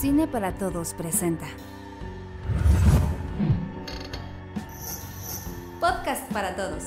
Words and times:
Cine 0.00 0.28
para 0.28 0.54
Todos 0.54 0.94
presenta. 0.94 1.48
Podcast 5.80 6.32
para 6.32 6.54
Todos. 6.54 6.84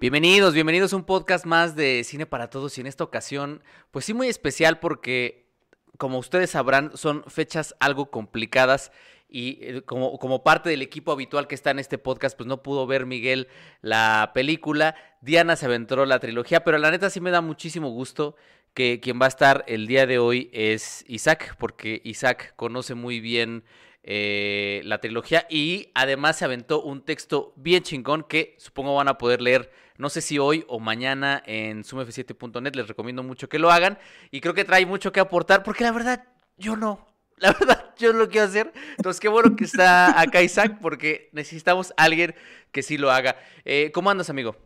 Bienvenidos, 0.00 0.54
bienvenidos 0.54 0.94
a 0.94 0.96
un 0.96 1.04
podcast 1.04 1.44
más 1.44 1.76
de 1.76 2.04
Cine 2.04 2.24
para 2.24 2.48
Todos 2.48 2.78
y 2.78 2.80
en 2.80 2.86
esta 2.86 3.04
ocasión, 3.04 3.62
pues 3.90 4.06
sí 4.06 4.14
muy 4.14 4.28
especial 4.28 4.80
porque, 4.80 5.50
como 5.98 6.18
ustedes 6.18 6.52
sabrán, 6.52 6.96
son 6.96 7.24
fechas 7.24 7.76
algo 7.80 8.10
complicadas 8.10 8.92
y 9.32 9.58
eh, 9.62 9.82
como, 9.82 10.18
como 10.18 10.44
parte 10.44 10.68
del 10.68 10.82
equipo 10.82 11.12
habitual 11.12 11.48
que 11.48 11.54
está 11.54 11.70
en 11.70 11.78
este 11.78 11.98
podcast, 11.98 12.36
pues 12.36 12.46
no 12.46 12.62
pudo 12.62 12.86
ver 12.86 13.06
Miguel 13.06 13.48
la 13.80 14.30
película. 14.34 14.94
Diana 15.20 15.56
se 15.56 15.66
aventó 15.66 16.04
la 16.04 16.20
trilogía, 16.20 16.64
pero 16.64 16.78
la 16.78 16.90
neta 16.90 17.10
sí 17.10 17.20
me 17.20 17.30
da 17.30 17.40
muchísimo 17.40 17.90
gusto 17.90 18.36
que 18.74 19.00
quien 19.00 19.20
va 19.20 19.26
a 19.26 19.28
estar 19.28 19.64
el 19.66 19.86
día 19.86 20.06
de 20.06 20.18
hoy 20.18 20.50
es 20.52 21.04
Isaac, 21.08 21.56
porque 21.58 22.00
Isaac 22.04 22.54
conoce 22.56 22.94
muy 22.94 23.20
bien 23.20 23.64
eh, 24.02 24.82
la 24.84 24.98
trilogía 24.98 25.46
y 25.48 25.90
además 25.94 26.38
se 26.38 26.44
aventó 26.44 26.82
un 26.82 27.02
texto 27.02 27.52
bien 27.56 27.82
chingón 27.82 28.24
que 28.24 28.56
supongo 28.58 28.94
van 28.94 29.08
a 29.08 29.18
poder 29.18 29.40
leer 29.40 29.70
no 30.02 30.10
sé 30.10 30.20
si 30.20 30.38
hoy 30.38 30.64
o 30.68 30.80
mañana 30.80 31.42
en 31.46 31.84
sumf7.net. 31.84 32.74
Les 32.74 32.88
recomiendo 32.88 33.22
mucho 33.22 33.48
que 33.48 33.60
lo 33.60 33.70
hagan. 33.70 33.98
Y 34.32 34.40
creo 34.40 34.52
que 34.52 34.64
trae 34.64 34.84
mucho 34.84 35.12
que 35.12 35.20
aportar 35.20 35.62
porque 35.62 35.84
la 35.84 35.92
verdad 35.92 36.24
yo 36.56 36.76
no. 36.76 37.06
La 37.42 37.52
verdad, 37.52 37.92
yo 37.98 38.12
no 38.12 38.20
lo 38.20 38.28
quiero 38.28 38.46
hacer. 38.46 38.72
Entonces, 38.96 39.18
qué 39.18 39.28
bueno 39.28 39.56
que 39.56 39.64
está 39.64 40.20
acá 40.20 40.42
Isaac 40.42 40.78
porque 40.80 41.28
necesitamos 41.32 41.92
a 41.96 42.04
alguien 42.04 42.36
que 42.70 42.84
sí 42.84 42.96
lo 42.96 43.10
haga. 43.10 43.36
Eh, 43.64 43.90
¿Cómo 43.92 44.10
andas, 44.10 44.30
amigo? 44.30 44.56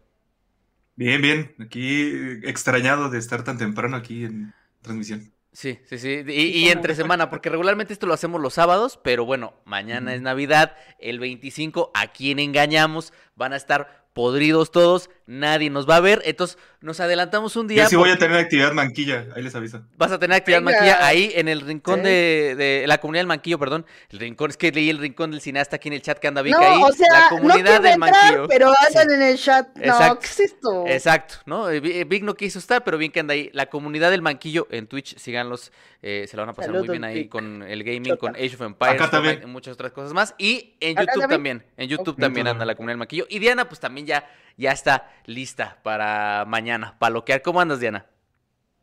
Bien, 0.94 1.22
bien. 1.22 1.54
Aquí 1.58 2.12
extrañado 2.44 3.09
de 3.09 3.18
estar 3.18 3.45
tan 3.45 3.56
temprano 3.56 3.96
aquí 3.96 4.24
en 4.24 4.52
transmisión. 4.82 5.32
Sí, 5.52 5.78
sí, 5.86 5.96
sí. 5.96 6.23
Y, 6.26 6.48
y, 6.48 6.68
entre 6.68 6.95
semana, 6.95 7.30
porque 7.30 7.48
regularmente 7.48 7.95
esto 7.95 8.06
lo 8.06 8.12
hacemos 8.12 8.42
los 8.42 8.52
sábados, 8.52 9.01
pero 9.02 9.24
bueno, 9.24 9.54
mañana 9.64 10.14
es 10.14 10.20
Navidad, 10.20 10.76
el 10.98 11.18
25, 11.18 11.92
a 11.95 12.08
quien 12.08 12.38
engañamos, 12.38 13.14
van 13.37 13.52
a 13.52 13.56
estar 13.56 14.06
podridos 14.16 14.70
todos, 14.70 15.10
nadie 15.26 15.68
nos 15.68 15.87
va 15.87 15.96
a 15.96 16.01
ver, 16.01 16.23
entonces 16.24 16.56
nos 16.80 17.01
adelantamos 17.01 17.54
un 17.56 17.68
día. 17.68 17.82
Yo 17.82 17.88
sí 17.90 17.96
voy 17.96 18.09
a 18.09 18.16
tener 18.16 18.38
actividad 18.38 18.73
manquilla, 18.73 19.26
ahí 19.37 19.42
les 19.42 19.54
aviso. 19.54 19.82
Vas 19.98 20.10
a 20.10 20.18
tener 20.18 20.38
actividad 20.38 20.62
manquilla 20.62 21.06
ahí 21.06 21.32
en 21.34 21.48
el 21.48 21.60
rincón 21.60 22.02
de, 22.02 22.54
de, 22.57 22.87
la 22.87 22.96
comunidad 22.96 23.20
del 23.20 23.26
manquillo, 23.26 23.59
perdón. 23.59 23.84
El 24.09 24.20
rincón, 24.20 24.48
es 24.48 24.57
que 24.57 24.73
leí 24.73 24.88
el 24.88 24.96
rincón 24.96 25.32
del 25.32 25.42
cineasta 25.42 25.76
aquí 25.76 25.88
en 25.88 25.95
el 25.95 26.01
chat 26.01 26.18
que 26.18 26.29
anda 26.29 26.40
Vic 26.40 26.54
no, 26.54 26.62
ahí. 26.62 26.82
O 26.82 26.92
sea, 26.92 27.12
la 27.12 27.29
comunidad 27.29 27.76
no 27.76 27.82
del 27.82 27.92
entrar, 27.92 27.98
manquillo. 27.98 28.48
Pero 28.48 28.73
andan 28.88 29.09
sí. 29.09 29.14
en 29.14 29.23
el 29.23 29.38
chat. 29.38 29.76
No, 29.76 29.82
Exacto. 29.84 30.20
¿qué 30.20 30.26
es 30.26 30.40
esto? 30.40 30.84
Exacto, 30.87 31.34
¿no? 31.45 31.66
Vic 31.66 32.23
no 32.23 32.34
quiso 32.37 32.59
estar, 32.59 32.84
pero 32.84 32.96
bien 32.96 33.12
que 33.12 33.20
anda 33.20 33.34
ahí. 33.34 33.51
La 33.52 33.66
comunidad 33.66 34.10
del 34.10 34.23
manquillo 34.23 34.66
en 34.70 34.87
Twitch, 34.87 35.18
síganlos, 35.18 35.73
eh, 36.01 36.24
se 36.26 36.38
la 36.38 36.45
van 36.45 36.51
a 36.51 36.52
pasar 36.54 36.73
muy 36.73 36.88
bien 36.88 37.04
ahí 37.04 37.24
Vic. 37.24 37.29
con 37.29 37.62
el 37.62 37.84
gaming, 37.84 38.04
Chota. 38.04 38.18
con 38.18 38.37
Age 38.37 38.54
of 38.54 38.62
Empires, 38.62 38.95
Acá 38.95 39.10
también. 39.10 39.34
Fortnite, 39.34 39.51
y 39.51 39.52
muchas 39.52 39.74
otras 39.74 39.92
cosas 39.92 40.14
más. 40.14 40.34
Y 40.38 40.76
en 40.80 40.96
Acá 40.98 41.12
YouTube 41.12 41.29
también. 41.29 41.59
también. 41.59 41.74
En 41.76 41.88
YouTube 41.88 42.16
también 42.16 42.46
anda 42.46 42.64
la 42.64 42.74
comunidad 42.74 42.92
del 42.92 42.98
manquillo. 42.98 43.26
Y 43.29 43.38
Diana, 43.38 43.69
pues 43.69 43.80
también 43.80 44.07
ya, 44.07 44.29
ya 44.57 44.73
está 44.73 45.10
lista 45.27 45.79
para 45.82 46.45
mañana, 46.46 46.96
para 46.99 47.10
loquear. 47.15 47.43
¿Cómo 47.43 47.60
andas, 47.60 47.80
Diana? 47.80 48.07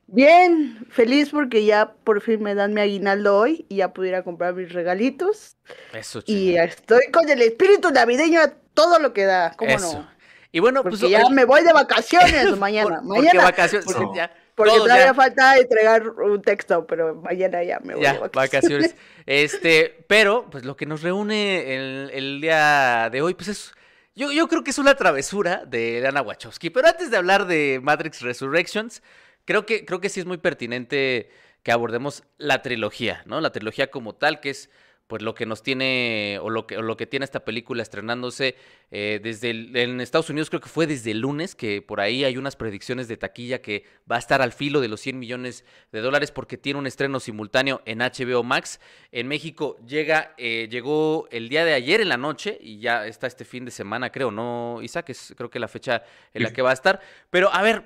Bien, 0.08 0.86
feliz 0.90 1.30
porque 1.32 1.66
ya 1.66 1.94
por 2.04 2.22
fin 2.22 2.44
me 2.44 2.56
dan 2.56 2.74
mi 2.74 2.82
aguinaldo 2.82 3.38
hoy 3.38 3.66
y 3.70 3.78
ya 3.78 3.94
pudiera 3.94 4.22
comprar 4.24 4.54
mis 4.54 4.72
regalitos. 4.74 5.56
Eso, 5.94 6.20
Y 6.26 6.52
chingón. 6.52 6.64
estoy 6.66 7.02
con 7.12 7.30
el 7.30 7.42
espíritu 7.42 7.90
navideño 7.90 8.42
a 8.42 8.50
todo 8.74 9.00
lo 9.00 9.14
que 9.14 9.24
da. 9.24 9.54
¿Cómo 9.58 9.72
Eso. 9.72 10.00
no? 10.00 10.14
Y 10.52 10.60
bueno, 10.60 10.84
Porque 10.84 10.98
pues 11.00 11.10
ya 11.12 11.28
me 11.30 11.46
voy 11.46 11.64
de 11.64 11.74
vacaciones 11.74 12.58
mañana. 12.60 12.98
por- 13.00 13.08
porque 13.08 13.22
mañana. 13.28 13.44
vacaciones, 13.44 13.86
porque- 13.86 14.18
ya, 14.18 14.32
Porque 14.56 14.74
todavía 14.78 15.06
ya. 15.06 15.14
falta 15.16 15.58
entregar 15.58 16.08
un 16.08 16.42
texto, 16.44 16.86
pero 16.86 17.16
mañana 17.16 17.64
ya 17.64 17.80
me 17.80 17.96
voy 17.96 18.04
Ya, 18.04 18.14
de 18.14 18.20
vacaciones. 18.20 18.52
vacaciones. 18.52 18.96
Este, 19.26 20.04
pero, 20.10 20.48
pues 20.52 20.66
lo 20.66 20.76
que 20.76 20.86
nos 20.86 21.02
reúne 21.02 21.74
el, 21.76 22.12
el 22.14 22.42
día 22.42 23.10
de 23.10 23.22
hoy, 23.22 23.34
pues 23.36 23.48
es. 23.48 23.74
Yo, 24.16 24.48
creo 24.48 24.64
que 24.64 24.70
es 24.70 24.78
una 24.78 24.96
travesura 24.96 25.66
de 25.66 26.00
Lana 26.02 26.22
Wachowski. 26.22 26.70
Pero 26.70 26.88
antes 26.88 27.10
de 27.10 27.18
hablar 27.18 27.48
de 27.48 27.80
Matrix 27.82 28.22
Resurrections, 28.22 29.02
creo 29.46 29.66
que, 29.66 29.86
creo 29.86 30.02
que 30.02 30.10
sí 30.10 30.20
es 30.20 30.28
muy 30.28 30.38
pertinente 30.38 31.32
que 31.64 31.72
abordemos 31.72 32.24
la 32.38 32.62
trilogía, 32.62 33.24
¿no? 33.26 33.42
La 33.42 33.52
trilogía 33.52 33.90
como 33.90 34.14
tal, 34.14 34.40
que 34.40 34.52
es 34.52 34.70
pues 35.14 35.22
lo 35.22 35.36
que 35.36 35.46
nos 35.46 35.62
tiene, 35.62 36.40
o 36.42 36.50
lo 36.50 36.66
que, 36.66 36.76
o 36.78 36.82
lo 36.82 36.98
que 36.98 37.06
tiene 37.06 37.24
esta 37.24 37.46
película 37.46 37.84
estrenándose 37.84 38.56
eh, 38.90 39.20
desde 39.22 39.52
el- 39.52 39.78
en 39.78 40.02
Estados 40.02 40.32
Unidos, 40.32 40.50
creo 40.50 40.60
que 40.60 40.70
fue 40.70 40.88
desde 40.88 41.12
el 41.12 41.20
lunes, 41.20 41.54
que 41.54 41.84
por 41.84 42.02
ahí 42.02 42.24
hay 42.24 42.36
unas 42.36 42.56
predicciones 42.56 43.08
de 43.08 43.16
taquilla 43.16 43.62
que 43.62 43.86
va 44.12 44.16
a 44.16 44.18
estar 44.20 44.42
al 44.42 44.52
filo 44.54 44.82
de 44.82 44.88
los 44.88 45.02
100 45.02 45.20
millones 45.20 45.66
de 45.92 46.02
dólares 46.02 46.32
porque 46.32 46.58
tiene 46.58 46.80
un 46.80 46.88
estreno 46.88 47.20
simultáneo 47.20 47.84
en 47.86 48.00
HBO 48.02 48.42
Max. 48.42 48.80
En 49.12 49.28
México 49.28 49.78
llega, 49.86 50.34
eh, 50.40 50.68
llegó 50.72 51.28
el 51.30 51.48
día 51.48 51.64
de 51.64 51.74
ayer 51.76 52.02
en 52.02 52.10
la 52.10 52.18
noche 52.18 52.58
y 52.60 52.80
ya 52.80 53.06
está 53.06 53.28
este 53.28 53.46
fin 53.46 53.66
de 53.66 53.70
semana, 53.72 54.12
creo, 54.12 54.32
¿no, 54.32 54.80
Isaac? 54.82 55.12
Es 55.12 55.36
creo 55.38 55.52
que 55.52 55.60
la 55.60 55.68
fecha 55.68 56.02
en 56.34 56.42
la 56.42 56.52
que 56.54 56.64
va 56.64 56.72
a 56.72 56.74
estar. 56.74 57.00
Pero 57.30 57.54
a 57.54 57.62
ver, 57.62 57.84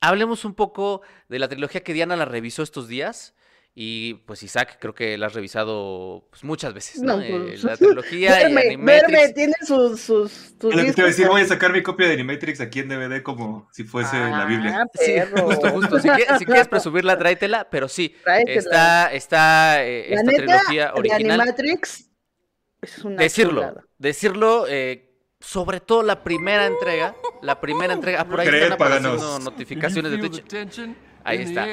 hablemos 0.00 0.44
un 0.44 0.54
poco 0.54 1.02
de 1.28 1.40
la 1.40 1.48
trilogía 1.48 1.82
que 1.82 1.94
Diana 1.94 2.14
la 2.14 2.26
revisó 2.26 2.62
estos 2.62 2.86
días. 2.86 3.34
Y 3.72 4.14
pues 4.26 4.42
Isaac, 4.42 4.78
creo 4.80 4.94
que 4.94 5.16
la 5.16 5.26
has 5.26 5.34
revisado 5.34 6.26
pues, 6.30 6.42
muchas 6.44 6.74
veces, 6.74 7.00
¿no? 7.02 7.16
No, 7.16 7.22
Eh, 7.22 7.58
pues, 7.62 7.64
la 7.64 7.76
trilogía 7.76 8.42
y 8.42 8.52
Verme, 8.54 8.60
Animatrix. 8.62 9.12
verme, 9.12 9.32
tiene 9.32 9.54
sus, 9.66 10.00
sus, 10.00 10.32
sus 10.60 10.74
lo 10.74 10.84
que 10.84 10.92
te 10.92 11.00
iba 11.00 11.06
a 11.06 11.10
decir, 11.10 11.28
voy 11.28 11.42
a 11.42 11.46
sacar 11.46 11.72
mi 11.72 11.82
copia 11.82 12.08
de 12.08 12.14
Animatrix 12.14 12.60
aquí 12.60 12.80
en 12.80 12.88
DVD 12.88 13.22
como 13.22 13.68
si 13.72 13.84
fuese 13.84 14.16
la 14.18 14.44
Biblia. 14.44 14.82
Ah, 14.82 14.86
Sí, 14.94 15.12
perro. 15.12 15.44
justo, 15.46 15.70
justo. 15.70 15.98
Si 16.00 16.08
quieres, 16.08 16.38
si 16.38 16.44
quieres 16.44 16.68
presumirla, 16.68 17.16
tráetela, 17.16 17.70
pero 17.70 17.88
sí, 17.88 18.14
Tráetela. 18.24 18.58
está, 18.58 19.12
está 19.12 19.84
eh, 19.84 20.06
La 20.10 20.16
esta 20.16 20.32
neta, 20.32 20.44
trilogía 20.44 20.92
de 20.92 20.98
original. 20.98 21.40
Animatrix 21.40 22.10
es 22.82 23.04
una 23.04 23.22
Decirlo, 23.22 23.60
chulada. 23.62 23.84
decirlo, 23.98 24.66
eh, 24.68 25.06
sobre 25.38 25.80
todo 25.80 26.02
la 26.02 26.22
primera 26.24 26.66
entrega, 26.66 27.14
la 27.42 27.60
primera 27.60 27.94
entrega, 27.94 28.20
ah, 28.22 28.28
por 28.28 28.40
ahí 28.40 28.48
están 28.48 28.72
apareciendo 28.72 29.10
paganos. 29.16 29.44
notificaciones 29.44 30.10
de 30.12 30.18
Twitch. 30.18 30.44
Ahí 31.24 31.42
está. 31.42 31.66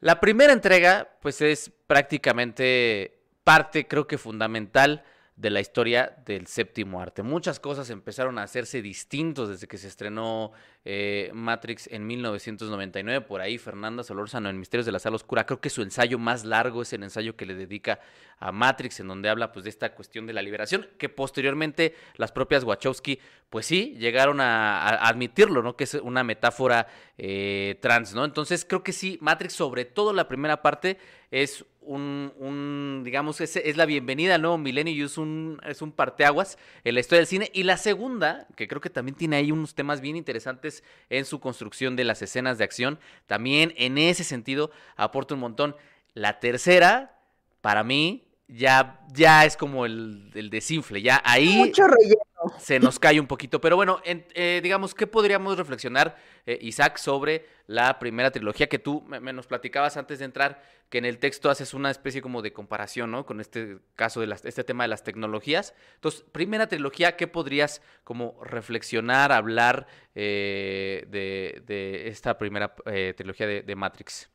La 0.00 0.20
primera 0.20 0.52
entrega, 0.52 1.08
pues 1.20 1.40
es 1.40 1.72
prácticamente 1.86 3.18
parte, 3.42 3.86
creo 3.88 4.06
que 4.06 4.18
fundamental 4.18 5.04
de 5.38 5.50
la 5.50 5.60
historia 5.60 6.16
del 6.26 6.48
séptimo 6.48 7.00
arte. 7.00 7.22
Muchas 7.22 7.60
cosas 7.60 7.90
empezaron 7.90 8.38
a 8.38 8.42
hacerse 8.42 8.82
distintos 8.82 9.48
desde 9.48 9.68
que 9.68 9.78
se 9.78 9.86
estrenó 9.86 10.50
eh, 10.84 11.30
Matrix 11.32 11.86
en 11.92 12.08
1999. 12.08 13.24
Por 13.24 13.40
ahí 13.40 13.56
Fernanda 13.56 14.02
Solórzano 14.02 14.50
en 14.50 14.58
Misterios 14.58 14.84
de 14.84 14.90
la 14.90 14.98
Sala 14.98 15.14
Oscura, 15.14 15.46
creo 15.46 15.60
que 15.60 15.70
su 15.70 15.82
ensayo 15.82 16.18
más 16.18 16.44
largo 16.44 16.82
es 16.82 16.92
el 16.92 17.04
ensayo 17.04 17.36
que 17.36 17.46
le 17.46 17.54
dedica 17.54 18.00
a 18.40 18.50
Matrix, 18.50 18.98
en 18.98 19.06
donde 19.06 19.28
habla 19.28 19.52
pues 19.52 19.62
de 19.62 19.70
esta 19.70 19.94
cuestión 19.94 20.26
de 20.26 20.32
la 20.32 20.42
liberación, 20.42 20.88
que 20.98 21.08
posteriormente 21.08 21.94
las 22.16 22.32
propias 22.32 22.64
Wachowski, 22.64 23.20
pues 23.48 23.64
sí, 23.64 23.94
llegaron 23.96 24.40
a, 24.40 24.88
admitirlo, 25.06 25.62
¿no? 25.62 25.76
Que 25.76 25.84
es 25.84 25.94
una 25.94 26.24
metáfora 26.24 26.88
eh, 27.16 27.78
trans, 27.80 28.12
¿no? 28.12 28.24
Entonces 28.24 28.64
creo 28.68 28.82
que 28.82 28.92
sí, 28.92 29.18
Matrix, 29.20 29.52
sobre 29.52 29.84
todo 29.84 30.12
la 30.12 30.26
primera 30.26 30.62
parte, 30.62 30.98
es 31.30 31.64
un, 31.88 32.34
un, 32.38 33.00
digamos, 33.02 33.40
es, 33.40 33.56
es 33.56 33.78
la 33.78 33.86
bienvenida 33.86 34.34
al 34.34 34.42
nuevo 34.42 34.58
milenio 34.58 34.92
y 34.92 35.02
es 35.02 35.16
un, 35.16 35.58
es 35.66 35.80
un 35.80 35.90
parteaguas 35.90 36.58
en 36.84 36.94
la 36.94 37.00
historia 37.00 37.20
del 37.20 37.26
cine. 37.26 37.50
Y 37.54 37.62
la 37.62 37.78
segunda, 37.78 38.46
que 38.56 38.68
creo 38.68 38.82
que 38.82 38.90
también 38.90 39.16
tiene 39.16 39.36
ahí 39.36 39.50
unos 39.50 39.74
temas 39.74 40.02
bien 40.02 40.14
interesantes 40.14 40.84
en 41.08 41.24
su 41.24 41.40
construcción 41.40 41.96
de 41.96 42.04
las 42.04 42.20
escenas 42.20 42.58
de 42.58 42.64
acción, 42.64 42.98
también 43.26 43.72
en 43.78 43.96
ese 43.96 44.22
sentido 44.22 44.70
aporta 44.96 45.32
un 45.32 45.40
montón. 45.40 45.76
La 46.12 46.40
tercera, 46.40 47.18
para 47.62 47.82
mí, 47.84 48.28
ya, 48.48 49.00
ya 49.12 49.46
es 49.46 49.56
como 49.56 49.86
el, 49.86 50.30
el 50.34 50.50
desinfle, 50.50 51.00
ya 51.00 51.22
ahí 51.24 51.56
Mucho 51.56 51.86
relleno. 51.86 52.27
Se 52.58 52.78
nos 52.80 52.98
cae 52.98 53.20
un 53.20 53.26
poquito. 53.26 53.60
Pero 53.60 53.76
bueno, 53.76 54.00
en- 54.04 54.26
eh, 54.34 54.60
digamos, 54.62 54.94
¿qué 54.94 55.06
podríamos 55.06 55.56
reflexionar, 55.58 56.16
eh, 56.46 56.58
Isaac, 56.62 56.98
sobre 56.98 57.46
la 57.66 57.98
primera 57.98 58.30
trilogía 58.30 58.68
que 58.68 58.78
tú 58.78 59.02
me, 59.02 59.32
nos 59.32 59.46
platicabas 59.46 59.96
antes 59.96 60.18
de 60.18 60.24
entrar, 60.24 60.62
que 60.88 60.98
en 60.98 61.04
el 61.04 61.18
texto 61.18 61.50
haces 61.50 61.74
una 61.74 61.90
especie 61.90 62.22
como 62.22 62.40
de 62.42 62.52
comparación, 62.52 63.10
¿no? 63.10 63.26
Con 63.26 63.40
este 63.40 63.78
caso 63.94 64.20
de 64.20 64.26
las- 64.26 64.44
este 64.44 64.64
tema 64.64 64.84
de 64.84 64.88
las 64.88 65.04
tecnologías. 65.04 65.74
Entonces, 65.96 66.24
primera 66.32 66.66
trilogía, 66.66 67.16
¿qué 67.16 67.26
podrías 67.26 67.82
como 68.04 68.42
reflexionar, 68.42 69.32
hablar 69.32 69.86
eh, 70.14 71.04
de, 71.08 72.08
esta 72.08 72.38
primera 72.38 72.74
trilogía 73.16 73.46
de, 73.46 73.62
de 73.62 73.76
Matrix? 73.76 74.30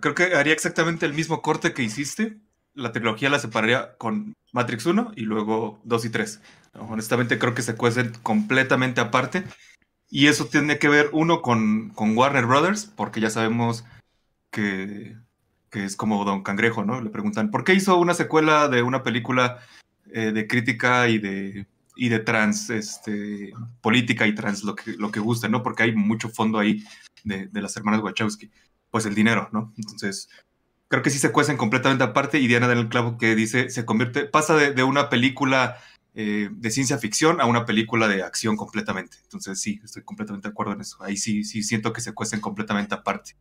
Creo 0.00 0.14
que 0.14 0.24
haría 0.34 0.52
exactamente 0.52 1.06
el 1.06 1.12
mismo 1.12 1.42
corte 1.42 1.72
que 1.74 1.82
hiciste. 1.82 2.36
La 2.76 2.92
trilogía 2.92 3.30
la 3.30 3.40
separaría 3.40 3.96
con 3.96 4.34
Matrix 4.52 4.86
1 4.86 5.12
y 5.16 5.22
luego 5.22 5.80
2 5.84 6.04
y 6.04 6.10
3. 6.10 6.40
Honestamente 6.74 7.38
creo 7.38 7.54
que 7.54 7.62
se 7.62 7.74
cuecen 7.74 8.12
completamente 8.22 9.00
aparte. 9.00 9.44
Y 10.08 10.28
eso 10.28 10.46
tiene 10.46 10.78
que 10.78 10.88
ver, 10.88 11.10
uno, 11.12 11.42
con, 11.42 11.90
con 11.90 12.16
Warner 12.16 12.46
Brothers, 12.46 12.84
porque 12.84 13.20
ya 13.20 13.30
sabemos 13.30 13.84
que, 14.50 15.16
que 15.70 15.84
es 15.84 15.96
como 15.96 16.24
Don 16.24 16.42
Cangrejo, 16.42 16.84
¿no? 16.84 17.00
Le 17.00 17.10
preguntan, 17.10 17.50
¿por 17.50 17.64
qué 17.64 17.74
hizo 17.74 17.98
una 17.98 18.14
secuela 18.14 18.68
de 18.68 18.82
una 18.82 19.02
película 19.02 19.58
eh, 20.12 20.32
de 20.32 20.46
crítica 20.46 21.08
y 21.08 21.18
de, 21.18 21.66
y 21.96 22.08
de 22.08 22.20
trans, 22.20 22.70
este, 22.70 23.52
política 23.80 24.26
y 24.26 24.34
trans, 24.34 24.62
lo 24.62 24.76
que, 24.76 24.92
lo 24.92 25.10
que 25.10 25.20
guste, 25.20 25.48
¿no? 25.48 25.62
Porque 25.62 25.82
hay 25.82 25.92
mucho 25.92 26.28
fondo 26.28 26.58
ahí 26.58 26.84
de, 27.24 27.48
de 27.48 27.60
las 27.62 27.76
hermanas 27.76 28.02
Wachowski, 28.02 28.50
pues 28.90 29.06
el 29.06 29.14
dinero, 29.14 29.48
¿no? 29.52 29.72
Entonces, 29.76 30.28
creo 30.88 31.02
que 31.02 31.10
sí 31.10 31.18
se 31.18 31.32
cuecen 31.32 31.56
completamente 31.56 32.04
aparte 32.04 32.38
y 32.38 32.46
Diana 32.46 32.68
da 32.68 32.74
el 32.74 32.88
clavo 32.88 33.18
que 33.18 33.34
dice, 33.34 33.70
se 33.70 33.84
convierte, 33.84 34.24
pasa 34.26 34.56
de, 34.56 34.82
una 34.82 35.08
película 35.08 35.78
eh, 36.14 36.48
de 36.50 36.70
ciencia 36.70 36.98
ficción 36.98 37.40
a 37.40 37.46
una 37.46 37.64
película 37.64 38.08
de 38.08 38.22
acción 38.22 38.56
completamente. 38.56 39.18
Entonces 39.22 39.60
sí, 39.60 39.80
estoy 39.84 40.02
completamente 40.02 40.48
de 40.48 40.52
acuerdo 40.52 40.72
en 40.72 40.80
eso. 40.80 41.02
Ahí 41.02 41.16
sí, 41.16 41.44
sí 41.44 41.62
siento 41.62 41.92
que 41.92 42.00
se 42.00 42.14
cuecen 42.14 42.40
completamente 42.40 42.94
aparte. 42.94 43.36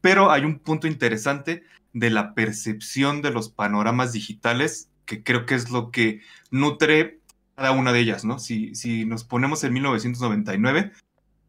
Pero 0.00 0.30
hay 0.30 0.44
un 0.44 0.58
punto 0.58 0.86
interesante 0.86 1.64
de 1.92 2.10
la 2.10 2.34
percepción 2.34 3.22
de 3.22 3.30
los 3.30 3.48
panoramas 3.48 4.12
digitales 4.12 4.90
que 5.06 5.22
creo 5.22 5.46
que 5.46 5.54
es 5.54 5.70
lo 5.70 5.90
que 5.90 6.20
nutre 6.50 7.20
cada 7.56 7.72
una 7.72 7.92
de 7.92 8.00
ellas, 8.00 8.24
¿no? 8.24 8.38
Si, 8.38 8.74
si 8.74 9.04
nos 9.04 9.24
ponemos 9.24 9.62
en 9.64 9.72
1999, 9.74 10.92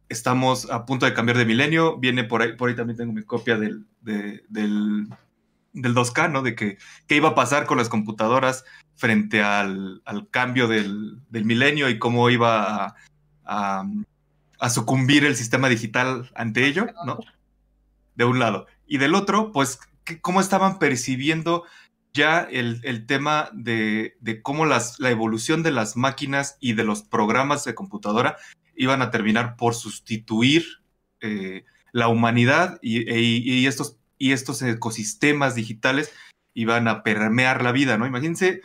estamos 0.10 0.70
a 0.70 0.86
punto 0.86 1.06
de 1.06 1.14
cambiar 1.14 1.38
de 1.38 1.46
milenio, 1.46 1.98
viene 1.98 2.24
por 2.24 2.42
ahí, 2.42 2.56
por 2.56 2.70
ahí 2.70 2.76
también 2.76 2.98
tengo 2.98 3.14
mi 3.14 3.24
copia 3.24 3.58
del, 3.58 3.86
de, 4.02 4.44
del, 4.50 5.08
del 5.76 5.94
2K, 5.94 6.32
¿no? 6.32 6.42
De 6.42 6.56
que 6.56 6.78
qué 7.08 7.16
iba 7.16 7.30
a 7.30 7.36
pasar 7.36 7.66
con 7.66 7.78
las 7.78 7.90
computadoras 7.90 8.64
frente 8.96 9.44
al, 9.44 10.02
cambio 10.32 10.68
del, 10.68 11.22
milenio 11.30 11.90
y 11.90 12.00
cómo 12.00 12.30
iba 12.30 12.96
a, 13.46 13.86
sucumbir 14.70 15.26
el 15.26 15.36
sistema 15.36 15.70
digital 15.70 16.32
ante 16.34 16.66
ello, 16.66 16.88
¿no? 17.06 17.20
De 18.16 18.24
un 18.24 18.40
lado. 18.40 18.68
Y 18.88 18.98
del 18.98 19.14
otro, 19.14 19.52
pues, 19.52 19.80
cómo 20.22 20.42
estaban 20.42 20.80
percibiendo 20.80 21.64
ya 22.14 22.48
el, 22.50 23.06
tema 23.06 23.50
de, 23.54 24.16
cómo 24.42 24.66
las, 24.66 25.00
la 25.00 25.12
evolución 25.12 25.64
de 25.64 25.72
las 25.72 25.98
máquinas 25.98 26.58
y 26.62 26.74
de 26.74 26.86
los 26.86 27.04
programas 27.04 27.66
de 27.66 27.76
computadora 27.76 28.38
iban 28.76 29.02
a 29.02 29.12
terminar 29.12 29.58
por 29.58 29.76
sustituir 29.76 30.66
eh, 31.20 31.66
la 31.92 32.08
humanidad 32.08 32.80
y, 32.82 33.10
y 33.12 33.68
estos 33.68 33.98
y 34.18 34.32
estos 34.32 34.62
ecosistemas 34.62 35.56
digitales 35.56 36.12
iban 36.54 36.88
a 36.88 37.04
permear 37.04 37.64
la 37.64 37.72
vida, 37.72 37.98
¿no? 37.98 38.08
Imagínense 38.08 38.62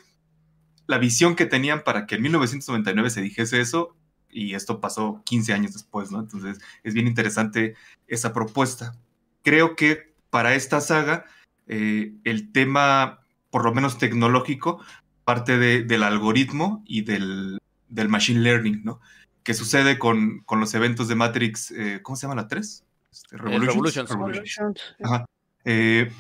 la 0.86 0.98
visión 0.98 1.36
que 1.36 1.46
tenían 1.46 1.82
para 1.84 2.06
que 2.06 2.16
en 2.16 2.22
1999 2.22 3.10
se 3.10 3.20
dijese 3.20 3.60
eso 3.60 3.96
y 4.28 4.54
esto 4.54 4.80
pasó 4.80 5.22
15 5.24 5.52
años 5.52 5.72
después, 5.72 6.10
¿no? 6.10 6.20
Entonces 6.20 6.58
es 6.82 6.94
bien 6.94 7.06
interesante 7.06 7.74
esa 8.06 8.32
propuesta. 8.32 8.94
Creo 9.42 9.76
que 9.76 10.14
para 10.30 10.54
esta 10.54 10.80
saga 10.80 11.26
eh, 11.66 12.14
el 12.24 12.52
tema, 12.52 13.20
por 13.50 13.64
lo 13.64 13.74
menos 13.74 13.98
tecnológico, 13.98 14.82
parte 15.24 15.58
de, 15.58 15.84
del 15.84 16.02
algoritmo 16.02 16.82
y 16.86 17.02
del, 17.02 17.58
del, 17.88 18.08
machine 18.08 18.40
learning, 18.40 18.82
¿no? 18.84 19.00
Que 19.42 19.54
sucede 19.54 19.98
con, 19.98 20.40
con 20.40 20.60
los 20.60 20.74
eventos 20.74 21.08
de 21.08 21.14
Matrix, 21.14 21.70
eh, 21.70 22.00
¿cómo 22.02 22.16
se 22.16 22.22
llama 22.22 22.40
la 22.40 22.48
3? 22.48 22.84
Este, 23.12 23.36
Revolutions. 23.36 23.74
Revolutions. 23.74 24.10
Revolutions. 24.10 24.80
Ajá. 25.02 25.26
Eh, 25.64 26.10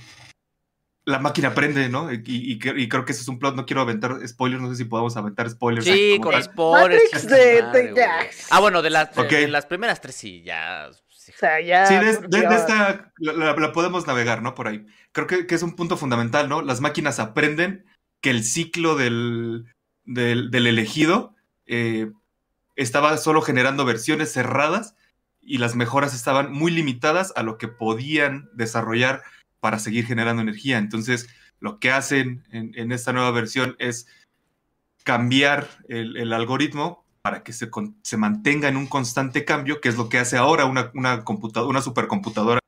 la 1.04 1.18
máquina 1.18 1.48
aprende, 1.48 1.88
¿no? 1.88 2.12
Y, 2.12 2.22
y, 2.24 2.52
y, 2.62 2.88
creo 2.88 3.04
que 3.04 3.12
ese 3.12 3.22
es 3.22 3.28
un 3.28 3.38
plot. 3.38 3.56
No 3.56 3.66
quiero 3.66 3.82
aventar 3.82 4.16
spoilers, 4.26 4.62
no 4.62 4.70
sé 4.70 4.76
si 4.76 4.84
podemos 4.84 5.16
aventar 5.16 5.48
spoilers. 5.50 5.84
Sí, 5.84 6.18
con 6.22 6.32
tal. 6.32 6.44
spoilers. 6.44 7.26
De, 7.26 7.62
madre, 7.62 7.92
de, 7.92 8.06
ah, 8.50 8.60
bueno, 8.60 8.82
de 8.82 8.90
las, 8.90 9.16
okay. 9.16 9.40
de, 9.40 9.46
de 9.46 9.48
las 9.48 9.66
primeras 9.66 10.00
tres 10.00 10.14
sí, 10.14 10.42
ya. 10.42 10.88
Sí, 11.08 11.32
o 11.34 11.38
sea, 11.38 11.60
ya, 11.60 11.86
sí 11.86 11.94
de, 11.94 12.16
de, 12.28 12.48
de 12.48 12.56
esta 12.56 13.12
la, 13.18 13.54
la, 13.54 13.72
podemos 13.72 14.06
navegar, 14.06 14.42
¿no? 14.42 14.54
Por 14.54 14.68
ahí. 14.68 14.86
Creo 15.12 15.26
que, 15.26 15.46
que, 15.46 15.54
es 15.54 15.62
un 15.62 15.76
punto 15.76 15.96
fundamental, 15.96 16.48
¿no? 16.48 16.62
Las 16.62 16.80
máquinas 16.80 17.18
aprenden 17.18 17.84
que 18.20 18.30
el 18.30 18.44
ciclo 18.44 18.96
del, 18.96 19.66
del, 20.04 20.50
del 20.50 20.66
elegido 20.66 21.34
eh, 21.66 22.10
estaba 22.76 23.16
solo 23.16 23.42
generando 23.42 23.84
versiones 23.84 24.32
cerradas 24.32 24.94
y 25.42 25.58
las 25.58 25.74
mejoras 25.74 26.14
estaban 26.14 26.52
muy 26.52 26.70
limitadas 26.70 27.32
a 27.36 27.42
lo 27.42 27.58
que 27.58 27.68
podían 27.68 28.48
desarrollar 28.52 29.22
para 29.60 29.78
seguir 29.78 30.06
generando 30.06 30.42
energía. 30.42 30.78
Entonces, 30.78 31.28
lo 31.60 31.78
que 31.78 31.90
hacen 31.90 32.44
en, 32.50 32.92
esta 32.92 33.12
nueva 33.12 33.30
versión 33.30 33.76
es 33.78 34.06
cambiar 35.04 35.68
el, 35.88 36.16
el 36.16 36.32
algoritmo 36.32 37.04
para 37.22 37.42
que 37.42 37.52
se, 37.52 37.70
se, 38.02 38.16
mantenga 38.16 38.68
en 38.68 38.76
un 38.76 38.86
constante 38.86 39.44
cambio, 39.44 39.80
que 39.80 39.90
es 39.90 39.96
lo 39.96 40.08
que 40.08 40.18
hace 40.18 40.38
ahora 40.38 40.64
una, 40.64 40.90
una, 40.94 41.22
una 41.66 41.82
supercomputadora 41.82 42.60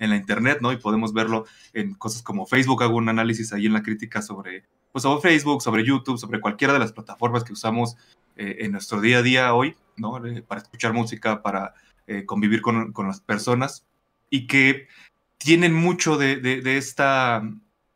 en 0.00 0.10
la 0.10 0.16
Internet, 0.16 0.58
¿no? 0.60 0.72
Y 0.72 0.78
podemos 0.78 1.12
verlo 1.12 1.44
en 1.72 1.94
cosas 1.94 2.22
como 2.22 2.46
Facebook. 2.46 2.82
Hago 2.82 2.96
un 2.96 3.08
análisis 3.08 3.52
ahí 3.52 3.66
en 3.66 3.72
la 3.72 3.82
crítica 3.82 4.22
sobre, 4.22 4.64
pues, 4.90 5.02
sobre 5.02 5.20
Facebook, 5.20 5.62
sobre 5.62 5.84
YouTube, 5.84 6.18
sobre 6.18 6.40
cualquiera 6.40 6.72
de 6.72 6.80
las 6.80 6.92
plataformas 6.92 7.44
que 7.44 7.52
usamos 7.52 7.96
eh, 8.36 8.56
en 8.60 8.72
nuestro 8.72 9.00
día 9.00 9.18
a 9.18 9.22
día 9.22 9.54
hoy, 9.54 9.76
¿no? 9.96 10.24
Eh, 10.26 10.42
para 10.42 10.62
escuchar 10.62 10.92
música, 10.92 11.42
para 11.42 11.74
eh, 12.10 12.26
convivir 12.26 12.60
con, 12.60 12.92
con, 12.92 13.06
las 13.06 13.20
personas 13.20 13.86
y 14.30 14.48
que 14.48 14.88
tienen 15.38 15.72
mucho 15.72 16.18
de, 16.18 16.36
de, 16.36 16.60
de, 16.60 16.76
esta, 16.76 17.40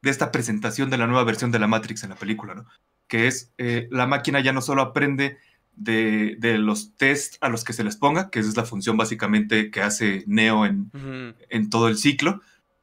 de 0.02 0.10
esta 0.10 0.30
presentación 0.30 0.88
de 0.88 0.98
la 0.98 1.08
nueva 1.08 1.24
versión 1.24 1.50
de 1.50 1.58
la 1.58 1.66
Matrix 1.66 2.04
en 2.04 2.10
la 2.10 2.16
película, 2.16 2.54
¿no? 2.54 2.64
Que 3.08 3.26
es, 3.26 3.52
eh, 3.58 3.88
la 3.90 4.06
máquina 4.06 4.38
ya 4.38 4.52
no 4.52 4.60
solo 4.60 4.82
aprende 4.82 5.38
de, 5.74 6.36
de, 6.38 6.58
los 6.58 6.94
test 6.96 7.38
a 7.40 7.48
los 7.48 7.64
que 7.64 7.72
se 7.72 7.82
les 7.82 7.96
ponga, 7.96 8.30
que 8.30 8.38
esa 8.38 8.50
es 8.50 8.56
la 8.56 8.64
función 8.64 8.96
básicamente 8.96 9.72
que 9.72 9.82
hace 9.82 10.22
Neo 10.28 10.64
en, 10.64 10.92
uh 10.94 10.98
-huh. 10.98 11.34
en 11.48 11.68
todo 11.68 11.88
el 11.88 11.98
ciclo, 11.98 12.40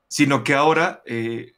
sino 0.10 0.44
que 0.44 0.54
ahora 0.54 1.02
eh, 1.06 1.54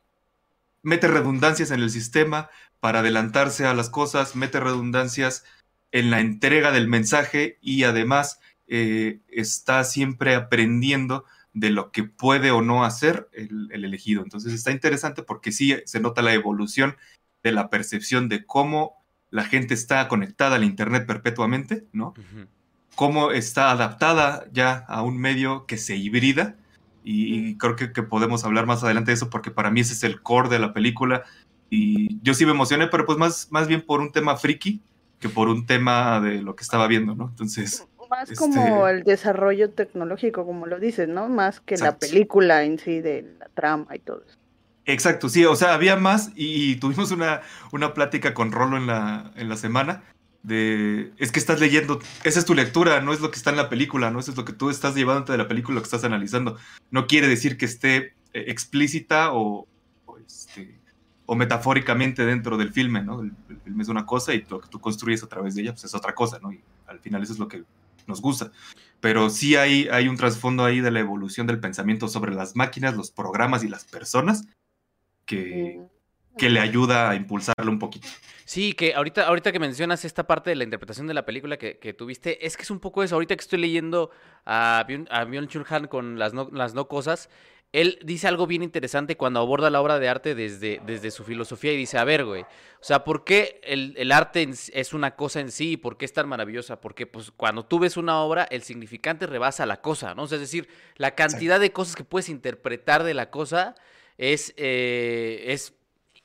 mete 0.83 1.07
redundancias 1.07 1.71
en 1.71 1.79
el 1.79 1.89
sistema 1.89 2.51
para 2.79 2.99
adelantarse 2.99 3.65
a 3.65 3.73
las 3.73 3.89
cosas, 3.89 4.35
mete 4.35 4.59
redundancias 4.59 5.45
en 5.91 6.11
la 6.11 6.19
entrega 6.19 6.71
del 6.71 6.87
mensaje 6.87 7.57
y 7.59 7.85
además 7.85 8.39
eh, 8.75 9.19
está 9.27 9.83
siempre 9.83 10.33
aprendiendo 10.33 11.25
de 11.53 11.69
lo 11.69 11.91
que 11.91 12.05
puede 12.05 12.49
o 12.49 12.63
no 12.63 12.83
hacer 12.83 13.29
el, 13.31 13.69
el, 13.71 13.85
elegido. 13.85 14.23
Entonces 14.23 14.51
está 14.51 14.71
interesante 14.71 15.21
porque 15.21 15.51
sí 15.51 15.75
se 15.85 15.99
nota 15.99 16.23
la 16.23 16.33
evolución 16.33 16.97
de 17.43 17.51
la 17.51 17.69
percepción 17.69 18.29
de 18.29 18.47
cómo 18.47 18.95
la 19.29 19.43
gente 19.43 19.75
está 19.75 20.07
conectada 20.07 20.55
al 20.55 20.63
Internet 20.63 21.05
perpetuamente, 21.05 21.85
¿no? 21.93 22.15
Uh 22.17 22.21
-huh. 22.21 22.47
Cómo 22.95 23.29
está 23.29 23.69
adaptada 23.69 24.45
ya 24.51 24.85
a 24.87 25.03
un 25.03 25.19
medio 25.19 25.67
que 25.67 25.77
se 25.77 25.95
hibrida. 25.95 26.55
Y, 27.03 27.49
y 27.49 27.57
creo 27.57 27.75
que, 27.75 27.91
que, 27.91 28.01
podemos 28.01 28.43
hablar 28.43 28.65
más 28.65 28.83
adelante 28.83 29.11
de 29.11 29.15
eso 29.15 29.29
porque 29.29 29.51
para 29.51 29.69
mí 29.69 29.81
ese 29.81 29.93
es 29.93 30.03
el 30.03 30.23
core 30.23 30.49
de 30.49 30.57
la 30.57 30.73
película. 30.73 31.25
Y 31.69 32.19
yo 32.23 32.33
sí 32.33 32.43
me 32.47 32.53
emocioné, 32.53 32.87
pero 32.87 33.05
pues 33.05 33.19
más, 33.19 33.49
más 33.51 33.67
bien 33.67 33.83
por 33.83 33.99
un 33.99 34.11
tema 34.11 34.35
friki 34.35 34.81
que 35.19 35.29
por 35.29 35.47
un 35.47 35.65
tema 35.65 36.19
de 36.19 36.41
lo 36.41 36.55
que 36.55 36.63
estaba 36.63 36.87
viendo, 36.87 37.15
¿no? 37.15 37.29
Entonces 37.29 37.87
más 38.13 38.30
este... 38.30 38.36
como 38.36 38.88
el 38.88 39.04
desarrollo 39.04 39.72
tecnológico, 39.72 40.46
como 40.46 40.67
lo 40.67 40.79
dices, 40.79 41.10
¿no? 41.10 41.29
Más 41.29 41.60
que 41.60 41.75
Exacto. 41.75 42.05
la 42.05 42.12
película 42.12 42.63
en 42.63 42.77
sí, 42.77 43.01
de 43.01 43.36
la 43.39 43.50
trama 43.50 43.96
y 43.96 44.00
todo 44.00 44.24
eso. 44.25 44.38
Exacto, 44.86 45.29
sí, 45.29 45.46
o 45.46 45.55
sea, 45.55 45.74
había 45.74 45.96
más 45.96 46.32
y, 46.36 46.75
tuvimos 46.75 47.12
una, 47.12 47.41
una 47.72 47.93
plática 47.93 48.34
con 48.34 48.51
Rolo 48.51 48.75
en 48.77 48.86
la, 48.86 49.32
en 49.38 49.48
la 49.48 49.55
semana 49.55 50.03
de, 50.43 51.13
es 51.17 51.32
que 51.32 51.39
estás 51.39 51.62
leyendo, 51.62 52.00
esa 52.25 52.39
es 52.39 52.46
tu 52.46 52.53
lectura, 52.53 53.00
no 53.00 53.13
es 53.13 53.22
lo 53.22 53.32
que 53.32 53.38
está 53.38 53.50
en 53.50 53.55
la 53.55 53.70
película, 53.70 54.12
no 54.12 54.20
eso 54.20 54.32
es 54.32 54.38
lo 54.38 54.43
que 54.43 54.51
tú 54.51 54.70
estás 54.70 54.93
llevándote 54.93 55.32
de 55.32 55.38
la 55.38 55.48
película, 55.48 55.75
lo 55.75 55.82
que 55.82 55.86
estás 55.86 56.03
analizando. 56.03 56.58
No 56.91 57.08
quiere 57.08 57.29
decir 57.29 57.58
que 57.58 57.65
esté 57.65 57.98
eh, 58.34 58.46
explícita 58.48 59.32
o, 59.32 59.65
o, 60.05 60.17
este, 60.17 60.77
o 61.25 61.36
metafóricamente 61.36 62.25
dentro 62.25 62.58
del 62.58 62.74
filme, 62.74 63.01
¿no? 63.01 63.22
El, 63.22 63.32
el, 63.50 63.58
filme 63.62 63.84
es 63.84 63.89
una 63.89 64.05
cosa 64.05 64.34
y 64.34 64.41
lo 64.50 64.60
que 64.60 64.67
tú 64.67 64.82
construyes 64.82 65.24
a 65.24 65.27
través 65.27 65.55
de 65.55 65.62
ella 65.62 65.72
pues 65.72 65.86
es 65.86 65.96
otra 65.96 66.13
cosa, 66.13 66.39
¿no? 66.39 66.51
Y 66.51 66.60
al 66.88 67.00
final 67.00 67.24
eso 67.24 67.32
es 67.32 67.39
lo 67.39 67.48
que 67.48 67.63
nos 68.07 68.22
gusta. 68.22 68.51
Pero 69.00 69.29
sí 69.29 69.55
hay, 69.55 69.88
hay 69.91 70.07
un 70.07 70.17
trasfondo 70.17 70.63
ahí 70.63 70.79
de 70.79 70.91
la 70.91 71.00
evolución 71.00 71.48
del 71.48 71.60
pensamiento 71.60 72.07
sobre 72.07 72.33
las 72.33 72.55
máquinas, 72.55 72.95
los 72.95 73.12
programas 73.12 73.63
y 73.63 73.67
las 73.67 73.83
personas 73.86 74.48
que, 75.25 75.81
que 76.38 76.50
le 76.50 76.60
ayuda 76.60 77.10
a 77.10 77.15
impulsarlo 77.15 77.72
un 77.72 77.79
poquito. 77.79 78.07
Sí, 78.45 78.74
que 78.74 78.93
ahorita, 78.93 79.27
ahorita 79.27 79.51
que 79.51 79.60
mencionas 79.60 80.05
esta 80.05 80.27
parte 80.27 80.50
de 80.50 80.55
la 80.55 80.63
interpretación 80.63 81.07
de 81.07 81.13
la 81.13 81.25
película 81.25 81.57
que, 81.57 81.79
que 81.79 81.93
tuviste, 81.93 82.45
es 82.45 82.57
que 82.57 82.63
es 82.63 82.72
un 82.72 82.79
poco 82.79 83.03
eso. 83.03 83.15
Ahorita 83.15 83.36
que 83.36 83.41
estoy 83.41 83.60
leyendo 83.60 84.12
a 84.45 84.86
Byung-Chul 84.88 85.65
Han 85.69 85.88
con 85.88 86.19
las 86.19 86.33
no, 86.33 86.50
las 86.51 86.74
no 86.74 86.88
cosas, 86.88 87.29
él 87.74 87.98
dice 88.03 88.27
algo 88.27 88.46
bien 88.46 88.62
interesante 88.62 89.18
cuando 89.18 89.39
aborda 89.39 89.72
la 89.72 89.82
obra 89.82 89.98
de 89.98 90.08
arte 90.08 90.36
desde, 90.36 90.80
desde 90.86 91.10
su 91.10 91.24
filosofía 91.24 91.74
y 91.74 91.77
dice, 91.77 91.98
a 91.98 92.03
ver, 92.03 92.24
güey, 92.24 92.44
o 92.44 92.48
sea, 92.86 93.03
¿por 93.03 93.24
qué 93.24 93.60
el, 93.63 93.96
el 93.98 94.12
arte 94.12 94.48
es 94.48 94.94
una 94.94 95.15
cosa 95.15 95.39
en 95.39 95.51
sí 95.51 95.72
y 95.72 95.77
por 95.77 95.98
qué 95.98 96.06
es 96.06 96.13
tan 96.13 96.30
maravillosa? 96.30 96.80
Porque 96.80 97.08
pues 97.08 97.32
cuando 97.32 97.65
tú 97.65 97.80
ves 97.80 97.98
una 97.98 98.22
obra, 98.22 98.44
el 98.51 98.62
significante 98.62 99.25
rebasa 99.25 99.65
la 99.65 99.82
cosa, 99.82 100.13
¿no? 100.13 100.24
O 100.24 100.27
sea, 100.27 100.36
es 100.36 100.42
decir, 100.42 100.70
la 100.98 101.15
cantidad 101.15 101.60
de 101.60 101.72
cosas 101.72 101.96
que 101.96 102.03
puedes 102.03 102.30
interpretar 102.30 103.03
de 103.03 103.15
la 103.15 103.32
cosa 103.32 103.74
es, 104.20 104.53
eh, 104.56 105.46
es 105.48 105.74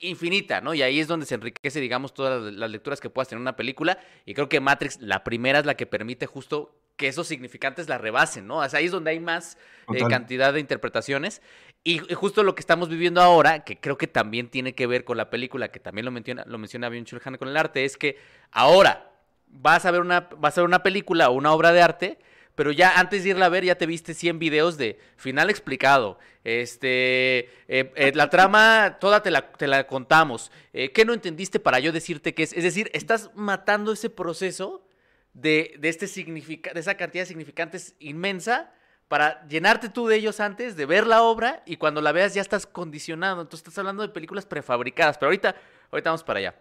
infinita, 0.01 0.61
¿no? 0.61 0.75
Y 0.75 0.83
ahí 0.83 1.01
es 1.01 1.09
donde 1.09 1.25
se 1.25 1.35
enriquece, 1.35 1.81
digamos, 1.81 2.13
todas 2.13 2.53
las 2.53 2.71
lecturas 2.71 3.01
que 3.01 3.09
puedas 3.09 3.29
tener 3.29 3.39
en 3.39 3.43
una 3.43 3.57
película. 3.57 3.99
Y 4.27 4.35
creo 4.35 4.51
que 4.51 4.61
Matrix, 4.61 5.01
la 5.01 5.25
primera 5.25 5.61
es 5.61 5.67
la 5.67 5.79
que 5.79 5.87
permite 5.87 6.27
justo 6.27 6.75
que 6.99 7.09
esos 7.09 7.27
significantes 7.27 7.89
la 7.89 7.97
rebasen, 7.97 8.47
¿no? 8.47 8.59
O 8.59 8.69
sea, 8.69 8.81
ahí 8.81 8.87
es 8.87 8.93
donde 8.93 9.13
hay 9.13 9.21
más 9.21 9.57
eh, 9.95 10.03
cantidad 10.11 10.53
de 10.53 10.61
interpretaciones. 10.61 11.41
Y, 11.85 12.03
y, 12.11 12.15
justo 12.15 12.43
lo 12.43 12.55
que 12.55 12.61
estamos 12.61 12.91
viviendo 12.91 13.23
ahora, 13.23 13.61
que 13.61 13.79
creo 13.79 13.97
que 13.97 14.09
también 14.09 14.51
tiene 14.51 14.75
que 14.75 14.87
ver 14.87 15.05
con 15.05 15.17
la 15.17 15.31
película, 15.31 15.69
que 15.69 15.81
también 15.81 16.05
lo 16.05 16.11
menciona, 16.11 16.45
lo 16.47 16.59
menciona 16.59 16.91
bien 16.91 17.07
Chulhan 17.07 17.37
con 17.37 17.49
el 17.49 17.57
arte, 17.57 17.85
es 17.85 17.97
que 17.97 18.19
ahora 18.51 19.13
vas 19.47 19.87
a 19.87 19.91
ver 19.91 20.01
una, 20.01 20.29
vas 20.37 20.59
a 20.59 20.61
ver 20.61 20.69
una 20.69 20.83
película 20.83 21.31
o 21.31 21.33
una 21.33 21.53
obra 21.53 21.73
de 21.73 21.81
arte, 21.81 22.19
pero 22.57 22.73
ya 22.73 22.99
antes 22.99 23.23
de 23.23 23.31
irla 23.31 23.47
a 23.47 23.51
ver 23.51 23.65
ya 23.65 23.77
te 23.77 23.87
viste 23.87 24.13
100 24.13 24.41
videos 24.41 24.77
de 24.77 24.99
final 25.17 25.51
explicado, 25.51 26.19
este, 26.43 27.51
eh, 27.69 27.93
eh, 27.95 28.13
la 28.17 28.29
trama 28.29 28.99
toda 29.01 29.23
te 29.23 29.31
la, 29.31 29.53
te 29.53 29.69
la 29.69 29.87
contamos, 29.87 30.51
eh, 30.73 30.91
¿qué 30.91 31.05
no 31.05 31.13
entendiste 31.13 31.61
para 31.61 31.79
yo 31.79 31.93
decirte 31.93 32.35
qué 32.35 32.43
es? 32.43 32.53
Es 32.53 32.65
decir, 32.65 32.91
estás 32.93 33.31
matando 33.37 33.93
ese 33.93 34.11
proceso 34.11 34.88
de, 35.35 35.77
de, 35.79 35.89
este 35.89 36.07
significa, 36.07 36.73
de 36.73 36.81
esa 36.81 36.97
cantidad 36.97 37.23
de 37.23 37.27
significantes 37.27 37.95
inmensa 37.99 38.73
para 39.09 39.47
llenarte 39.49 39.89
tú 39.89 40.07
de 40.07 40.17
ellos 40.17 40.39
antes, 40.41 40.77
de 40.77 40.87
ver 40.87 41.07
la 41.07 41.23
obra 41.23 41.63
y 41.65 41.77
cuando 41.77 42.01
la 42.01 42.13
veas 42.13 42.35
ya 42.35 42.43
estás 42.43 42.67
condicionado. 42.67 43.41
Entonces 43.41 43.67
estás 43.67 43.79
hablando 43.79 44.03
de 44.03 44.11
películas 44.11 44.47
prefabricadas, 44.47 45.17
pero 45.19 45.29
ahorita, 45.29 45.57
ahorita 45.91 46.11
vamos 46.11 46.25
para 46.25 46.39
allá. 46.41 46.55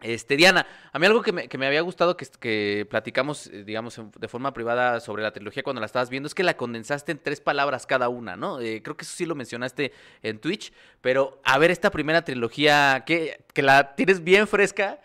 Este, 0.00 0.36
Diana, 0.36 0.64
a 0.92 0.98
mí 1.00 1.06
algo 1.06 1.22
que 1.22 1.32
me, 1.32 1.48
que 1.48 1.58
me 1.58 1.66
había 1.66 1.80
gustado 1.80 2.16
que, 2.16 2.24
que 2.38 2.86
platicamos, 2.88 3.48
eh, 3.48 3.64
digamos, 3.64 4.00
de 4.16 4.28
forma 4.28 4.52
privada 4.52 5.00
sobre 5.00 5.24
la 5.24 5.32
trilogía 5.32 5.64
cuando 5.64 5.80
la 5.80 5.86
estabas 5.86 6.08
viendo, 6.08 6.28
es 6.28 6.36
que 6.36 6.44
la 6.44 6.56
condensaste 6.56 7.10
en 7.10 7.18
tres 7.18 7.40
palabras 7.40 7.84
cada 7.84 8.08
una, 8.08 8.36
¿no? 8.36 8.60
Eh, 8.60 8.80
creo 8.80 8.96
que 8.96 9.04
eso 9.04 9.16
sí 9.16 9.26
lo 9.26 9.34
mencionaste 9.34 9.92
en 10.22 10.38
Twitch, 10.38 10.72
pero 11.00 11.40
a 11.42 11.58
ver 11.58 11.72
esta 11.72 11.90
primera 11.90 12.22
trilogía, 12.22 13.02
que, 13.04 13.44
que 13.52 13.62
la 13.62 13.96
tienes 13.96 14.22
bien 14.22 14.46
fresca, 14.46 15.00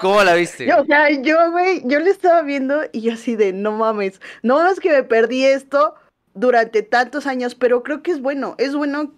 ¿Cómo 0.00 0.22
la 0.22 0.34
viste? 0.34 0.66
Yo, 0.66 0.80
o 0.80 0.84
sea, 0.84 1.10
yo, 1.10 1.50
güey, 1.50 1.82
yo 1.84 2.00
le 2.00 2.10
estaba 2.10 2.42
viendo 2.42 2.82
y 2.92 3.00
yo 3.02 3.14
así 3.14 3.36
de, 3.36 3.52
no 3.52 3.72
mames, 3.72 4.20
no 4.42 4.56
mames 4.56 4.80
que 4.80 4.90
me 4.90 5.02
perdí 5.02 5.44
esto 5.44 5.94
durante 6.36 6.82
tantos 6.82 7.26
años, 7.26 7.54
pero 7.54 7.82
creo 7.82 8.02
que 8.02 8.12
es 8.12 8.20
bueno, 8.20 8.54
es 8.58 8.76
bueno. 8.76 9.12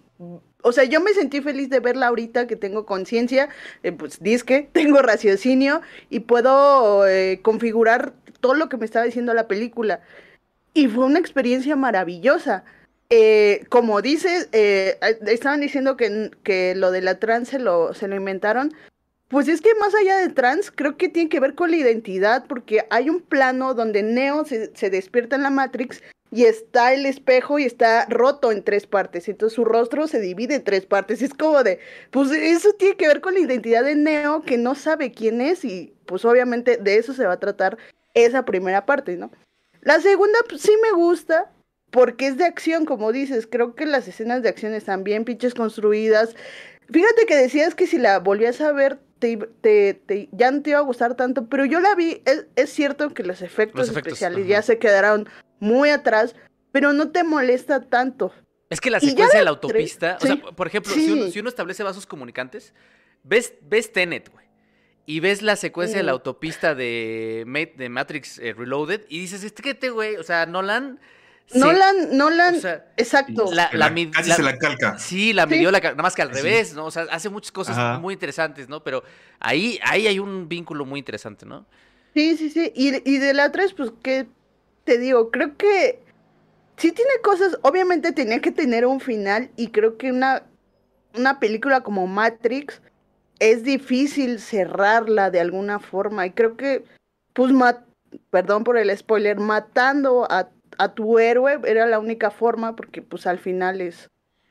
O 0.61 0.71
sea, 0.71 0.83
yo 0.85 0.99
me 0.99 1.13
sentí 1.13 1.41
feliz 1.41 1.69
de 1.69 1.79
verla 1.79 2.07
ahorita 2.07 2.47
que 2.47 2.55
tengo 2.55 2.85
conciencia, 2.85 3.49
eh, 3.83 3.91
pues 3.91 4.19
disque, 4.21 4.69
tengo 4.73 5.01
raciocinio 5.01 5.81
y 6.09 6.21
puedo 6.21 7.07
eh, 7.07 7.39
configurar 7.41 8.13
todo 8.39 8.55
lo 8.55 8.69
que 8.69 8.77
me 8.77 8.85
estaba 8.85 9.05
diciendo 9.05 9.33
la 9.33 9.47
película. 9.47 10.01
Y 10.73 10.87
fue 10.87 11.05
una 11.05 11.19
experiencia 11.19 11.75
maravillosa. 11.75 12.63
Eh, 13.09 13.65
como 13.69 14.01
dices, 14.01 14.49
estaban 14.51 15.61
diciendo 15.61 15.97
que, 15.97 16.29
que, 16.43 16.75
lo 16.75 16.91
de 16.91 17.01
la 17.01 17.19
trans 17.19 17.51
lo, 17.53 17.93
se 17.93 18.07
lo 18.07 18.15
inventaron. 18.15 18.71
Pues 19.29 19.47
es 19.47 19.61
que 19.61 19.75
más 19.75 19.93
allá 19.93 20.17
de 20.17 20.29
trans, 20.29 20.71
creo 20.71 20.97
que 20.97 21.07
tiene 21.07 21.29
que 21.29 21.39
ver 21.39 21.53
con 21.53 21.69
la 21.69 21.77
identidad, 21.77 22.45
porque 22.47 22.85
hay 22.89 23.11
un 23.11 23.21
plano 23.21 23.75
donde 23.75 24.01
Neo 24.01 24.43
se, 24.43 24.89
despierta 24.89 25.35
en 25.35 25.43
la 25.43 25.51
Matrix 25.51 26.01
y 26.31 26.45
está 26.45 26.93
el 26.93 27.05
espejo 27.05 27.59
y 27.59 27.63
está 27.63 28.07
roto 28.09 28.51
en 28.51 28.63
tres 28.63 28.87
partes. 28.87 29.29
Entonces 29.29 29.55
su 29.55 29.65
rostro 29.65 30.07
se 30.07 30.19
divide 30.19 30.55
en 30.55 30.63
tres 30.63 30.87
partes. 30.87 31.21
Es 31.21 31.35
como 31.35 31.61
de, 31.63 31.79
pues 32.09 32.31
eso 32.31 32.73
tiene 32.73 32.97
que 32.97 33.07
ver 33.07 33.21
con 33.21 33.35
la 33.35 33.39
identidad 33.39 33.83
de 33.83 33.95
Neo, 33.95 34.41
que 34.41 34.57
no 34.57 34.73
sabe 34.73 35.11
quién 35.11 35.41
es, 35.41 35.63
y 35.63 35.93
pues 36.07 36.25
obviamente 36.25 36.77
de 36.77 36.97
eso 36.97 37.13
se 37.13 37.27
va 37.27 37.33
a 37.33 37.39
tratar 37.39 37.77
esa 38.15 38.45
primera 38.45 38.87
parte, 38.87 39.15
¿no? 39.15 39.31
La 39.81 40.01
segunda, 40.01 40.39
pues 40.49 40.61
sí 40.63 40.73
me 40.81 40.97
gusta, 40.97 41.51
porque 41.91 42.27
es 42.27 42.37
de 42.37 42.45
acción, 42.45 42.85
como 42.85 43.11
dices. 43.11 43.47
Creo 43.47 43.75
que 43.75 43.85
las 43.85 44.07
escenas 44.07 44.41
de 44.41 44.49
acción 44.49 44.73
están 44.73 45.03
bien 45.03 45.23
pinches 45.23 45.53
construidas. 45.53 46.35
Fíjate 46.91 47.27
que 47.27 47.35
decías 47.35 47.75
que 47.75 47.85
si 47.85 47.99
la 47.99 48.17
volvías 48.17 48.59
a 48.61 48.71
ver, 48.71 48.99
te, 49.19 49.37
te, 49.37 49.93
te, 49.93 50.29
ya 50.31 50.51
no 50.51 50.61
te 50.61 50.71
iba 50.71 50.79
a 50.79 50.83
gustar 50.83 51.15
tanto, 51.15 51.47
pero 51.47 51.65
yo 51.65 51.79
la 51.79 51.95
vi, 51.95 52.21
es, 52.25 52.47
es 52.55 52.69
cierto 52.71 53.13
que 53.13 53.23
los 53.23 53.41
efectos, 53.41 53.79
los 53.79 53.89
efectos 53.89 54.13
especiales 54.13 54.47
ya 54.47 54.61
se 54.61 54.79
quedaron 54.79 55.27
muy 55.59 55.89
atrás, 55.89 56.35
pero 56.71 56.93
no 56.93 57.11
te 57.11 57.23
molesta 57.23 57.81
tanto. 57.81 58.33
Es 58.69 58.81
que 58.81 58.89
la 58.89 58.99
secuencia 58.99 59.39
de 59.39 59.45
la 59.45 59.51
autopista, 59.51 60.17
o 60.21 60.25
sea, 60.25 60.37
por 60.37 60.67
ejemplo, 60.67 60.93
sí. 60.93 61.05
si, 61.05 61.11
uno, 61.11 61.27
si, 61.31 61.39
uno, 61.39 61.49
establece 61.49 61.83
vasos 61.83 62.05
comunicantes, 62.05 62.73
ves, 63.23 63.53
ves 63.61 63.91
Tenet, 63.91 64.31
güey, 64.31 64.45
y 65.05 65.19
ves 65.19 65.41
la 65.41 65.55
secuencia 65.55 65.97
de 65.97 66.03
la 66.03 66.11
autopista 66.11 66.75
de, 66.75 67.73
de 67.75 67.89
Matrix 67.89 68.39
eh, 68.39 68.53
Reloaded, 68.53 69.01
y 69.09 69.19
dices, 69.19 69.43
este 69.43 69.61
que 69.61 69.73
te, 69.73 69.89
güey, 69.89 70.15
o 70.15 70.23
sea, 70.23 70.45
Nolan... 70.45 70.99
Sí. 71.51 71.57
Nolan, 71.57 72.15
Nolan, 72.15 72.55
o 72.55 72.59
sea, 72.59 72.85
exacto. 72.95 73.45
La, 73.51 73.71
la, 73.73 73.89
la, 73.89 74.11
casi 74.11 74.31
se 74.31 74.43
la 74.43 74.55
calca. 74.57 74.99
Sí, 74.99 75.33
la 75.33 75.47
midió, 75.47 75.71
la, 75.71 75.79
nada 75.79 75.95
más 75.95 76.13
que 76.13 76.21
al 76.21 76.29
revés, 76.29 76.75
¿no? 76.75 76.85
O 76.85 76.91
sea, 76.91 77.07
hace 77.09 77.27
muchas 77.29 77.51
cosas 77.51 77.75
Ajá. 77.75 77.97
muy 77.97 78.13
interesantes, 78.13 78.69
¿no? 78.69 78.83
Pero 78.83 79.03
ahí, 79.39 79.79
ahí 79.83 80.05
hay 80.05 80.19
un 80.19 80.47
vínculo 80.47 80.85
muy 80.85 80.99
interesante, 80.99 81.47
¿no? 81.47 81.65
Sí, 82.13 82.37
sí, 82.37 82.51
sí. 82.51 82.71
Y, 82.75 83.09
y 83.09 83.17
de 83.17 83.33
la 83.33 83.51
3, 83.51 83.73
pues, 83.73 83.91
¿qué 84.03 84.27
te 84.83 84.99
digo? 84.99 85.31
Creo 85.31 85.57
que 85.57 86.03
sí 86.77 86.91
tiene 86.91 87.13
cosas, 87.23 87.57
obviamente 87.63 88.11
tenía 88.11 88.39
que 88.41 88.51
tener 88.51 88.85
un 88.85 88.99
final 88.99 89.49
y 89.55 89.69
creo 89.69 89.97
que 89.97 90.11
una, 90.11 90.43
una 91.15 91.39
película 91.39 91.81
como 91.81 92.05
Matrix 92.05 92.79
es 93.39 93.63
difícil 93.63 94.39
cerrarla 94.39 95.31
de 95.31 95.39
alguna 95.39 95.79
forma 95.79 96.27
y 96.27 96.31
creo 96.31 96.55
que, 96.57 96.83
pues, 97.33 97.51
mat 97.51 97.89
perdón 98.29 98.63
por 98.63 98.77
el 98.77 98.95
spoiler, 98.95 99.39
matando 99.39 100.27
a 100.31 100.49
a 100.77 100.93
tu 100.93 101.19
héroe 101.19 101.59
era 101.65 101.85
la 101.87 101.99
única 101.99 102.31
forma 102.31 102.75
porque 102.75 103.01
pues 103.01 103.27
al 103.27 103.39
final 103.39 103.81
es 103.81 104.09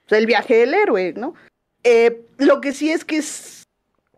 sea, 0.09 0.19
el 0.19 0.27
viaje 0.27 0.57
del 0.57 0.75
héroe, 0.75 1.15
¿no? 1.17 1.35
Eh, 1.85 2.23
lo 2.39 2.61
que 2.61 2.73
sí 2.73 2.91
es 2.91 3.05
que 3.05 3.19
es, 3.19 3.65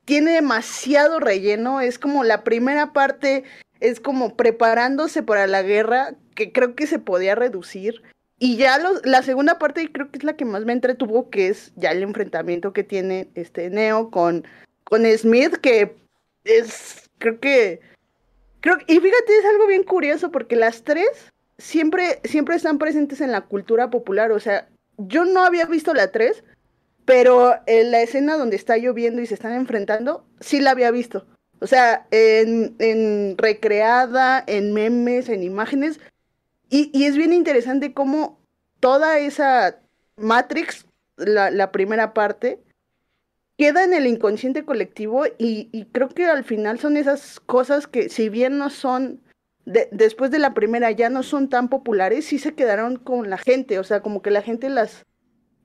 tiene 0.05 0.33
demasiado 0.33 1.21
relleno, 1.21 1.81
es 1.81 1.99
como 1.99 2.25
la 2.25 2.45
primera 2.45 2.93
parte 2.93 3.45
es 3.81 4.01
como 4.01 4.37
preparándose 4.37 5.23
para 5.23 5.47
la 5.47 5.63
guerra, 5.63 6.15
que 6.35 6.53
creo 6.53 6.75
que 6.75 6.87
se 6.87 6.99
podía 6.99 7.35
reducir. 7.35 8.03
Y 8.39 8.57
ya 8.57 8.79
la 9.05 9.23
segunda 9.23 9.59
parte 9.59 9.91
creo 9.93 10.11
que 10.11 10.19
es 10.19 10.25
la 10.25 10.37
que 10.37 10.47
más 10.47 10.65
me 10.65 10.73
entretuvo, 10.73 11.29
que 11.29 11.49
es 11.49 11.73
ya 11.77 11.91
el 11.91 12.03
enfrentamiento 12.03 12.73
que 12.73 12.85
tiene 12.85 13.29
este 13.35 13.69
Neo 13.69 14.11
con, 14.11 14.47
con 14.85 15.05
Smith, 15.07 15.57
que 15.57 15.95
es, 16.45 17.11
creo 17.19 17.39
que, 17.39 17.81
creo, 18.61 18.79
y 18.87 18.99
fíjate, 18.99 19.39
es 19.39 19.45
algo 19.45 19.67
bien 19.67 19.83
curioso 19.83 20.31
porque 20.31 20.57
las 20.57 20.83
tres 20.85 21.31
siempre, 21.61 22.21
siempre 22.25 22.57
están 22.57 22.79
presentes 22.79 23.21
en 23.21 23.31
la 23.31 23.43
cultura 23.43 23.91
popular. 23.91 24.33
O 24.33 24.41
sea, 24.41 24.69
yo 24.97 25.25
no 25.25 25.43
había 25.43 25.67
visto 25.67 25.95
la 25.95 26.11
3, 26.11 26.43
pero 27.05 27.55
en 27.67 27.91
la 27.91 28.03
escena 28.03 28.37
donde 28.37 28.57
está 28.57 28.77
lloviendo 28.77 29.23
y 29.23 29.27
se 29.27 29.35
están 29.35 29.53
enfrentando, 29.53 30.27
sí 30.41 30.61
la 30.61 30.73
había 30.73 30.91
visto. 30.91 31.27
O 31.61 31.67
sea, 31.67 32.07
en, 32.11 33.37
recreada, 33.37 34.43
en 34.47 34.73
memes, 34.73 35.29
en 35.29 35.43
imágenes. 35.43 36.01
Y, 36.71 37.05
es 37.05 37.17
bien 37.17 37.33
interesante 37.33 37.93
cómo 37.93 38.41
toda 38.79 39.19
esa 39.19 39.81
Matrix, 40.17 40.87
la, 41.17 41.73
primera 41.73 42.15
parte, 42.15 42.63
queda 43.59 43.85
en 43.85 43.93
el 43.93 44.07
inconsciente 44.07 44.65
colectivo 44.65 45.25
y 45.37 45.85
creo 45.93 46.09
que 46.09 46.27
al 46.27 46.45
final 46.45 46.79
son 46.79 46.97
esas 46.97 47.41
cosas 47.41 47.87
que 47.87 48.09
si 48.09 48.31
bien 48.31 48.57
no 48.57 48.71
son 48.71 49.21
de, 49.65 49.89
después 49.93 50.31
de 50.31 50.39
la 50.39 50.55
primera 50.55 50.91
ya 50.91 51.09
no 51.09 51.23
son 51.23 51.49
tan 51.49 51.69
populares, 51.69 52.27
sí 52.27 52.39
se 52.39 52.55
quedaron 52.55 52.97
con 52.97 53.31
la 53.31 53.39
gente, 53.39 53.79
o 53.79 53.85
sea, 53.85 54.01
como 54.01 54.23
que 54.23 54.31
la 54.31 54.43
gente 54.43 54.69
las 54.69 55.07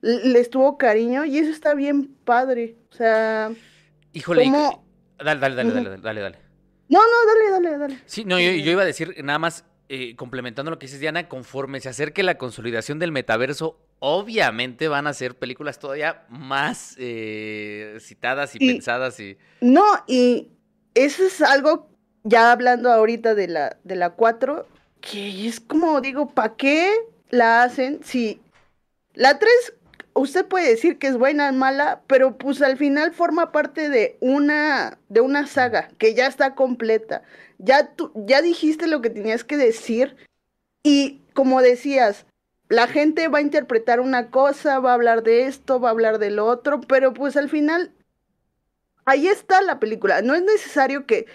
les 0.02 0.50
tuvo 0.50 0.78
cariño 0.78 1.24
y 1.24 1.38
eso 1.38 1.50
está 1.50 1.74
bien 1.74 2.14
padre, 2.24 2.76
o 2.90 2.94
sea, 2.94 3.50
híjole, 4.12 4.44
como... 4.44 4.84
dale, 5.18 5.40
dale, 5.40 5.54
dale, 5.56 5.72
dale, 5.72 5.98
dale, 5.98 6.20
dale. 6.20 6.38
No, 6.88 7.00
no, 7.00 7.50
dale, 7.50 7.50
dale, 7.50 7.78
dale. 7.78 8.02
Sí, 8.06 8.24
no, 8.24 8.38
yo, 8.38 8.52
yo 8.52 8.70
iba 8.70 8.82
a 8.82 8.86
decir 8.86 9.16
nada 9.24 9.38
más 9.38 9.64
eh, 9.88 10.14
complementando 10.16 10.70
lo 10.70 10.78
que 10.78 10.86
dices 10.86 11.00
Diana, 11.00 11.28
conforme 11.28 11.80
se 11.80 11.88
acerque 11.88 12.22
la 12.22 12.38
consolidación 12.38 12.98
del 12.98 13.12
metaverso, 13.12 13.80
obviamente 13.98 14.88
van 14.88 15.06
a 15.06 15.14
ser 15.14 15.36
películas 15.36 15.78
todavía 15.78 16.24
más 16.28 16.96
eh, 16.98 17.96
citadas 18.00 18.54
y, 18.54 18.58
y 18.60 18.72
pensadas 18.72 19.18
y 19.20 19.38
no 19.60 19.84
y 20.06 20.48
eso 20.94 21.24
es 21.24 21.40
algo 21.40 21.95
ya 22.26 22.50
hablando 22.50 22.92
ahorita 22.92 23.34
de 23.34 23.46
la, 23.46 23.76
de 23.84 23.94
la 23.94 24.10
4, 24.10 24.66
que 25.00 25.46
es 25.46 25.60
como 25.60 26.00
digo, 26.00 26.30
¿para 26.30 26.56
qué 26.56 26.92
la 27.30 27.62
hacen? 27.62 28.00
Si 28.02 28.40
la 29.14 29.38
3, 29.38 29.74
usted 30.14 30.44
puede 30.44 30.68
decir 30.68 30.98
que 30.98 31.06
es 31.06 31.16
buena 31.16 31.50
o 31.50 31.52
mala, 31.52 32.02
pero 32.08 32.36
pues 32.36 32.62
al 32.62 32.76
final 32.76 33.14
forma 33.14 33.52
parte 33.52 33.88
de 33.88 34.16
una, 34.20 34.98
de 35.08 35.20
una 35.20 35.46
saga 35.46 35.88
que 35.98 36.14
ya 36.14 36.26
está 36.26 36.54
completa. 36.56 37.22
Ya, 37.58 37.94
tú, 37.94 38.10
ya 38.14 38.42
dijiste 38.42 38.88
lo 38.88 39.00
que 39.00 39.10
tenías 39.10 39.44
que 39.44 39.56
decir 39.56 40.16
y 40.82 41.20
como 41.32 41.62
decías, 41.62 42.26
la 42.68 42.88
gente 42.88 43.28
va 43.28 43.38
a 43.38 43.42
interpretar 43.42 44.00
una 44.00 44.30
cosa, 44.30 44.80
va 44.80 44.90
a 44.90 44.94
hablar 44.94 45.22
de 45.22 45.46
esto, 45.46 45.78
va 45.80 45.90
a 45.90 45.92
hablar 45.92 46.18
del 46.18 46.40
otro, 46.40 46.80
pero 46.80 47.14
pues 47.14 47.36
al 47.36 47.48
final 47.48 47.92
ahí 49.04 49.28
está 49.28 49.62
la 49.62 49.78
película. 49.78 50.22
No 50.22 50.34
es 50.34 50.42
necesario 50.42 51.06
que 51.06 51.26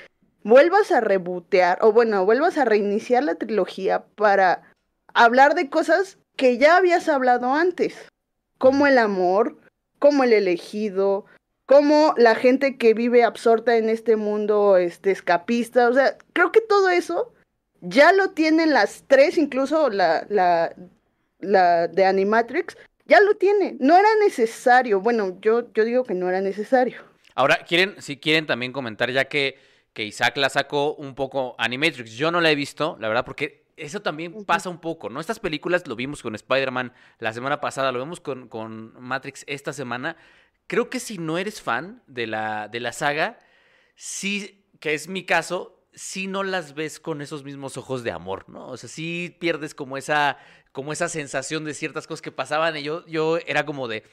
vuelvas 0.43 0.91
a 0.91 1.01
rebotear, 1.01 1.79
o 1.81 1.91
bueno, 1.91 2.25
vuelvas 2.25 2.57
a 2.57 2.65
reiniciar 2.65 3.23
la 3.23 3.35
trilogía 3.35 4.05
para 4.15 4.61
hablar 5.13 5.55
de 5.55 5.69
cosas 5.69 6.17
que 6.35 6.57
ya 6.57 6.77
habías 6.77 7.09
hablado 7.09 7.53
antes, 7.53 7.95
como 8.57 8.87
el 8.87 8.97
amor, 8.97 9.57
como 9.99 10.23
el 10.23 10.33
elegido, 10.33 11.25
como 11.65 12.13
la 12.17 12.35
gente 12.35 12.77
que 12.77 12.93
vive 12.93 13.23
absorta 13.23 13.77
en 13.77 13.89
este 13.89 14.15
mundo 14.15 14.77
este, 14.77 15.11
escapista, 15.11 15.87
o 15.87 15.93
sea, 15.93 16.17
creo 16.33 16.51
que 16.51 16.61
todo 16.61 16.89
eso 16.89 17.31
ya 17.81 18.11
lo 18.13 18.31
tienen 18.31 18.71
las 18.71 19.03
tres, 19.07 19.37
incluso 19.37 19.89
la, 19.89 20.25
la, 20.29 20.73
la 21.39 21.87
de 21.87 22.05
Animatrix, 22.05 22.77
ya 23.05 23.19
lo 23.21 23.35
tiene, 23.35 23.75
no 23.79 23.97
era 23.97 24.09
necesario, 24.23 25.01
bueno, 25.01 25.37
yo, 25.41 25.71
yo 25.73 25.83
digo 25.83 26.03
que 26.03 26.13
no 26.13 26.29
era 26.29 26.41
necesario. 26.41 27.01
Ahora, 27.35 27.63
quieren, 27.65 27.95
si 27.99 28.17
quieren 28.17 28.45
también 28.45 28.73
comentar, 28.73 29.09
ya 29.11 29.25
que 29.25 29.57
que 29.93 30.05
Isaac 30.05 30.37
la 30.37 30.49
sacó 30.49 30.93
un 30.95 31.15
poco 31.15 31.55
Animatrix. 31.57 32.11
Yo 32.11 32.31
no 32.31 32.41
la 32.41 32.51
he 32.51 32.55
visto, 32.55 32.97
la 32.99 33.07
verdad, 33.07 33.25
porque 33.25 33.65
eso 33.77 34.01
también 34.01 34.45
pasa 34.45 34.69
un 34.69 34.79
poco, 34.79 35.09
¿no? 35.09 35.19
Estas 35.19 35.39
películas 35.39 35.87
lo 35.87 35.95
vimos 35.95 36.21
con 36.21 36.35
Spider-Man 36.35 36.93
la 37.19 37.33
semana 37.33 37.59
pasada, 37.59 37.91
lo 37.91 37.99
vemos 37.99 38.19
con, 38.19 38.47
con 38.47 38.93
Matrix 39.01 39.43
esta 39.47 39.73
semana. 39.73 40.15
Creo 40.67 40.89
que 40.89 40.99
si 40.99 41.17
no 41.17 41.37
eres 41.37 41.61
fan 41.61 42.03
de 42.07 42.27
la, 42.27 42.67
de 42.67 42.79
la 42.79 42.93
saga, 42.93 43.39
sí, 43.95 44.65
que 44.79 44.93
es 44.93 45.07
mi 45.07 45.25
caso, 45.25 45.83
sí 45.93 46.27
no 46.27 46.43
las 46.43 46.73
ves 46.73 46.99
con 46.99 47.21
esos 47.21 47.43
mismos 47.43 47.75
ojos 47.77 48.03
de 48.03 48.11
amor, 48.11 48.47
¿no? 48.49 48.67
O 48.67 48.77
sea, 48.77 48.87
sí 48.87 49.35
pierdes 49.39 49.75
como 49.75 49.97
esa, 49.97 50.37
como 50.71 50.93
esa 50.93 51.09
sensación 51.09 51.65
de 51.65 51.73
ciertas 51.73 52.07
cosas 52.07 52.21
que 52.21 52.31
pasaban 52.31 52.77
y 52.77 52.83
yo, 52.83 53.05
yo 53.07 53.37
era 53.45 53.65
como 53.65 53.87
de, 53.87 54.03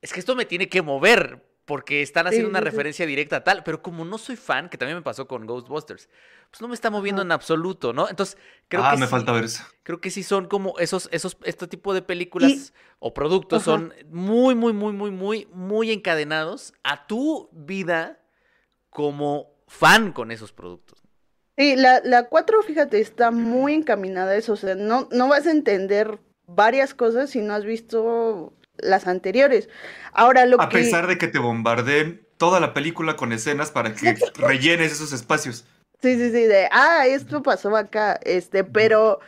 es 0.00 0.12
que 0.12 0.20
esto 0.20 0.34
me 0.34 0.46
tiene 0.46 0.68
que 0.68 0.82
mover 0.82 1.51
porque 1.64 2.02
están 2.02 2.26
haciendo 2.26 2.48
Sí, 2.48 2.50
una 2.50 2.58
sí, 2.60 2.64
sí. 2.64 2.70
referencia 2.70 3.06
directa 3.06 3.36
a 3.36 3.44
tal, 3.44 3.62
pero 3.64 3.82
como 3.82 4.04
no 4.04 4.18
soy 4.18 4.36
fan, 4.36 4.68
que 4.68 4.76
también 4.78 4.96
me 4.98 5.02
pasó 5.02 5.28
con 5.28 5.46
Ghostbusters, 5.46 6.08
pues 6.50 6.60
no 6.60 6.68
me 6.68 6.74
está 6.74 6.90
moviendo 6.90 7.22
en 7.22 7.30
absoluto, 7.32 7.92
¿no? 7.92 8.08
Entonces, 8.08 8.36
creo 8.68 8.84
ah, 8.84 8.90
que 8.90 8.96
me 8.96 9.06
sí- 9.06 9.10
falta 9.10 9.32
ver 9.32 9.44
eso. 9.44 9.64
Creo 9.84 10.00
que 10.00 10.10
sí 10.10 10.22
son 10.22 10.46
como 10.48 10.78
esos, 10.78 11.08
esos, 11.12 11.36
este 11.44 11.66
tipo 11.68 11.94
de 11.94 12.02
películas 12.02 12.52
Y- 12.52 12.72
o 12.98 13.14
productos 13.14 13.62
Ajá. 13.62 13.72
son 13.72 13.94
muy, 14.10 14.54
muy, 14.54 14.72
muy, 14.72 14.92
muy, 14.92 15.10
muy, 15.10 15.46
muy 15.52 15.90
encadenados 15.92 16.72
a 16.82 17.06
tu 17.06 17.48
vida 17.52 18.18
como 18.90 19.50
fan 19.68 20.12
con 20.12 20.30
esos 20.30 20.52
productos. 20.52 21.02
Sí, 21.56 21.76
la, 21.76 22.00
la 22.04 22.28
4, 22.28 22.62
fíjate, 22.62 23.00
está 23.00 23.30
muy 23.30 23.74
encaminada 23.74 24.32
a 24.32 24.36
eso. 24.36 24.54
O 24.54 24.56
sea, 24.56 24.74
no, 24.74 25.08
no 25.12 25.28
vas 25.28 25.46
a 25.46 25.50
entender 25.50 26.18
varias 26.46 26.94
cosas 26.94 27.30
si 27.30 27.40
no 27.40 27.54
has 27.54 27.64
visto 27.64 28.52
las 28.78 29.06
anteriores. 29.06 29.68
Ahora, 30.12 30.46
lo 30.46 30.60
A 30.60 30.68
que. 30.68 30.78
pesar 30.78 31.06
de 31.06 31.18
que 31.18 31.28
te 31.28 31.38
bombardeen 31.38 32.26
toda 32.36 32.60
la 32.60 32.74
película 32.74 33.16
con 33.16 33.32
escenas 33.32 33.70
para 33.70 33.94
que 33.94 34.16
rellenes 34.34 34.92
esos 34.92 35.12
espacios. 35.12 35.64
Sí, 36.02 36.16
sí, 36.16 36.30
sí, 36.32 36.46
de, 36.46 36.68
ah, 36.72 37.06
esto 37.06 37.42
pasó 37.42 37.76
acá, 37.76 38.18
este, 38.24 38.64
pero 38.64 39.20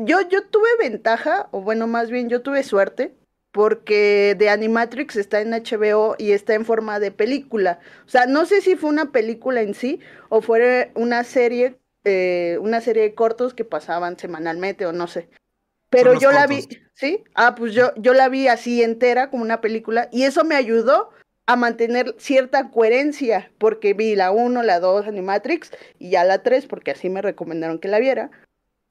yo, 0.00 0.20
yo 0.28 0.46
tuve 0.46 0.68
ventaja, 0.78 1.48
o 1.52 1.62
bueno, 1.62 1.86
más 1.86 2.10
bien 2.10 2.28
yo 2.28 2.42
tuve 2.42 2.62
suerte, 2.62 3.14
porque 3.50 4.36
The 4.38 4.50
Animatrix 4.50 5.16
está 5.16 5.40
en 5.40 5.52
HBO 5.52 6.14
y 6.18 6.32
está 6.32 6.54
en 6.54 6.64
forma 6.64 7.00
de 7.00 7.12
película. 7.12 7.80
O 8.06 8.08
sea, 8.08 8.26
no 8.26 8.46
sé 8.46 8.60
si 8.60 8.76
fue 8.76 8.90
una 8.90 9.12
película 9.12 9.62
en 9.62 9.74
sí 9.74 10.00
o 10.28 10.40
fue 10.42 10.92
una 10.94 11.24
serie, 11.24 11.78
eh, 12.04 12.58
una 12.60 12.80
serie 12.80 13.02
de 13.02 13.14
cortos 13.14 13.54
que 13.54 13.64
pasaban 13.64 14.18
semanalmente 14.18 14.86
o 14.86 14.92
no 14.92 15.06
sé. 15.06 15.28
Pero 15.92 16.18
yo 16.18 16.32
la 16.32 16.46
vi, 16.46 16.66
¿sí? 16.94 17.22
Ah, 17.34 17.54
pues 17.54 17.74
yo, 17.74 17.92
yo 17.96 18.14
la 18.14 18.28
vi 18.28 18.48
así 18.48 18.82
entera 18.82 19.30
como 19.30 19.42
una 19.42 19.60
película 19.60 20.08
y 20.10 20.22
eso 20.22 20.42
me 20.42 20.54
ayudó 20.56 21.10
a 21.46 21.56
mantener 21.56 22.14
cierta 22.18 22.70
coherencia, 22.70 23.52
porque 23.58 23.94
vi 23.94 24.14
la 24.14 24.30
1, 24.30 24.62
la 24.62 24.80
2, 24.80 25.06
Animatrix, 25.06 25.70
y 25.98 26.10
ya 26.10 26.24
la 26.24 26.42
3, 26.42 26.66
porque 26.66 26.92
así 26.92 27.10
me 27.10 27.20
recomendaron 27.20 27.78
que 27.78 27.88
la 27.88 27.98
viera. 27.98 28.30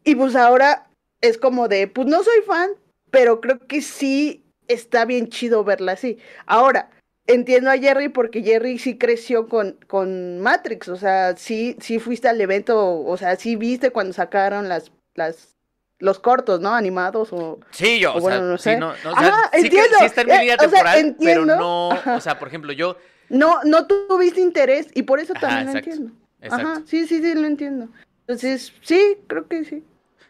Y 0.04 0.16
pues 0.16 0.36
ahora 0.36 0.90
es 1.22 1.38
como 1.38 1.68
de, 1.68 1.88
pues 1.88 2.08
no 2.08 2.24
soy 2.24 2.42
fan, 2.46 2.70
pero 3.10 3.42
creo 3.42 3.60
que 3.60 3.82
sí 3.82 4.46
está 4.68 5.06
bien 5.06 5.30
chido 5.30 5.64
verla 5.64 5.94
así. 5.94 6.18
Ahora, 6.46 6.92
entiendo 7.28 7.72
a 7.72 7.78
Jerry 7.78 8.10
porque 8.10 8.44
Jerry 8.44 8.78
sí 8.78 8.98
creció 8.98 9.48
con, 9.48 9.78
con 9.88 10.40
Matrix, 10.40 10.88
o 10.90 10.98
sea, 10.98 11.36
sí, 11.38 11.78
sí 11.80 12.00
fuiste 12.00 12.28
al 12.28 12.42
evento, 12.42 13.02
o 13.04 13.18
sea, 13.18 13.36
sí 13.38 13.56
viste 13.56 13.92
cuando 13.92 14.14
sacaron 14.14 14.70
las, 14.70 14.92
las, 15.16 15.56
los 16.02 16.20
cortos, 16.20 16.60
¿no? 16.60 16.74
Animados 16.76 17.30
o... 17.32 17.60
Sí, 17.72 18.00
yo, 18.00 18.14
O 18.14 18.18
o, 18.18 18.22
bueno, 18.22 18.38
sea, 18.40 18.46
no 18.48 18.58
sí, 18.58 18.64
sé. 18.72 18.78
no, 18.78 18.88
no, 19.04 19.10
o 19.12 19.14
Ajá, 19.14 19.50
sí, 19.54 19.70
que- 19.70 19.78
sí 20.00 20.06
está 20.06 20.22
en 20.22 20.28
mi 20.28 20.34
eh, 20.34 20.40
línea 20.40 20.58
sea, 20.58 20.70
temporal, 20.70 21.16
pero 21.20 21.46
no, 21.46 21.92
Ajá. 21.92 22.16
o 22.18 22.22
sea, 22.22 22.38
por 22.40 22.48
ejemplo, 22.48 22.74
yo, 22.74 22.98
No, 23.30 23.64
no 23.64 23.88
tuviste 23.88 24.42
interés 24.42 24.88
y 24.94 25.04
por 25.04 25.20
eso 25.20 25.34
Ajá, 25.34 25.42
también 25.42 25.68
lo 25.68 25.72
entiendo. 25.80 26.12
exacto, 26.42 26.68
Ajá, 26.68 26.82
sí, 26.86 27.08
sí, 27.08 27.22
sí, 27.22 27.34
lo 27.36 27.48
entiendo. 27.48 27.88
Entonces, 28.22 28.74
sí, 28.82 29.18
creo 29.28 29.48
que 29.48 29.64
sí. 29.64 29.84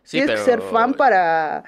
sí, 0.04 0.18
Tienes 0.18 0.32
pero... 0.32 0.46
que 0.46 0.52
ser 0.52 0.62
fan 0.62 0.94
para, 0.94 1.64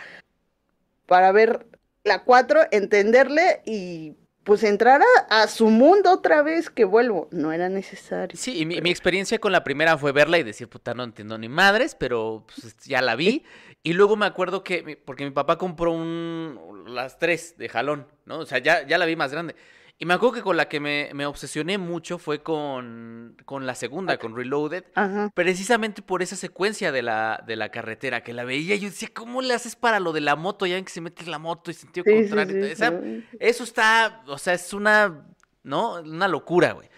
para 1.08 1.32
ver 1.32 1.66
la 2.04 2.24
4, 2.24 2.62
entenderle 2.72 3.62
y 3.66 4.16
pues 4.44 4.64
entrar 4.64 5.02
a, 5.02 5.42
a 5.42 5.48
su 5.48 5.68
mundo 5.68 6.12
otra 6.12 6.42
vez 6.42 6.70
que 6.70 6.86
vuelvo. 6.86 7.28
No 7.32 7.52
era 7.52 7.70
necesario. 7.70 8.38
Sí, 8.38 8.60
y 8.60 8.66
mi, 8.66 8.82
mi 8.82 8.90
experiencia 8.90 9.40
con 9.40 9.52
la 9.52 9.64
primera 9.64 9.98
fue 9.98 10.12
verla 10.12 10.38
y 10.38 10.44
decir, 10.44 10.68
puta, 10.68 10.94
no 10.94 11.04
entiendo 11.04 11.38
ni 11.38 11.50
madres, 11.50 11.96
pero 11.96 12.46
pues, 12.48 12.76
ya 12.86 13.02
la 13.02 13.16
vi. 13.16 13.44
Y 13.84 13.94
luego 13.94 14.16
me 14.16 14.26
acuerdo 14.26 14.64
que, 14.64 15.02
porque 15.04 15.26
mi 15.26 15.32
papá 15.32 15.58
compró 15.58 15.92
un, 15.92 16.84
las 16.88 17.20
tres 17.20 17.58
de 17.58 17.68
jalón, 17.68 18.08
¿no? 18.26 18.40
O 18.40 18.46
sea, 18.46 18.60
ya, 18.60 18.88
ya 18.88 18.98
la 18.98 19.06
vi 19.06 19.16
más 19.16 19.32
grande. 19.32 19.56
Y 20.00 20.06
me 20.06 20.16
acuerdo 20.16 20.34
que 20.36 20.42
con 20.42 20.58
la 20.58 20.68
que 20.68 20.80
me, 20.80 21.12
me 21.14 21.26
obsesioné 21.26 21.78
mucho 21.78 22.18
fue 22.18 22.42
con, 22.44 23.38
con 23.46 23.66
la 23.66 23.76
segunda, 23.76 24.18
con 24.18 24.36
Reloaded, 24.36 24.84
Ajá. 24.96 25.32
precisamente 25.34 26.02
por 26.02 26.22
esa 26.22 26.36
secuencia 26.36 26.92
de 26.92 27.04
la, 27.04 27.42
de 27.48 27.56
la 27.56 27.70
carretera, 27.70 28.22
que 28.24 28.34
la 28.34 28.44
veía 28.44 28.76
y 28.76 28.80
yo 28.80 28.90
decía, 28.90 29.10
¿cómo 29.14 29.42
le 29.42 29.54
haces 29.54 29.76
para 29.76 30.00
lo 30.00 30.12
de 30.12 30.20
la 30.22 30.36
moto? 30.36 30.66
Ya 30.66 30.76
ven 30.76 30.84
que 30.84 30.92
se 30.92 31.00
mete 31.00 31.24
en 31.24 31.32
la 31.32 31.38
moto 31.40 31.72
y 31.72 31.76
sentido 31.76 32.04
Sí, 32.06 32.12
contrario. 32.14 32.66
sí, 32.66 32.72
Esa- 32.72 32.90
sí. 33.02 33.24
eso 33.40 33.64
está, 33.64 34.24
o 34.28 34.38
sea, 34.38 34.56
es 34.56 34.74
una, 34.74 35.26
¿no? 35.64 36.02
Una 36.02 36.28
locura, 36.28 36.74
güey. 36.74 36.90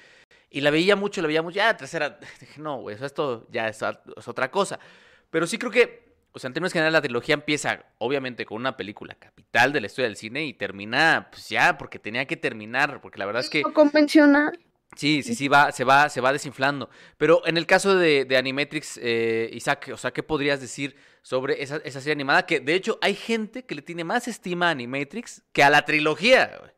Y 0.49 0.61
la 0.61 0.71
veía 0.71 0.95
mucho, 0.95 1.21
la 1.21 1.27
veía 1.27 1.41
mucho. 1.41 1.57
Ya, 1.57 1.75
tercera, 1.75 2.17
dije, 2.39 2.59
no, 2.61 2.77
güey, 2.79 2.95
eso 2.95 3.05
esto 3.05 3.45
ya 3.51 3.67
es 3.67 3.83
otra 4.25 4.49
cosa. 4.49 4.79
Pero 5.29 5.45
sí 5.47 5.57
creo 5.57 5.71
que, 5.71 6.04
o 6.35 6.39
sea, 6.39 6.49
en 6.49 6.53
términos 6.53 6.73
generales, 6.73 6.93
la 6.93 7.01
trilogía 7.01 7.33
empieza, 7.35 7.85
obviamente, 7.97 8.45
con 8.45 8.57
una 8.57 8.77
película 8.77 9.15
capital 9.15 9.73
de 9.73 9.81
la 9.81 9.87
historia 9.87 10.07
del 10.07 10.17
cine 10.17 10.45
y 10.45 10.53
termina, 10.53 11.29
pues 11.31 11.49
ya, 11.49 11.77
porque 11.77 11.97
tenía 11.99 12.25
que 12.27 12.37
terminar, 12.37 13.01
porque 13.01 13.19
la 13.19 13.25
verdad 13.25 13.41
es 13.41 13.49
que 13.49 13.61
Lo 13.61 13.73
convencional. 13.73 14.59
Sí, 14.95 15.23
sí, 15.23 15.35
sí, 15.35 15.47
va, 15.49 15.71
se 15.73 15.83
va, 15.83 16.07
se 16.09 16.21
va 16.21 16.31
desinflando. 16.31 16.89
Pero 17.17 17.45
en 17.47 17.57
el 17.57 17.65
caso 17.65 17.95
de, 17.97 18.23
de 18.25 18.37
Animatrix, 18.37 18.97
eh, 19.01 19.49
Isaac, 19.53 19.89
o 19.93 19.97
sea, 19.97 20.11
¿qué 20.11 20.23
podrías 20.23 20.61
decir 20.61 20.95
sobre 21.21 21.61
esa, 21.61 21.77
esa 21.77 21.99
serie 21.99 22.13
animada? 22.13 22.45
Que 22.45 22.61
de 22.61 22.75
hecho 22.75 22.97
hay 23.01 23.13
gente 23.15 23.65
que 23.65 23.75
le 23.75 23.81
tiene 23.81 24.05
más 24.05 24.27
estima 24.29 24.67
a 24.67 24.71
Animatrix 24.71 25.43
que 25.51 25.63
a 25.63 25.69
la 25.69 25.83
trilogía. 25.83 26.73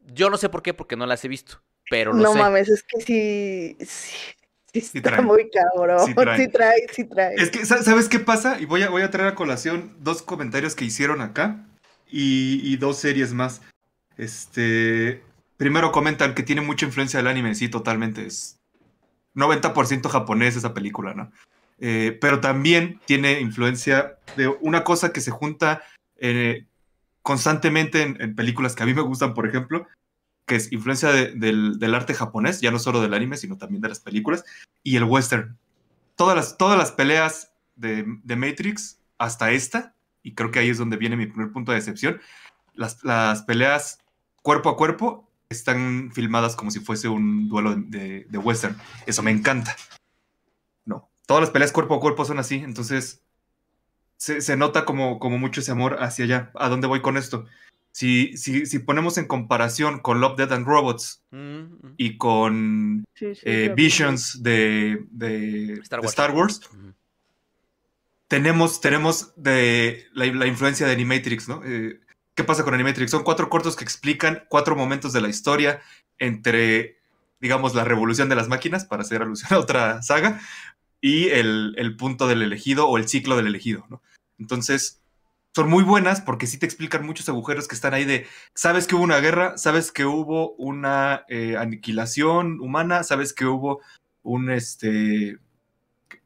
Yo 0.00 0.30
no 0.30 0.36
sé 0.36 0.48
por 0.48 0.62
qué, 0.62 0.74
porque 0.74 0.96
no 0.96 1.06
las 1.06 1.24
he 1.24 1.28
visto, 1.28 1.62
pero 1.88 2.12
lo 2.12 2.24
No 2.24 2.32
sé. 2.32 2.38
mames, 2.38 2.68
es 2.68 2.82
que 2.82 3.00
sí, 3.00 3.76
sí, 3.84 4.16
sí 4.72 4.80
Sí 4.80 4.98
está 4.98 5.10
trae. 5.10 5.22
muy 5.22 5.50
cabrón. 5.50 6.00
Sí 6.06 6.14
Sí 6.36 6.48
trae. 6.48 6.86
sí 6.92 7.04
trae. 7.04 7.34
Es 7.36 7.50
que, 7.50 7.64
sa- 7.66 7.82
¿sabes 7.82 8.08
qué 8.08 8.18
pasa? 8.20 8.60
Y 8.60 8.64
voy 8.66 8.82
a, 8.82 8.90
voy 8.90 9.02
a 9.02 9.10
traer 9.10 9.28
a 9.30 9.34
colación 9.34 9.94
dos 10.00 10.22
comentarios 10.22 10.74
que 10.74 10.84
hicieron 10.84 11.20
acá 11.20 11.64
y, 12.10 12.60
y 12.64 12.76
dos 12.76 12.98
series 12.98 13.32
más. 13.32 13.60
Este. 14.16 15.22
Primero 15.56 15.92
comentan 15.92 16.34
que 16.34 16.42
tiene 16.42 16.60
mucha 16.62 16.86
influencia 16.86 17.18
del 17.18 17.26
anime, 17.26 17.54
sí, 17.54 17.68
totalmente. 17.68 18.24
Es 18.26 18.56
90% 19.34 20.08
japonés 20.08 20.56
esa 20.56 20.72
película, 20.72 21.12
¿no? 21.14 21.30
Eh, 21.78 22.16
pero 22.20 22.40
también 22.40 23.00
tiene 23.06 23.40
influencia 23.40 24.16
de 24.36 24.48
una 24.48 24.84
cosa 24.84 25.12
que 25.12 25.20
se 25.20 25.30
junta 25.30 25.82
eh, 26.16 26.66
constantemente 27.22 28.02
en, 28.02 28.20
en 28.20 28.34
películas 28.34 28.74
que 28.74 28.82
a 28.82 28.86
mí 28.86 28.94
me 28.94 29.02
gustan, 29.02 29.34
por 29.34 29.46
ejemplo, 29.46 29.86
que 30.50 30.56
es 30.56 30.72
influencia 30.72 31.10
de- 31.12 31.30
del, 31.36 31.78
del 31.78 31.94
arte 31.94 32.12
japonés, 32.12 32.60
ya 32.60 32.72
no 32.72 32.80
solo 32.80 33.00
del 33.00 33.14
anime, 33.14 33.36
sino 33.36 33.56
también 33.56 33.80
de 33.80 33.88
las 33.88 34.00
películas, 34.00 34.44
y 34.82 34.96
el 34.96 35.04
western 35.04 35.56
todas 36.16 36.34
las, 36.34 36.58
todas 36.58 36.76
las 36.76 36.90
peleas 36.90 37.52
de, 37.76 38.04
de 38.24 38.34
Matrix 38.34 38.98
hasta 39.16 39.52
esta, 39.52 39.94
y 40.24 40.34
creo 40.34 40.50
que 40.50 40.58
ahí 40.58 40.68
es 40.68 40.78
donde 40.78 40.96
viene 40.96 41.14
mi 41.16 41.26
primer 41.26 41.52
punto 41.52 41.70
de 41.70 41.78
decepción, 41.78 42.20
las, 42.74 43.04
las 43.04 43.42
peleas 43.42 44.00
cuerpo 44.42 44.70
a 44.70 44.76
cuerpo 44.76 45.30
están 45.50 46.10
filmadas 46.12 46.56
como 46.56 46.72
si 46.72 46.80
fuese 46.80 47.06
un 47.06 47.48
duelo 47.48 47.76
de, 47.76 48.26
de- 48.28 48.38
western. 48.38 48.76
Eso 49.06 49.22
me 49.22 49.30
encanta. 49.30 49.76
No, 50.84 51.08
todas 51.26 51.42
las 51.42 51.50
peleas 51.50 51.70
cuerpo 51.70 51.94
a 51.94 52.00
cuerpo 52.00 52.24
son 52.24 52.40
así, 52.40 52.56
entonces 52.56 53.22
se, 54.16 54.40
se 54.40 54.56
nota 54.56 54.84
como, 54.84 55.20
como 55.20 55.38
mucho 55.38 55.60
ese 55.60 55.70
amor 55.70 56.02
hacia 56.02 56.24
allá. 56.24 56.50
¿A 56.54 56.68
dónde 56.68 56.88
voy 56.88 57.02
con 57.02 57.16
esto? 57.16 57.46
Si, 57.92 58.36
si, 58.36 58.66
si 58.66 58.78
ponemos 58.78 59.18
en 59.18 59.26
comparación 59.26 59.98
con 60.00 60.20
Love, 60.20 60.36
Dead 60.36 60.52
and 60.52 60.66
Robots 60.66 61.22
Mm, 61.32 61.38
mm. 61.38 61.94
y 61.96 62.16
con 62.18 63.04
Sí, 63.14 63.34
sí, 63.34 63.40
eh. 63.44 63.72
Visions 63.76 64.42
de, 64.42 65.04
de- 65.10 65.74
Star 65.82 66.00
de 66.00 66.04
Wars. 66.06 66.12
Star 66.12 66.30
Wars, 66.32 66.60
Ujú. 66.72 66.94
tenemos, 68.28 68.80
tenemos 68.80 69.32
de 69.36 70.06
la, 70.12 70.26
la 70.26 70.46
influencia 70.46 70.86
de 70.86 70.92
Animatrix, 70.92 71.48
¿no? 71.48 71.62
Eh, 71.64 72.00
¿Qué 72.34 72.44
pasa 72.44 72.64
con 72.64 72.74
Animatrix? 72.74 73.10
Son 73.10 73.24
cuatro 73.24 73.50
cortos 73.50 73.76
que 73.76 73.84
explican 73.84 74.44
cuatro 74.48 74.76
momentos 74.76 75.12
de 75.12 75.20
la 75.20 75.28
historia 75.28 75.80
entre, 76.18 76.96
digamos, 77.40 77.74
la 77.74 77.84
revolución 77.84 78.28
de 78.28 78.36
las 78.36 78.48
máquinas, 78.48 78.84
para 78.84 79.02
hacer 79.02 79.20
alusión 79.22 79.52
a 79.52 79.58
otra 79.58 80.00
saga, 80.02 80.40
y 81.00 81.28
el, 81.28 81.74
el 81.76 81.96
punto 81.96 82.28
del 82.28 82.42
elegido 82.42 82.86
o 82.88 82.98
el 82.98 83.08
ciclo 83.08 83.36
del 83.36 83.48
elegido, 83.48 83.84
¿no? 83.90 84.00
Entonces, 84.38 84.99
son 85.54 85.68
muy 85.68 85.82
buenas 85.82 86.20
porque 86.20 86.46
sí 86.46 86.58
te 86.58 86.66
explican 86.66 87.04
muchos 87.04 87.28
agujeros 87.28 87.66
que 87.66 87.74
están 87.74 87.94
ahí 87.94 88.04
de, 88.04 88.26
sabes 88.54 88.86
que 88.86 88.94
hubo 88.94 89.04
una 89.04 89.20
guerra, 89.20 89.58
sabes 89.58 89.90
que 89.92 90.04
hubo 90.04 90.52
una 90.54 91.24
eh, 91.28 91.56
aniquilación 91.56 92.60
humana, 92.60 93.02
sabes 93.02 93.32
que 93.32 93.46
hubo 93.46 93.80
un, 94.22 94.50
este, 94.50 95.38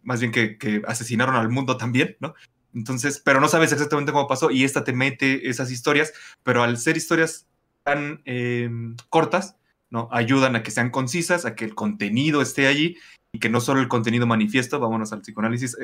más 0.02 0.20
bien 0.20 0.32
que, 0.32 0.82
asesinaron 0.86 1.36
al 1.36 1.48
mundo 1.48 1.76
también, 1.76 2.16
¿no? 2.20 2.34
Entonces, 2.74 3.22
pero 3.24 3.40
no 3.40 3.48
sabes 3.48 3.72
exactamente 3.72 4.12
cómo 4.12 4.26
pasó 4.26 4.50
y 4.50 4.64
esta 4.64 4.84
te 4.84 4.92
mete 4.92 5.48
esas 5.48 5.70
historias, 5.70 6.12
pero 6.42 6.62
al 6.62 6.76
ser 6.76 6.96
historias 6.96 7.46
tan 7.84 8.20
eh, 8.24 8.68
cortas, 9.08 9.56
¿no? 9.90 10.08
Ayudan 10.10 10.56
a 10.56 10.62
que 10.62 10.72
sean 10.72 10.90
concisas, 10.90 11.46
a 11.46 11.54
que 11.54 11.64
el 11.64 11.74
contenido 11.74 12.42
esté 12.42 12.66
allí 12.66 12.96
y 13.32 13.38
que 13.38 13.48
no 13.48 13.60
solo 13.60 13.80
el 13.80 13.88
contenido 13.88 14.26
manifiesto, 14.26 14.80
vámonos 14.80 15.12
al 15.12 15.20
psicoanálisis, 15.20 15.76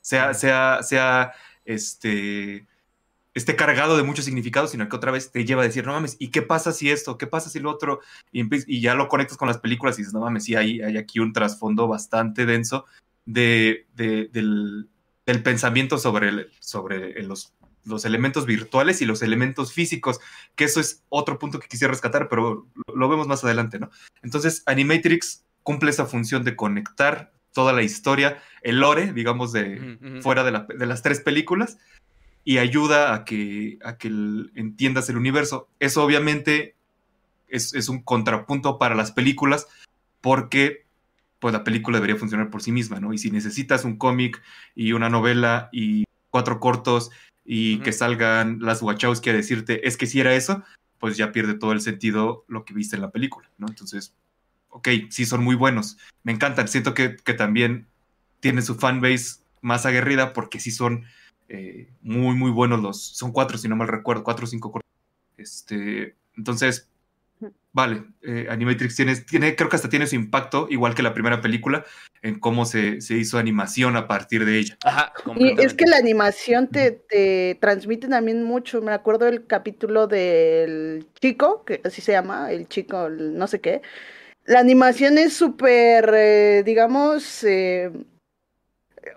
sea, 0.00 0.34
sea, 0.34 0.82
sea 0.82 1.32
este, 1.64 2.66
esté 3.34 3.54
cargado 3.56 3.96
de 3.96 4.02
muchos 4.02 4.24
significados, 4.24 4.70
sino 4.70 4.88
que 4.88 4.96
otra 4.96 5.12
vez 5.12 5.30
te 5.30 5.44
lleva 5.44 5.62
a 5.62 5.66
decir, 5.66 5.86
no 5.86 5.92
mames, 5.92 6.16
¿y 6.18 6.28
qué 6.28 6.42
pasa 6.42 6.72
si 6.72 6.90
esto? 6.90 7.18
¿Qué 7.18 7.26
pasa 7.26 7.50
si 7.50 7.60
lo 7.60 7.70
otro? 7.70 8.00
Y, 8.32 8.42
y 8.72 8.80
ya 8.80 8.94
lo 8.94 9.08
conectas 9.08 9.36
con 9.36 9.48
las 9.48 9.58
películas 9.58 9.96
y 9.96 10.02
dices, 10.02 10.14
no 10.14 10.20
mames, 10.20 10.44
sí, 10.44 10.54
hay, 10.56 10.80
hay 10.80 10.96
aquí 10.96 11.20
un 11.20 11.32
trasfondo 11.32 11.86
bastante 11.86 12.46
denso 12.46 12.86
de, 13.26 13.86
de- 13.94 14.28
del, 14.32 14.88
del 15.26 15.42
pensamiento 15.42 15.98
sobre, 15.98 16.28
el- 16.30 16.50
sobre 16.58 17.22
los, 17.22 17.52
los 17.84 18.04
elementos 18.04 18.44
virtuales 18.46 19.02
y 19.02 19.06
los 19.06 19.22
elementos 19.22 19.72
físicos, 19.72 20.18
que 20.56 20.64
eso 20.64 20.80
es 20.80 21.04
otro 21.08 21.38
punto 21.38 21.60
que 21.60 21.68
quisiera 21.68 21.92
rescatar, 21.92 22.28
pero 22.28 22.66
lo, 22.94 23.08
vemos 23.08 23.28
más 23.28 23.44
adelante, 23.44 23.78
¿no? 23.78 23.90
Entonces, 24.22 24.62
Animatrix 24.66 25.44
cumple 25.62 25.90
esa 25.90 26.06
función 26.06 26.44
de 26.44 26.56
conectar 26.56 27.32
toda 27.52 27.72
la 27.72 27.82
historia, 27.82 28.42
el 28.62 28.80
lore, 28.80 29.12
digamos, 29.12 29.52
de, 29.52 29.98
fuera 30.22 30.42
de, 30.44 30.50
la- 30.52 30.66
de 30.66 30.86
las 30.86 31.02
tres 31.02 31.20
películas 31.20 31.78
y 32.48 32.56
ayuda 32.56 33.12
a 33.12 33.26
que, 33.26 33.78
a 33.84 33.98
que 33.98 34.08
el- 34.08 34.52
entiendas 34.54 35.10
el 35.10 35.18
universo. 35.18 35.68
Eso 35.80 36.02
obviamente 36.02 36.76
es, 37.46 37.74
es 37.74 37.90
un 37.90 38.00
contrapunto 38.00 38.78
para 38.78 38.94
las 38.94 39.12
películas 39.12 39.66
porque 40.22 40.86
pues 41.40 41.52
la 41.52 41.62
película 41.62 41.98
debería 41.98 42.16
funcionar 42.16 42.48
por 42.48 42.62
sí 42.62 42.72
misma, 42.72 43.00
¿no? 43.00 43.12
Y 43.12 43.18
si 43.18 43.30
necesitas 43.30 43.84
un 43.84 43.98
cómic 43.98 44.42
y 44.74 44.92
una 44.92 45.10
novela 45.10 45.68
y 45.72 46.04
cuatro 46.30 46.58
cortos 46.58 47.10
y 47.44 47.80
que 47.80 47.92
salgan 47.92 48.60
las 48.62 48.80
Wachowski 48.80 49.28
a 49.28 49.34
decirte 49.34 49.86
es 49.86 49.98
que 49.98 50.06
si 50.06 50.18
era 50.18 50.34
eso, 50.34 50.64
pues 50.98 51.18
ya 51.18 51.32
pierde 51.32 51.52
todo 51.52 51.72
el 51.72 51.82
sentido 51.82 52.46
lo 52.48 52.64
que 52.64 52.72
viste 52.72 52.96
en 52.96 53.02
la 53.02 53.10
película, 53.10 53.50
¿no? 53.58 53.68
Entonces, 53.68 54.14
ok, 54.70 54.88
sí 55.10 55.26
son 55.26 55.44
muy 55.44 55.54
buenos, 55.54 55.98
me 56.22 56.32
encantan, 56.32 56.66
siento 56.66 56.94
que, 56.94 57.16
que 57.16 57.34
también 57.34 57.88
tienen 58.40 58.62
su 58.64 58.74
fanbase 58.76 59.42
más 59.60 59.84
aguerrida 59.84 60.32
porque 60.32 60.60
sí 60.60 60.70
son 60.70 61.04
eh, 61.48 61.88
muy, 62.02 62.36
muy 62.36 62.50
buenos 62.50 62.80
los, 62.80 63.02
son 63.02 63.32
cuatro 63.32 63.58
si 63.58 63.68
no 63.68 63.76
mal 63.76 63.88
recuerdo, 63.88 64.24
cuatro 64.24 64.44
o 64.44 64.48
cinco 64.48 64.70
cortos. 64.70 64.90
Este, 65.36 66.16
entonces, 66.36 66.88
vale, 67.72 68.04
eh, 68.22 68.46
Animatrix 68.50 68.96
tiene, 68.96 69.16
tiene, 69.16 69.56
creo 69.56 69.68
que 69.68 69.76
hasta 69.76 69.88
tiene 69.88 70.06
su 70.06 70.16
impacto, 70.16 70.66
igual 70.70 70.94
que 70.94 71.02
la 71.02 71.14
primera 71.14 71.40
película, 71.40 71.84
en 72.22 72.38
cómo 72.38 72.64
se, 72.64 73.00
se 73.00 73.14
hizo 73.14 73.38
animación 73.38 73.96
a 73.96 74.08
partir 74.08 74.44
de 74.44 74.58
ella. 74.58 74.76
Ajá, 74.84 75.12
Y 75.36 75.60
es 75.60 75.74
que 75.74 75.86
la 75.86 75.96
animación 75.96 76.68
te, 76.68 76.90
te 76.90 77.56
transmite 77.60 78.08
también 78.08 78.42
mucho. 78.42 78.82
Me 78.82 78.92
acuerdo 78.92 79.26
del 79.26 79.46
capítulo 79.46 80.06
del 80.06 81.06
chico, 81.20 81.64
que 81.64 81.80
así 81.84 82.00
se 82.00 82.12
llama, 82.12 82.50
el 82.50 82.68
chico, 82.68 83.06
el 83.06 83.36
no 83.38 83.46
sé 83.46 83.60
qué. 83.60 83.82
La 84.44 84.60
animación 84.60 85.18
es 85.18 85.34
súper, 85.34 86.10
eh, 86.14 86.62
digamos, 86.64 87.44
eh, 87.44 87.92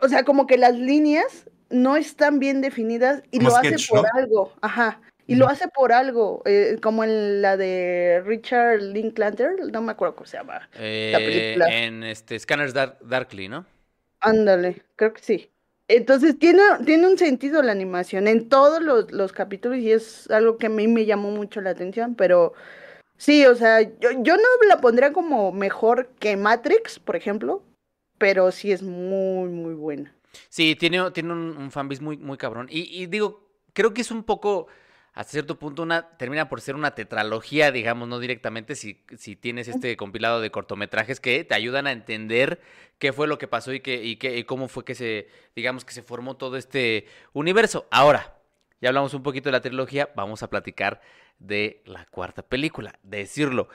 o 0.01 0.09
sea, 0.09 0.23
como 0.23 0.45
que 0.45 0.57
las 0.57 0.77
líneas 0.77 1.49
no 1.71 1.97
están 1.97 2.39
bien 2.39 2.61
definidas 2.61 3.23
y 3.31 3.37
Como 3.37 3.49
lo 3.49 3.55
hace 3.57 3.75
por 3.89 4.01
¿no? 4.03 4.07
algo. 4.13 4.53
Ajá. 4.61 5.01
Y 5.27 5.35
lo 5.35 5.47
hace 5.47 5.69
por 5.69 5.93
algo, 5.93 6.41
eh, 6.45 6.77
como 6.81 7.05
en 7.05 7.41
la 7.41 7.55
de 7.55 8.21
Richard 8.25 8.81
Linklater, 8.81 9.51
no 9.71 9.81
me 9.81 9.93
acuerdo 9.93 10.15
cómo 10.15 10.27
se 10.27 10.35
llama. 10.37 10.67
Eh, 10.77 11.13
película. 11.15 11.67
en 11.73 12.03
este 12.03 12.37
Scanners 12.37 12.73
Dark- 12.73 12.97
Darkly, 13.01 13.47
¿no? 13.47 13.65
Ándale, 14.19 14.81
creo 14.97 15.13
que 15.13 15.21
sí. 15.21 15.49
Entonces 15.87 16.37
tiene, 16.37 16.61
tiene 16.85 17.07
un 17.07 17.17
sentido 17.17 17.61
la 17.61 17.71
animación 17.71 18.27
en 18.27 18.49
todos 18.49 18.81
los, 18.81 19.11
los 19.11 19.31
capítulos 19.31 19.77
y 19.77 19.91
es 19.91 20.29
algo 20.31 20.57
que 20.57 20.65
a 20.67 20.69
mí 20.69 20.87
me 20.87 21.05
llamó 21.05 21.31
mucho 21.31 21.61
la 21.61 21.69
atención, 21.69 22.15
pero 22.15 22.53
sí, 23.17 23.45
o 23.45 23.55
sea, 23.55 23.81
yo, 23.81 24.09
yo 24.19 24.35
no 24.35 24.67
la 24.67 24.81
pondría 24.81 25.13
como 25.13 25.51
mejor 25.53 26.09
que 26.19 26.35
Matrix, 26.35 26.99
por 26.99 27.15
ejemplo, 27.15 27.63
pero 28.17 28.51
sí 28.51 28.71
es 28.71 28.83
muy, 28.83 29.49
muy 29.49 29.73
buena. 29.75 30.13
Sí, 30.49 30.75
tiene, 30.75 31.11
tiene 31.11 31.33
un, 31.33 31.57
un 31.57 31.71
fanbase 31.71 32.01
muy, 32.01 32.17
muy 32.17 32.37
cabrón. 32.37 32.67
Y, 32.69 33.01
y 33.01 33.07
digo, 33.07 33.47
creo 33.73 33.93
que 33.93 34.01
es 34.01 34.11
un 34.11 34.23
poco, 34.23 34.67
hasta 35.13 35.31
cierto 35.31 35.59
punto, 35.59 35.83
una, 35.83 36.17
termina 36.17 36.49
por 36.49 36.61
ser 36.61 36.75
una 36.75 36.95
tetralogía, 36.95 37.71
digamos, 37.71 38.07
no 38.07 38.19
directamente, 38.19 38.75
si, 38.75 39.03
si 39.17 39.35
tienes 39.35 39.67
este 39.67 39.97
compilado 39.97 40.41
de 40.41 40.51
cortometrajes 40.51 41.19
que 41.19 41.43
te 41.43 41.55
ayudan 41.55 41.87
a 41.87 41.91
entender 41.91 42.61
qué 42.97 43.13
fue 43.13 43.27
lo 43.27 43.37
que 43.37 43.47
pasó 43.47 43.73
y, 43.73 43.79
qué, 43.79 44.03
y, 44.03 44.17
qué, 44.17 44.37
y 44.37 44.43
cómo 44.43 44.67
fue 44.67 44.85
que 44.85 44.95
se, 44.95 45.27
digamos, 45.55 45.85
que 45.85 45.93
se 45.93 46.03
formó 46.03 46.37
todo 46.37 46.57
este 46.57 47.07
universo. 47.33 47.87
Ahora, 47.91 48.37
ya 48.79 48.89
hablamos 48.89 49.13
un 49.13 49.23
poquito 49.23 49.49
de 49.49 49.53
la 49.53 49.61
trilogía, 49.61 50.09
vamos 50.15 50.43
a 50.43 50.49
platicar 50.49 51.01
de 51.39 51.81
la 51.85 52.05
cuarta 52.05 52.41
película, 52.43 52.97
de 53.03 53.17
decirlo. 53.17 53.69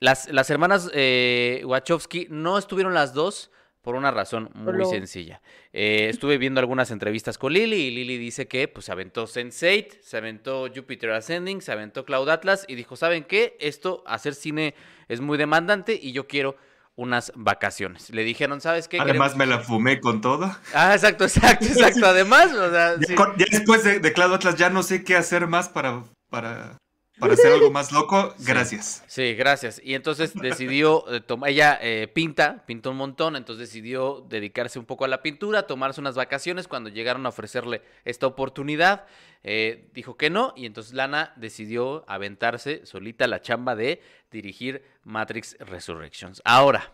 Las, 0.00 0.28
las 0.28 0.50
hermanas 0.50 0.90
eh, 0.92 1.62
Wachowski 1.64 2.26
no 2.30 2.58
estuvieron 2.58 2.94
las 2.94 3.14
dos 3.14 3.50
por 3.84 3.94
una 3.94 4.10
razón 4.10 4.50
muy 4.54 4.84
sencilla. 4.86 5.40
Eh, 5.72 6.08
estuve 6.08 6.38
viendo 6.38 6.58
algunas 6.58 6.90
entrevistas 6.90 7.36
con 7.38 7.52
Lily 7.52 7.76
y 7.76 7.90
Lily 7.90 8.16
dice 8.18 8.48
que 8.48 8.66
pues 8.66 8.86
se 8.86 8.92
aventó 8.92 9.26
Sense8, 9.26 10.00
se 10.00 10.16
aventó 10.16 10.66
Jupiter 10.74 11.10
Ascending, 11.12 11.60
se 11.60 11.70
aventó 11.70 12.04
Cloud 12.06 12.28
Atlas 12.30 12.64
y 12.66 12.74
dijo, 12.74 12.96
¿saben 12.96 13.24
qué? 13.24 13.56
Esto, 13.60 14.02
hacer 14.06 14.34
cine 14.34 14.74
es 15.08 15.20
muy 15.20 15.36
demandante 15.38 15.96
y 16.02 16.12
yo 16.12 16.26
quiero 16.26 16.56
unas 16.96 17.32
vacaciones. 17.34 18.08
Le 18.10 18.24
dijeron, 18.24 18.60
¿sabes 18.60 18.88
qué? 18.88 18.98
Además 19.00 19.32
Queremos- 19.34 19.36
me 19.36 19.46
la 19.46 19.60
fumé 19.60 20.00
con 20.00 20.20
todo. 20.20 20.56
Ah, 20.74 20.94
exacto, 20.94 21.24
exacto, 21.24 21.66
exacto. 21.66 22.06
Además, 22.06 22.52
o 22.52 22.70
sea, 22.70 22.94
Ya, 22.98 23.06
sí. 23.06 23.14
con- 23.14 23.36
ya 23.36 23.46
después 23.50 23.84
de, 23.84 23.98
de 24.00 24.12
Cloud 24.12 24.32
Atlas 24.34 24.56
ya 24.56 24.70
no 24.70 24.82
sé 24.82 25.04
qué 25.04 25.14
hacer 25.16 25.46
más 25.46 25.68
para, 25.68 26.04
para, 26.30 26.78
para 27.18 27.34
hacer 27.34 27.52
algo 27.52 27.70
más 27.70 27.92
loco. 27.92 28.34
Gracias. 28.40 29.04
Sí, 29.06 29.34
gracias. 29.34 29.80
Y 29.82 29.94
entonces 29.94 30.34
decidió, 30.34 31.04
eh, 31.12 31.22
ella 31.46 31.78
eh, 31.80 32.08
pinta, 32.08 32.64
pintó 32.66 32.90
un 32.90 32.96
montón, 32.96 33.36
entonces 33.36 33.68
decidió 33.68 34.24
dedicarse 34.28 34.78
un 34.78 34.84
poco 34.84 35.04
a 35.04 35.08
la 35.08 35.22
pintura, 35.22 35.66
tomarse 35.66 36.00
unas 36.00 36.14
vacaciones. 36.14 36.68
Cuando 36.68 36.90
llegaron 36.90 37.24
a 37.26 37.30
ofrecerle 37.30 37.82
esta 38.04 38.26
oportunidad, 38.26 39.06
eh, 39.42 39.88
dijo 39.92 40.16
que 40.16 40.30
no, 40.30 40.52
y 40.56 40.66
entonces 40.66 40.94
Lana 40.94 41.32
decidió 41.36 42.04
aventarse 42.08 42.84
solita 42.86 43.26
la 43.26 43.42
chamba 43.42 43.76
de 43.76 44.00
dirigir 44.30 44.84
Matrix 45.04 45.56
Resurrections. 45.60 46.40
Ahora, 46.44 46.92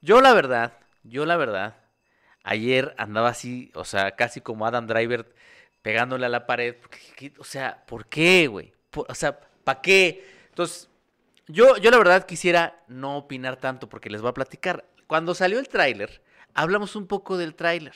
yo 0.00 0.20
la 0.20 0.32
verdad, 0.32 0.78
yo 1.02 1.24
la 1.24 1.36
verdad, 1.36 1.76
ayer 2.42 2.94
andaba 2.98 3.28
así, 3.28 3.70
o 3.74 3.84
sea, 3.84 4.12
casi 4.12 4.40
como 4.40 4.66
Adam 4.66 4.86
Driver 4.86 5.32
pegándole 5.82 6.26
a 6.26 6.28
la 6.28 6.46
pared. 6.46 6.76
O 7.38 7.44
sea, 7.44 7.84
¿por 7.86 8.06
qué, 8.06 8.46
güey? 8.46 8.72
Por- 8.90 9.06
O 9.10 9.14
sea, 9.14 9.38
¿para 9.64 9.80
qué? 9.80 10.24
Entonces, 10.50 10.88
yo, 11.46 11.76
yo 11.78 11.90
la 11.90 11.98
verdad 11.98 12.26
quisiera 12.26 12.82
no 12.88 13.16
opinar 13.18 13.56
tanto 13.56 13.88
porque 13.88 14.10
les 14.10 14.20
voy 14.20 14.30
a 14.30 14.34
platicar. 14.34 14.84
Cuando 15.06 15.34
salió 15.34 15.58
el 15.58 15.68
tráiler, 15.68 16.22
hablamos 16.54 16.96
un 16.96 17.06
poco 17.06 17.36
del 17.38 17.54
tráiler. 17.54 17.94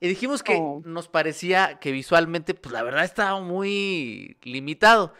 Y 0.00 0.08
dijimos 0.08 0.42
que 0.42 0.56
Oh. 0.60 0.82
nos 0.84 1.08
parecía 1.08 1.78
que 1.80 1.92
visualmente, 1.92 2.54
pues 2.54 2.72
la 2.72 2.82
verdad 2.82 3.04
estaba 3.04 3.40
muy 3.40 4.36
limitado. 4.42 5.14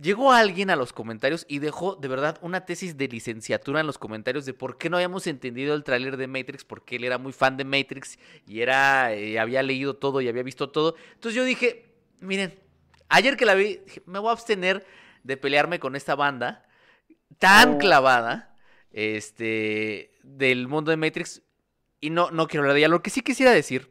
Llegó 0.00 0.32
alguien 0.32 0.70
a 0.70 0.76
los 0.76 0.94
comentarios 0.94 1.44
y 1.48 1.58
dejó 1.58 1.94
de 1.96 2.08
verdad 2.08 2.38
una 2.40 2.64
tesis 2.64 2.96
de 2.96 3.08
licenciatura 3.08 3.80
en 3.80 3.86
los 3.86 3.98
comentarios 3.98 4.46
de 4.46 4.54
por 4.54 4.78
qué 4.78 4.88
no 4.88 4.96
habíamos 4.96 5.26
entendido 5.26 5.74
el 5.74 5.84
tráiler 5.84 6.16
de 6.16 6.26
Matrix, 6.26 6.64
porque 6.64 6.96
él 6.96 7.04
era 7.04 7.18
muy 7.18 7.32
fan 7.34 7.56
de 7.58 7.64
Matrix 7.64 8.18
y 8.46 8.60
era 8.62 9.12
eh, 9.12 9.38
había 9.38 9.62
leído 9.62 9.94
todo 9.96 10.22
y 10.22 10.28
había 10.28 10.42
visto 10.44 10.70
todo. 10.70 10.94
Entonces 11.14 11.34
yo 11.34 11.44
dije, 11.44 11.84
miren, 12.20 12.58
ayer 13.10 13.36
que 13.36 13.44
la 13.44 13.54
vi, 13.54 13.80
dije, 13.84 14.02
me 14.06 14.18
voy 14.18 14.30
a 14.30 14.32
abstener 14.32 14.86
de 15.22 15.36
pelearme 15.36 15.78
con 15.78 15.94
esta 15.96 16.14
banda 16.14 16.66
tan 17.38 17.74
Oh. 17.74 17.78
clavada 17.78 18.56
este 18.92 20.12
del 20.22 20.68
mundo 20.68 20.90
de 20.90 20.96
Matrix 20.96 21.42
y 22.00 22.10
no 22.10 22.30
no 22.30 22.46
quiero 22.48 22.62
hablar 22.62 22.74
de 22.74 22.80
ella. 22.80 22.88
Lo 22.88 23.02
que 23.02 23.10
sí 23.10 23.20
quisiera 23.22 23.52
decir 23.52 23.90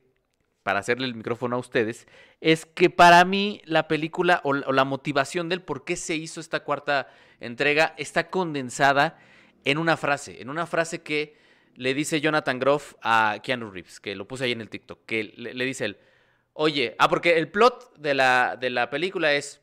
para 0.64 0.80
hacerle 0.80 1.06
el 1.08 1.16
micrófono 1.16 1.56
a 1.56 1.60
ustedes, 1.60 2.06
es 2.42 2.66
que 2.66 2.90
para 2.90 3.24
mí 3.26 3.62
la 3.66 3.88
película 3.88 4.42
o, 4.44 4.54
la- 4.54 4.68
o 4.68 4.72
la 4.74 4.84
motivación 4.84 5.50
del 5.50 5.62
por 5.62 5.84
qué 5.86 5.96
se 5.96 6.16
hizo 6.16 6.40
esta 6.42 6.60
cuarta 6.64 7.08
entrega 7.40 7.96
está 7.98 8.30
condensada 8.30 9.18
en 9.64 9.78
una 9.78 9.96
frase, 9.98 10.42
en 10.42 10.50
una 10.50 10.68
frase 10.68 11.02
que 11.02 11.38
le 11.76 11.94
dice 11.94 12.20
Jonathan 12.22 12.60
Groff 12.60 12.94
a 13.02 13.40
Keanu 13.42 13.72
Reeves, 13.72 14.00
que 14.00 14.16
lo 14.16 14.28
puse 14.28 14.44
ahí 14.44 14.52
en 14.52 14.62
el 14.62 14.70
TikTok, 14.70 15.06
que 15.06 15.24
le, 15.36 15.54
le 15.54 15.66
dice 15.66 15.86
él, 15.86 15.98
oye, 16.62 16.94
ah, 17.00 17.08
porque 17.08 17.38
el 17.38 17.48
plot 17.48 17.96
de 17.98 18.14
la, 18.14 18.58
de 18.60 18.70
la 18.70 18.90
película 18.90 19.34
es 19.34 19.62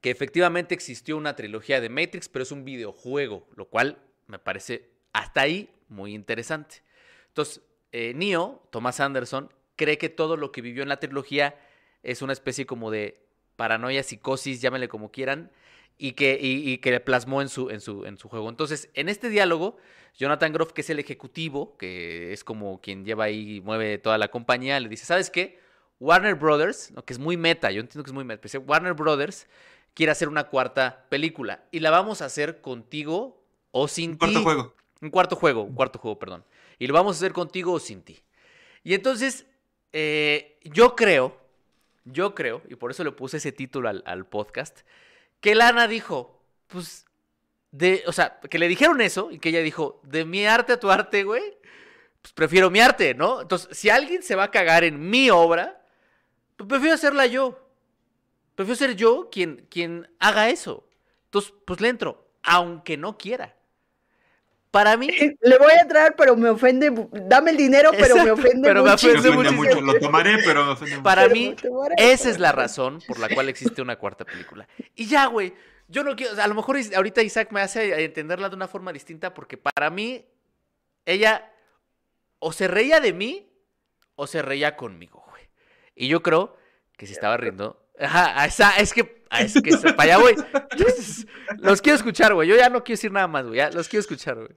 que 0.00 0.10
efectivamente 0.10 0.74
existió 0.74 1.16
una 1.16 1.36
trilogía 1.36 1.80
de 1.80 1.88
Matrix, 1.88 2.28
pero 2.28 2.42
es 2.42 2.50
un 2.50 2.64
videojuego, 2.64 3.46
lo 3.54 3.66
cual 3.66 3.96
me 4.26 4.40
parece 4.40 4.90
hasta 5.12 5.42
ahí 5.42 5.70
muy 5.88 6.12
interesante. 6.12 6.82
Entonces, 7.28 7.62
eh, 7.92 8.12
Neo, 8.16 8.60
Thomas 8.70 8.98
Anderson, 8.98 9.52
cree 9.76 9.98
que 9.98 10.08
todo 10.08 10.36
lo 10.36 10.50
que 10.50 10.62
vivió 10.62 10.82
en 10.82 10.88
la 10.88 10.98
trilogía 10.98 11.56
es 12.02 12.22
una 12.22 12.32
especie 12.32 12.66
como 12.66 12.90
de 12.90 13.22
paranoia, 13.54 14.02
psicosis, 14.02 14.60
llámenle 14.60 14.88
como 14.88 15.12
quieran, 15.12 15.52
y 15.96 16.12
que, 16.12 16.36
y, 16.42 16.72
y 16.72 16.78
que 16.78 16.98
plasmó 16.98 17.40
en 17.40 17.48
su, 17.48 17.70
en, 17.70 17.80
su, 17.80 18.04
en 18.04 18.18
su 18.18 18.28
juego. 18.28 18.48
Entonces, 18.48 18.90
en 18.94 19.08
este 19.08 19.28
diálogo, 19.28 19.76
Jonathan 20.18 20.52
Groff, 20.52 20.72
que 20.72 20.80
es 20.80 20.90
el 20.90 20.98
ejecutivo, 20.98 21.76
que 21.76 22.32
es 22.32 22.42
como 22.42 22.80
quien 22.80 23.04
lleva 23.04 23.24
ahí 23.24 23.58
y 23.58 23.60
mueve 23.60 23.98
toda 23.98 24.18
la 24.18 24.26
compañía, 24.26 24.80
le 24.80 24.88
dice, 24.88 25.06
¿sabes 25.06 25.30
qué? 25.30 25.59
Warner 26.00 26.34
Brothers, 26.34 26.90
¿no? 26.90 27.04
que 27.04 27.12
es 27.12 27.18
muy 27.18 27.36
meta, 27.36 27.70
yo 27.70 27.80
entiendo 27.80 28.02
que 28.04 28.10
es 28.10 28.14
muy 28.14 28.24
meta, 28.24 28.42
pero 28.50 28.64
Warner 28.64 28.94
Brothers 28.94 29.46
quiere 29.94 30.10
hacer 30.12 30.28
una 30.28 30.44
cuarta 30.44 31.06
película 31.08 31.64
y 31.70 31.80
la 31.80 31.90
vamos 31.90 32.22
a 32.22 32.24
hacer 32.24 32.60
contigo 32.60 33.42
o 33.70 33.86
sin 33.86 34.12
Un 34.12 34.16
cuarto 34.16 34.38
ti. 34.38 34.44
juego. 34.44 34.74
Un 35.02 35.10
cuarto 35.10 35.36
juego, 35.36 35.62
un 35.62 35.74
cuarto 35.74 35.98
juego, 35.98 36.18
perdón. 36.18 36.44
Y 36.78 36.86
lo 36.86 36.94
vamos 36.94 37.16
a 37.16 37.18
hacer 37.18 37.32
contigo 37.32 37.72
o 37.72 37.78
sin 37.80 38.02
ti. 38.02 38.20
Y 38.82 38.94
entonces, 38.94 39.46
eh, 39.92 40.58
yo 40.64 40.96
creo, 40.96 41.38
yo 42.04 42.34
creo, 42.34 42.62
y 42.68 42.74
por 42.76 42.90
eso 42.90 43.04
le 43.04 43.12
puse 43.12 43.36
ese 43.38 43.52
título 43.52 43.88
al, 43.88 44.02
al 44.06 44.26
podcast, 44.26 44.80
que 45.40 45.54
Lana 45.54 45.86
dijo, 45.88 46.42
pues, 46.66 47.06
de, 47.70 48.02
o 48.06 48.12
sea, 48.12 48.40
que 48.40 48.58
le 48.58 48.68
dijeron 48.68 49.00
eso 49.00 49.30
y 49.30 49.38
que 49.38 49.50
ella 49.50 49.60
dijo, 49.60 50.00
de 50.04 50.24
mi 50.24 50.44
arte 50.46 50.72
a 50.74 50.80
tu 50.80 50.90
arte, 50.90 51.24
güey, 51.24 51.42
pues 52.22 52.32
prefiero 52.34 52.70
mi 52.70 52.80
arte, 52.80 53.14
¿no? 53.14 53.40
Entonces, 53.42 53.76
si 53.76 53.88
alguien 53.90 54.22
se 54.22 54.34
va 54.34 54.44
a 54.44 54.50
cagar 54.50 54.84
en 54.84 55.08
mi 55.08 55.30
obra, 55.30 55.79
pues 56.60 56.68
prefiero 56.68 56.94
hacerla 56.94 57.26
yo. 57.26 57.58
Prefiero 58.54 58.76
ser 58.76 58.94
yo 58.94 59.30
quien, 59.30 59.66
quien 59.70 60.08
haga 60.18 60.50
eso. 60.50 60.86
Entonces, 61.24 61.54
pues 61.64 61.80
le 61.80 61.88
entro, 61.88 62.28
aunque 62.42 62.98
no 62.98 63.16
quiera. 63.16 63.56
Para 64.70 64.96
mí, 64.98 65.08
Le 65.40 65.58
voy 65.58 65.72
a 65.72 65.80
entrar, 65.80 66.14
pero 66.16 66.36
me 66.36 66.50
ofende. 66.50 66.92
Dame 67.26 67.52
el 67.52 67.56
dinero, 67.56 67.90
pero 67.98 68.16
me 68.16 68.30
ofende 68.30 68.68
pero 68.68 68.82
me 68.84 68.90
Me 68.90 68.94
ofende 68.94 69.30
mucho, 69.52 69.80
lo 69.80 69.98
tomaré, 69.98 70.36
pero 70.44 70.66
me 70.66 70.72
ofende 70.72 70.96
mucho. 70.96 71.02
para 71.02 71.28
mí, 71.28 71.56
esa 71.96 72.28
es 72.28 72.38
la 72.38 72.52
razón 72.52 73.00
por 73.06 73.18
la 73.18 73.28
cual 73.30 73.48
existe 73.48 73.80
una 73.80 73.96
cuarta 73.96 74.24
película. 74.24 74.68
Y 74.94 75.06
ya, 75.06 75.26
güey, 75.26 75.54
yo 75.88 76.04
no 76.04 76.14
quiero, 76.14 76.32
o 76.32 76.36
sea, 76.36 76.44
a 76.44 76.48
lo 76.48 76.54
mejor 76.54 76.76
ahorita 76.94 77.22
Isaac 77.22 77.50
me 77.52 77.62
hace 77.62 78.04
entenderla 78.04 78.50
de 78.50 78.56
una 78.56 78.68
forma 78.68 78.92
distinta 78.92 79.32
porque 79.32 79.56
para 79.56 79.88
mí, 79.88 80.26
ella 81.06 81.50
o 82.38 82.52
se 82.52 82.68
reía 82.68 83.00
de 83.00 83.12
mí 83.12 83.50
o 84.14 84.26
se 84.26 84.42
reía 84.42 84.76
conmigo. 84.76 85.29
Y 86.00 86.08
yo 86.08 86.22
creo 86.22 86.56
que 86.96 87.06
se 87.06 87.12
estaba 87.12 87.36
riendo. 87.36 87.78
Ajá, 87.98 88.46
esa, 88.46 88.70
es 88.78 88.94
que, 88.94 89.24
es 89.38 89.54
que 89.62 89.76
para 89.92 90.14
allá 90.14 90.18
voy. 90.18 90.34
Los 91.58 91.82
quiero 91.82 91.96
escuchar, 91.96 92.32
güey. 92.34 92.48
Yo 92.48 92.56
ya 92.56 92.70
no 92.70 92.82
quiero 92.82 92.96
decir 92.96 93.12
nada 93.12 93.28
más, 93.28 93.44
güey. 93.44 93.58
Ya 93.58 93.70
los 93.70 93.88
quiero 93.88 94.00
escuchar, 94.00 94.36
güey. 94.36 94.48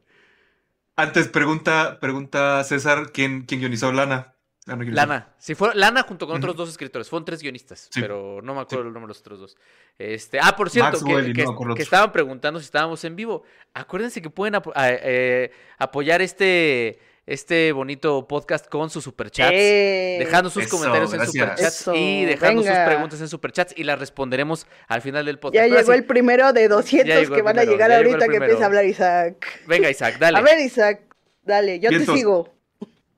Antes 0.96 1.28
pregunta, 1.28 1.98
pregunta 2.00 2.64
César 2.64 3.12
quién, 3.12 3.42
quién 3.46 3.60
guionizó 3.60 3.92
Lana. 3.92 4.36
Ah, 4.68 4.78
no. 4.78 4.84
Lana. 4.86 5.34
Si 5.40 5.56
fue 5.56 5.76
Lana 5.76 6.04
junto 6.04 6.26
con 6.26 6.38
otros 6.38 6.56
dos 6.56 6.70
escritores. 6.70 7.10
Fueron 7.10 7.26
tres 7.26 7.42
guionistas, 7.42 7.90
Sí. 7.92 8.00
pero 8.00 8.40
no 8.42 8.56
me 8.56 8.62
acuerdo 8.62 8.88
el 8.88 8.94
nombre 8.94 9.08
de 9.08 9.08
los 9.10 9.20
otros 9.20 9.40
dos. 9.40 9.58
Este, 9.98 10.40
ah, 10.42 10.56
por 10.56 10.70
cierto, 10.70 11.04
que, 11.04 11.34
que- 11.34 11.44
no 11.44 11.76
estaban 11.76 12.14
preguntando 12.14 12.60
si 12.62 12.66
estábamos 12.66 13.04
en 13.04 13.18
vivo. 13.18 13.44
Acuérdense 13.74 14.22
que 14.22 14.30
pueden 14.30 14.62
eh, 14.76 15.52
apoyar 15.80 16.22
este, 16.22 17.00
este 17.26 17.72
bonito 17.72 18.28
podcast 18.28 18.68
con 18.68 18.90
sus 18.90 19.04
superchats. 19.04 19.52
Eh, 19.54 20.18
Dejando 20.20 20.50
sus 20.50 20.64
Eso, 20.64 20.76
comentarios 20.76 21.14
en 21.14 21.26
superchats 21.26 21.62
Eso, 21.62 21.96
y 21.96 22.26
dejando 22.26 22.64
sus 22.64 22.72
preguntas 22.72 23.22
en 23.22 23.30
superchats 23.30 23.74
y 23.78 23.84
las 23.84 24.00
responderemos 24.00 24.68
al 24.88 25.02
final 25.02 25.26
del 25.26 25.40
podcast. 25.40 25.56
Ya 25.56 25.62
Pero 25.64 25.76
llegó 25.78 25.92
así, 25.92 26.00
el 26.00 26.06
primero 26.06 26.54
de 26.54 26.68
200 26.68 27.08
Ya 27.08 27.20
llegó 27.22 27.36
que 27.36 27.42
van 27.42 27.60
a 27.60 27.64
llegar 27.64 27.92
ahorita 27.92 28.28
que 28.28 28.38
empiece 28.38 28.64
a 28.64 28.66
hablar 28.66 28.86
Isaac. 28.86 29.62
Venga, 29.68 29.90
Isaac, 29.90 30.18
dale. 30.20 30.38
A 30.38 30.42
ver, 30.42 30.60
Isaac, 30.60 31.02
dale, 31.44 31.80
yo 31.80 31.90
Vientos. 31.90 32.14
te 32.14 32.20
sigo. 32.20 32.54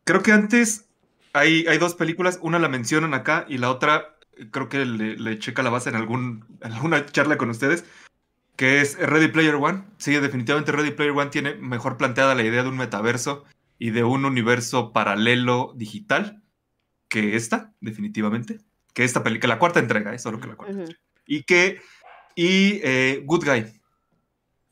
Creo 0.03 0.21
que 0.21 0.31
antes 0.31 0.85
hay, 1.33 1.65
hay 1.67 1.77
dos 1.79 1.95
películas, 1.95 2.37
una 2.41 2.59
la 2.59 2.69
mencionan 2.69 3.13
acá 3.15 3.45
y 3.49 3.57
la 3.57 3.71
otra 3.71 4.15
creo 4.51 4.69
que 4.69 4.85
le, 4.85 5.15
le 5.15 5.39
checa 5.39 5.63
la 5.63 5.69
base 5.69 5.89
en, 5.89 5.95
algún, 5.95 6.45
en 6.61 6.73
alguna 6.73 7.05
charla 7.07 7.37
con 7.37 7.49
ustedes, 7.49 7.85
que 8.55 8.81
es 8.81 8.97
Ready 8.99 9.29
Player 9.29 9.55
One. 9.55 9.83
Sí, 9.97 10.13
definitivamente 10.13 10.71
Ready 10.71 10.91
Player 10.91 11.13
One 11.13 11.31
tiene 11.31 11.55
mejor 11.55 11.97
planteada 11.97 12.35
la 12.35 12.43
idea 12.43 12.61
de 12.61 12.69
un 12.69 12.77
metaverso 12.77 13.45
y 13.79 13.91
de 13.91 14.03
un 14.03 14.25
universo 14.25 14.93
paralelo 14.93 15.73
digital 15.75 16.41
que 17.09 17.35
esta, 17.35 17.73
definitivamente. 17.81 18.59
Que 18.93 19.03
esta 19.03 19.23
película, 19.23 19.55
la 19.55 19.59
cuarta 19.59 19.79
entrega, 19.79 20.13
es 20.13 20.21
solo 20.21 20.39
que 20.39 20.47
la 20.47 20.55
cuarta 20.55 20.73
Ujú. 20.73 20.81
entrega. 20.83 21.01
Y 21.27 21.43
que, 21.43 21.81
y 22.35 22.79
eh, 22.83 23.21
Good 23.25 23.45
Guy. 23.45 23.65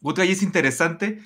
Good 0.02 0.16
Guy 0.20 0.32
es 0.32 0.42
interesante 0.44 1.20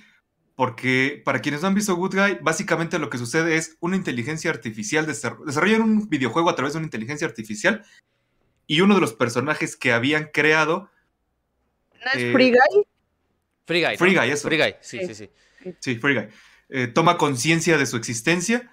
porque 0.56 1.22
para 1.24 1.40
quienes 1.40 1.62
no 1.62 1.68
han 1.68 1.76
visto 1.76 1.96
Good 1.96 2.16
Guy, 2.16 2.38
básicamente 2.42 2.98
lo 2.98 3.10
que 3.12 3.18
sucede 3.20 3.56
es 3.58 3.78
una 3.80 3.96
inteligencia 3.96 4.50
artificial, 4.50 5.06
desar- 5.06 5.38
desarrollan 5.46 5.82
un 5.82 6.10
videojuego 6.10 6.50
a 6.50 6.56
través 6.56 6.74
de 6.74 6.78
una 6.80 6.88
inteligencia 6.88 7.28
artificial 7.28 7.86
y 8.66 8.82
uno 8.82 8.96
de 8.96 9.02
los 9.02 9.13
personajes 9.13 9.76
que 9.76 9.92
habían 9.94 10.30
creado, 10.34 10.90
¿No 12.04 12.12
es 12.13 12.18
Eh, 12.24 12.32
Free 12.34 12.50
Guy? 12.52 12.86
Free 13.66 13.82
Guy. 13.82 13.92
¿no? 13.94 13.98
Free 13.98 14.16
Guy, 14.16 14.30
eso. 14.32 14.48
Free 14.48 14.58
Guy, 14.58 14.76
sí, 14.82 15.00
Sí. 15.00 15.13
sí, 15.13 15.30
sí. 15.63 15.76
sí, 15.80 15.96
Free 15.96 16.16
Guy, 16.16 16.28
eh, 16.69 16.88
toma 16.88 17.17
conciencia 17.17 17.77
de 17.77 17.86
su 17.86 17.97
existencia 17.97 18.69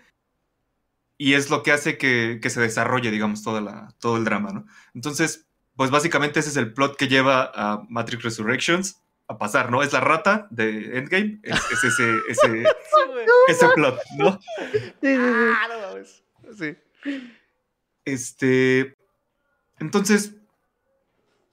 y 1.16 1.34
es 1.34 1.50
lo 1.50 1.62
que 1.62 1.72
hace 1.72 1.96
que, 1.96 2.38
que 2.42 2.50
se 2.50 2.60
desarrolle, 2.60 3.10
digamos, 3.10 3.42
toda 3.42 3.60
la, 3.60 3.94
todo 4.00 4.16
el 4.16 4.24
drama, 4.24 4.52
¿no? 4.52 4.66
Entonces, 4.94 5.46
pues 5.76 5.90
básicamente 5.90 6.40
ese 6.40 6.50
es 6.50 6.56
el 6.56 6.72
plot 6.72 6.96
que 6.96 7.08
lleva 7.08 7.50
a 7.54 7.84
Matrix 7.88 8.22
Resurrections 8.22 9.00
a 9.28 9.38
pasar, 9.38 9.70
¿no? 9.70 9.82
Es 9.82 9.92
la 9.92 10.00
rata 10.00 10.48
de 10.50 10.98
Endgame, 10.98 11.40
es, 11.42 11.58
es 11.72 11.84
ese, 11.84 12.18
ese, 12.28 12.64
ese 13.48 13.68
plot, 13.74 14.00
¿no? 14.18 14.40
Sí. 15.00 15.16
Ah. 15.18 15.94
Sí. 16.58 16.76
Este. 18.04 18.96
Entonces, 19.78 20.34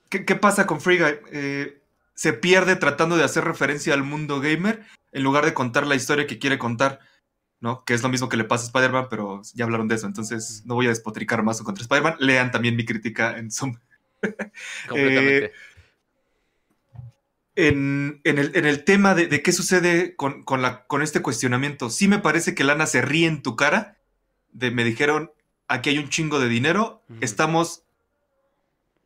¿qué, 0.10 0.26
qué 0.26 0.36
pasa 0.36 0.68
con 0.68 0.82
Free 0.82 1.00
Guy? 1.00 1.20
Eh, 1.32 1.81
se 2.14 2.34
pierde 2.34 2.76
tratando 2.76 3.18
de 3.18 3.24
hacer 3.24 3.44
referencia 3.44 3.94
al 3.94 4.04
mundo 4.04 4.40
gamer 4.40 4.86
en 5.12 5.24
lugar 5.24 5.46
de 5.46 5.54
contar 5.54 5.88
la 5.88 5.96
historia 5.96 6.28
que 6.28 6.40
quiere 6.40 6.58
contar, 6.58 7.00
¿no? 7.60 7.84
Que 7.84 7.94
es 7.94 8.04
lo 8.04 8.10
mismo 8.10 8.30
que 8.30 8.38
le 8.38 8.44
pasa 8.44 8.64
a 8.64 8.68
Spider-Man, 8.68 9.08
pero 9.10 9.42
ya 9.54 9.66
hablaron 9.66 9.88
de 9.88 9.96
eso, 9.96 10.08
entonces 10.08 10.64
no 10.66 10.76
voy 10.76 10.86
a 10.86 10.90
despotricar 10.90 11.44
más 11.44 11.62
contra 11.62 11.82
Spider-Man. 11.82 12.16
Lean 12.20 12.52
también 12.52 12.76
mi 12.76 12.86
crítica 12.86 13.38
en 13.38 13.52
Zoom. 13.52 13.76
Completamente. 14.88 15.52
En, 17.56 18.22
en 18.24 18.40
el, 18.40 18.56
en 18.56 18.66
el 18.66 18.86
tema 18.86 19.14
de, 19.14 19.28
de 19.28 19.44
qué 19.44 19.52
sucede 19.52 20.16
con, 20.16 20.44
con 20.44 20.62
la, 20.62 20.86
con 20.88 21.02
este 21.02 21.22
cuestionamiento, 21.22 21.90
sí 21.90 22.08
me 22.08 22.20
parece 22.20 22.56
que 22.56 22.64
Lana 22.64 22.86
se 22.86 23.02
ríe 23.02 23.28
en 23.28 23.42
tu 23.42 23.56
cara. 23.56 23.98
De 24.54 24.72
me 24.72 24.84
dijeron, 24.84 25.32
aquí 25.68 25.90
hay 25.90 25.98
un 25.98 26.10
chingo 26.10 26.40
de 26.40 26.50
dinero, 26.50 27.04
estamos 27.22 27.86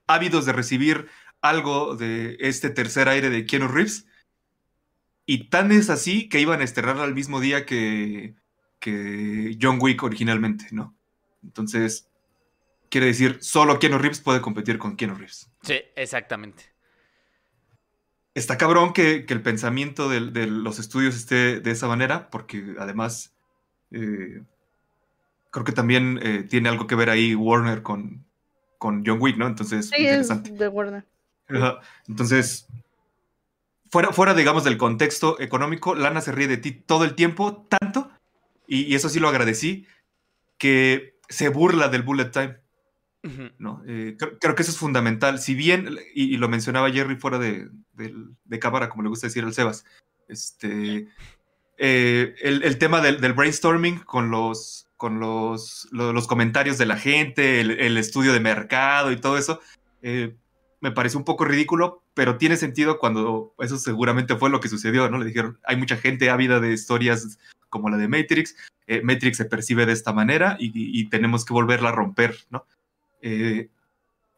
ávidos 0.07 0.45
de 0.45 0.53
recibir 0.53 1.07
algo 1.49 1.95
de 1.95 2.38
este 2.39 2.69
tercer 2.69 3.10
aire 3.10 3.29
de 3.29 3.45
Keanu 3.45 3.67
Reeves. 3.67 4.08
Y 5.25 5.49
tan 5.49 5.71
es 5.71 5.89
así 5.89 6.29
que 6.29 6.39
iban 6.39 6.62
a 6.62 6.63
estrenarla 6.63 7.03
al 7.03 7.15
mismo 7.15 7.39
día 7.39 7.65
que, 7.65 8.36
que 8.79 9.58
John 9.62 9.79
Wick 9.81 10.03
originalmente, 10.03 10.67
¿no? 10.71 10.95
Entonces, 11.43 12.10
quiere 12.89 13.08
decir, 13.08 13.38
solo 13.41 13.79
Keanu 13.79 13.97
Reeves 13.97 14.21
puede 14.21 14.41
competir 14.41 14.77
con 14.77 14.95
Keanu 14.95 15.15
Reeves. 15.15 15.49
Sí, 15.63 15.79
exactamente. 15.95 16.63
Está 18.36 18.58
cabrón 18.58 18.91
que, 18.93 19.25
que 19.25 19.34
el 19.34 19.41
pensamiento 19.41 20.10
de, 20.10 20.19
de 20.29 20.45
los 20.47 20.77
estudios 20.77 21.15
esté 21.15 21.60
de 21.62 21.71
esa 21.71 21.88
manera, 21.88 22.29
porque 22.29 22.75
además 22.77 23.34
eh, 23.91 24.43
creo 25.51 25.63
que 25.65 25.71
también 25.71 26.19
eh, 26.21 26.43
tiene 26.43 26.67
algo 26.69 26.86
que 26.86 26.95
ver 26.95 27.10
ahí 27.10 27.34
Warner 27.34 27.81
con, 27.81 28.25
con 28.77 29.03
John 29.05 29.19
Wick, 29.21 29.38
¿no? 29.38 29.47
Entonces, 29.47 29.88
Sí, 29.89 29.95
es 30.05 30.29
interesante. 30.29 30.51
de 30.51 30.67
Warner. 30.67 31.05
Ajá. 31.47 31.79
Entonces, 32.08 32.67
fuera, 33.91 34.12
fuera, 34.12 34.34
digamos, 34.34 34.63
del 34.63 34.77
contexto 34.77 35.39
económico, 35.39 35.95
Lana 35.95 36.21
se 36.21 36.31
ríe 36.31 36.47
de 36.47 36.58
ti 36.58 36.71
todo 36.71 37.03
el 37.03 37.15
tiempo, 37.15 37.67
tanto, 37.69 38.10
y, 38.67 38.81
y 38.84 38.95
eso 38.95 39.10
sí 39.10 39.19
lo 39.19 39.29
agradecí, 39.29 39.88
que 40.58 41.17
se 41.29 41.49
burla 41.49 41.88
del 41.89 42.03
bullet 42.03 42.31
time. 42.31 42.58
¿no? 43.58 43.81
Eh, 43.88 44.15
creo, 44.19 44.38
creo 44.38 44.53
que 44.55 44.62
eso 44.62 44.71
es 44.71 44.77
fundamental. 44.77 45.39
Si 45.39 45.55
bien, 45.55 45.97
y, 46.13 46.25
y 46.34 46.38
lo 46.38 46.47
mencionaba 46.47 46.91
Jerry 46.91 47.15
fuera 47.15 47.39
de, 47.39 47.69
de 47.93 48.60
cámara, 48.60 48.88
como 48.88 49.01
le 49.01 49.10
gusta 49.10 49.25
decir 49.25 49.43
al 49.43 49.53
Sebas, 49.53 49.84
este, 50.27 51.08
eh, 51.79 52.36
el, 52.41 52.62
el 52.63 52.77
tema 52.77 53.01
del, 53.01 53.21
del 53.21 53.34
brainstorming 53.34 53.97
con 53.99 54.29
los, 54.29 54.88
con 54.95 55.19
los, 55.19 55.88
lo- 55.91 56.13
los 56.13 56.27
comentarios 56.27 56.77
de 56.77 56.86
la 56.86 56.97
gente, 56.97 57.62
el, 57.62 57.71
el 57.71 57.97
estudio 57.97 58.31
de 58.31 58.39
mercado 58.39 59.12
y 59.12 59.17
todo 59.17 59.39
eso, 59.39 59.60
eh, 60.03 60.36
me 60.85 60.91
parece 60.91 61.17
un 61.17 61.23
poco 61.23 61.45
ridículo, 61.45 62.03
pero 62.13 62.37
tiene 62.37 62.57
sentido 62.57 62.99
cuando 62.99 63.55
eso 63.57 63.79
seguramente 63.79 64.35
fue 64.35 64.51
lo 64.51 64.59
que 64.59 64.69
sucedió, 64.69 65.09
¿no? 65.09 65.17
Le 65.17 65.25
dijeron, 65.25 65.57
hay 65.65 65.77
mucha 65.77 65.97
gente 65.97 66.29
ávida 66.29 66.59
de 66.59 66.73
historias 66.73 67.39
como 67.69 67.89
la 67.89 67.97
de 67.97 68.07
Matrix, 68.07 68.55
eh, 68.85 69.01
Matrix 69.01 69.37
se 69.37 69.45
percibe 69.45 69.87
de 69.87 69.93
esta 69.93 70.13
manera 70.13 70.57
y, 70.59 70.71
y 70.75 71.09
tenemos 71.09 71.43
que 71.43 71.55
volverla 71.55 71.89
a 71.89 71.91
romper, 71.91 72.37
¿no? 72.51 72.67
Eh, 73.23 73.69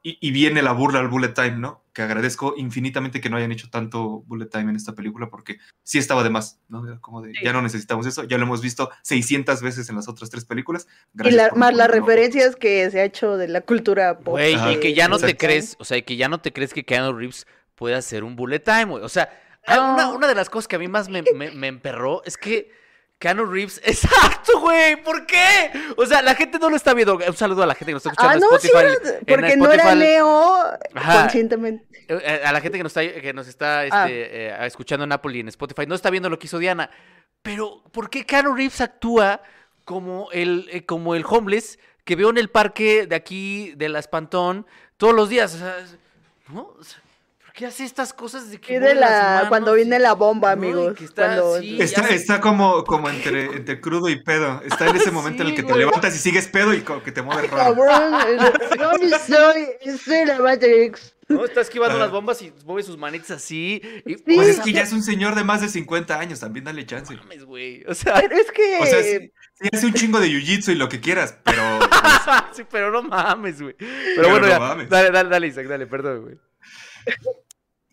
y, 0.10 0.18
y 0.22 0.32
viene 0.32 0.62
la 0.62 0.72
burla 0.72 1.00
al 1.00 1.08
bullet 1.08 1.34
time, 1.34 1.58
¿no? 1.58 1.84
Que 1.94 2.02
agradezco 2.02 2.54
infinitamente 2.58 3.20
que 3.20 3.30
no 3.30 3.38
hayan 3.38 3.52
hecho 3.52 3.70
tanto 3.70 4.22
bullet 4.28 4.46
time 4.48 4.70
en 4.70 4.76
esta 4.76 4.94
película 4.94 5.30
porque 5.30 5.58
sí 5.84 5.98
estaba 5.98 6.24
de 6.24 6.30
más, 6.30 6.60
¿no? 6.70 7.02
Como 7.02 7.22
de, 7.22 7.34
Sí. 7.34 7.40
ya 7.44 7.52
no 7.54 7.62
necesitamos 7.62 8.06
eso, 8.06 8.24
ya 8.24 8.38
lo 8.38 8.44
hemos 8.44 8.62
visto 8.62 8.90
600 9.02 9.62
veces 9.62 9.90
en 9.90 9.96
las 9.96 10.08
otras 10.08 10.30
tres 10.30 10.46
películas. 10.46 10.88
Y 11.24 11.32
la- 11.32 11.50
más 11.56 11.76
las 11.76 11.90
referencias 11.90 12.56
que 12.56 12.90
se 12.92 13.02
ha 13.02 13.04
hecho 13.04 13.36
de 13.38 13.48
la 13.48 13.62
cultura 13.62 14.20
pop. 14.20 14.38
Ajá. 14.38 14.72
y 14.74 14.80
que 14.80 14.94
ya 14.94 15.08
no 15.08 15.18
te 15.20 15.36
crees, 15.36 15.76
o 15.80 15.86
sea, 15.86 15.98
y 15.98 16.04
que 16.04 16.16
ya 16.16 16.30
no 16.30 16.40
te 16.40 16.54
crees 16.54 16.74
que 16.74 16.86
Keanu 16.86 17.14
Reeves 17.14 17.46
pueda 17.76 17.98
hacer 17.98 18.24
un 18.24 18.36
bullet 18.36 18.60
time, 18.60 18.86
güey. 18.86 19.04
O 19.04 19.10
sea, 19.10 19.30
hay 19.66 19.78
No. 19.78 19.94
una, 19.94 20.10
una 20.10 20.28
de 20.28 20.36
las 20.36 20.50
cosas 20.50 20.68
que 20.68 20.78
a 20.78 20.80
mí 20.80 20.88
más 20.88 21.10
me, 21.10 21.22
me- 21.36 21.52
me 21.52 21.68
emperró 21.68 22.24
es 22.24 22.38
que 22.38 22.72
Keanu 23.20 23.46
Reeves, 23.46 23.82
exacto, 23.86 24.60
güey, 24.60 25.02
¿por 25.04 25.26
qué? 25.26 25.72
O 25.98 26.06
sea, 26.06 26.22
la 26.22 26.36
gente 26.36 26.60
no 26.60 26.70
lo 26.70 26.76
está 26.76 26.94
viendo. 26.94 27.16
Un 27.16 27.36
saludo 27.36 27.64
a 27.64 27.66
la 27.66 27.74
gente 27.74 27.92
que 27.92 27.94
nos 27.94 28.06
está 28.06 28.12
escuchando 28.12 28.46
Ah, 28.46 28.50
no, 28.52 28.60
sí, 28.60 28.68
Spotify. 28.68 28.98
era- 29.04 29.20
en 29.20 29.26
porque 29.26 29.58
no 29.58 29.72
era. 29.72 29.96
Neo 29.96 30.58
Ajá. 30.94 31.22
conscientemente. 31.22 31.86
Eh, 32.10 32.42
A 32.46 32.52
la 32.52 32.62
gente 32.62 32.78
que 32.78 32.84
nos 32.84 32.96
está, 32.96 33.22
que 33.22 33.34
nos 33.34 33.48
está 33.48 33.86
este, 33.86 33.98
Ah. 33.98 34.08
eh, 34.10 34.68
escuchando 34.68 35.04
en 35.06 35.12
Apple 35.12 35.36
y 35.36 35.40
en 35.42 35.48
Spotify 35.48 35.86
no 35.88 35.96
está 35.96 36.10
viendo 36.10 36.30
lo 36.30 36.38
que 36.40 36.46
hizo 36.48 36.60
Diana. 36.60 36.90
Pero, 37.42 37.82
¿por 37.92 38.10
qué 38.10 38.26
Keanu 38.26 38.54
Reeves 38.56 38.82
actúa 38.82 39.42
como 39.84 40.30
el, 40.32 40.68
eh, 40.72 40.86
como 40.86 41.16
el 41.16 41.26
homeless 41.28 41.80
que 42.04 42.16
veo 42.16 42.30
en 42.30 42.38
el 42.38 42.50
parque 42.50 43.08
de 43.08 43.16
aquí, 43.16 43.74
de 43.76 43.90
la 43.90 44.00
Espantón, 44.00 44.66
todos 44.98 45.14
los 45.14 45.28
días. 45.30 45.56
O 45.56 45.58
sea, 45.58 45.76
¿no? 46.50 46.74
O 46.80 46.84
sea, 46.84 47.00
¿Por 47.02 47.07
qué 47.58 47.66
hace 47.66 47.84
estas 47.86 48.14
cosas 48.14 48.52
de 48.52 48.60
que 48.60 48.80
de 48.80 48.94
la, 48.94 49.10
manos 49.10 49.50
cuando 49.50 49.74
y- 49.76 49.82
viene 49.82 49.98
la 49.98 50.14
bomba, 50.14 50.56
No, 50.56 50.62
amigos. 50.62 51.02
está 51.02 52.40
cuando- 52.40 52.42
como, 52.42 52.84
como 52.84 53.10
entre, 53.10 53.46
entre 53.48 53.82
crudo 53.82 54.10
y 54.10 54.22
pedo. 54.24 54.62
Está 54.64 54.88
en 54.88 54.96
ese 54.98 55.10
momento 55.12 55.42
en 55.42 55.50
el 55.50 55.56
que 55.56 55.64
te 55.64 55.70
güey. 55.74 55.80
levantas 55.86 56.16
y 56.16 56.20
sigues 56.20 56.48
pedo 56.48 56.74
y 56.76 56.82
como 56.82 57.02
que 57.02 57.12
te 57.12 57.24
mueves 57.24 57.50
raro. 57.50 57.76
Cabrón, 57.76 58.54
yo 58.78 58.92
ni 59.02 59.10
soy, 59.10 59.98
soy 59.98 60.26
la 60.26 60.40
Matrix. 60.40 61.16
No, 61.30 61.44
está 61.44 61.60
esquivando 61.62 61.98
las 61.98 62.10
bombas 62.12 62.42
y 62.42 62.54
mueve 62.64 62.84
sus 62.84 62.98
manitas 62.98 63.32
así. 63.32 63.82
Y, 64.06 64.14
Sí. 64.14 64.24
Pues 64.24 64.38
o 64.48 64.52
es 64.52 64.60
que 64.62 64.72
ya 64.72 64.84
es 64.84 64.94
un 64.94 65.02
señor 65.04 65.34
de 65.36 65.44
más 65.44 65.60
de 65.60 65.68
50 65.68 66.18
años, 66.20 66.40
también 66.40 66.64
dale 66.66 66.86
chance. 66.86 67.14
no 67.16 67.24
mames, 67.24 67.44
güey. 67.44 67.84
O 67.88 67.94
sea, 67.96 68.14
Pero 68.22 68.36
es 68.38 68.50
que 68.52 68.78
O 68.80 68.86
sea, 68.86 69.04
sí, 69.04 69.32
sí 69.60 69.70
hace 69.74 69.86
un 69.88 69.94
chingo 69.94 70.20
de 70.22 70.28
jiu-jitsu 70.28 70.72
y 70.72 70.76
lo 70.76 70.88
que 70.88 71.02
quieras, 71.02 71.36
pero 71.44 71.62
sí, 72.54 72.64
pero 72.72 72.92
no 72.92 73.02
mames, 73.04 73.62
güey. 73.62 73.74
Pero, 73.78 73.92
Pero 74.16 74.30
bueno, 74.30 74.46
no 74.46 74.52
ya. 74.54 74.60
mames. 74.60 74.90
Dale, 74.90 75.12
dale, 75.12 75.30
dale, 75.30 75.48
Isaac, 75.48 75.68
dale, 75.68 75.88
perdón, 75.88 76.22
güey. 76.22 76.36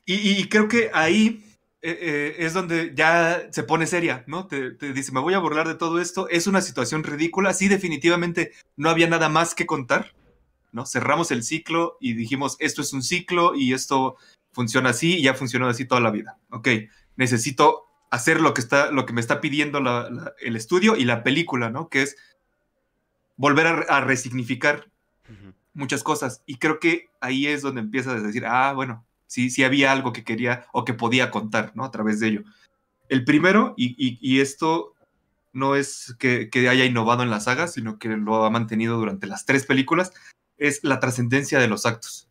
Y, 0.06 0.14
y 0.40 0.48
creo 0.48 0.68
que 0.68 0.90
ahí 0.92 1.44
eh, 1.82 1.98
eh, 2.00 2.36
es 2.38 2.52
donde 2.54 2.92
ya 2.94 3.48
se 3.50 3.62
pone 3.62 3.86
seria, 3.86 4.24
¿no? 4.26 4.46
Te, 4.46 4.70
te 4.72 4.92
dice, 4.92 5.12
me 5.12 5.20
voy 5.20 5.34
a 5.34 5.38
burlar 5.38 5.66
de 5.68 5.74
todo 5.74 6.00
esto, 6.00 6.28
es 6.28 6.46
una 6.46 6.60
situación 6.60 7.04
ridícula, 7.04 7.52
sí, 7.54 7.68
definitivamente 7.68 8.52
no 8.76 8.90
había 8.90 9.06
nada 9.08 9.28
más 9.28 9.54
que 9.54 9.66
contar, 9.66 10.14
¿no? 10.72 10.86
Cerramos 10.86 11.30
el 11.30 11.42
ciclo 11.42 11.96
y 12.00 12.14
dijimos, 12.14 12.56
esto 12.58 12.82
es 12.82 12.92
un 12.92 13.02
ciclo 13.02 13.54
y 13.54 13.72
esto 13.72 14.16
funciona 14.52 14.90
así 14.90 15.16
y 15.18 15.28
ha 15.28 15.34
funcionado 15.34 15.70
así 15.70 15.84
toda 15.84 16.00
la 16.00 16.10
vida, 16.10 16.38
¿ok? 16.50 16.68
Necesito 17.16 17.84
hacer 18.10 18.40
lo 18.40 18.54
que, 18.54 18.60
está, 18.60 18.90
lo 18.92 19.06
que 19.06 19.12
me 19.12 19.20
está 19.20 19.40
pidiendo 19.40 19.80
la- 19.80 20.08
la- 20.10 20.32
el 20.40 20.56
estudio 20.56 20.96
y 20.96 21.04
la 21.04 21.22
película, 21.22 21.70
¿no? 21.70 21.88
Que 21.88 22.02
es 22.02 22.16
volver 23.36 23.66
a, 23.66 23.72
a 23.96 24.00
resignificar 24.00 24.88
muchas 25.72 26.02
cosas. 26.04 26.42
Y 26.46 26.58
creo 26.58 26.78
que 26.78 27.08
ahí 27.20 27.46
es 27.48 27.62
donde 27.62 27.80
empiezas 27.80 28.14
a 28.14 28.20
decir, 28.20 28.44
ah, 28.46 28.72
bueno, 28.74 29.04
sí, 29.34 29.50
sí 29.50 29.64
había 29.64 29.90
algo 29.90 30.12
que 30.12 30.22
quería 30.22 30.66
o 30.72 30.84
que 30.84 30.94
podía 30.94 31.30
contar, 31.32 31.72
¿no? 31.74 31.84
A 31.84 31.90
través 31.90 32.20
de 32.20 32.28
ello. 32.28 32.42
El 33.08 33.24
primero, 33.24 33.74
y, 33.76 33.96
y- 33.98 34.40
esto 34.40 34.94
no 35.52 35.74
es 35.76 36.14
que, 36.18 36.48
que 36.50 36.68
haya 36.68 36.84
innovado 36.84 37.22
en 37.22 37.30
la 37.30 37.40
saga, 37.40 37.66
sino 37.66 37.98
que 37.98 38.08
lo 38.08 38.44
ha 38.44 38.50
mantenido 38.50 38.96
durante 38.96 39.26
las 39.26 39.44
tres 39.44 39.66
películas, 39.66 40.12
es 40.56 40.80
la 40.84 41.00
trascendencia 41.00 41.58
de 41.58 41.68
los 41.68 41.84
actos, 41.84 42.28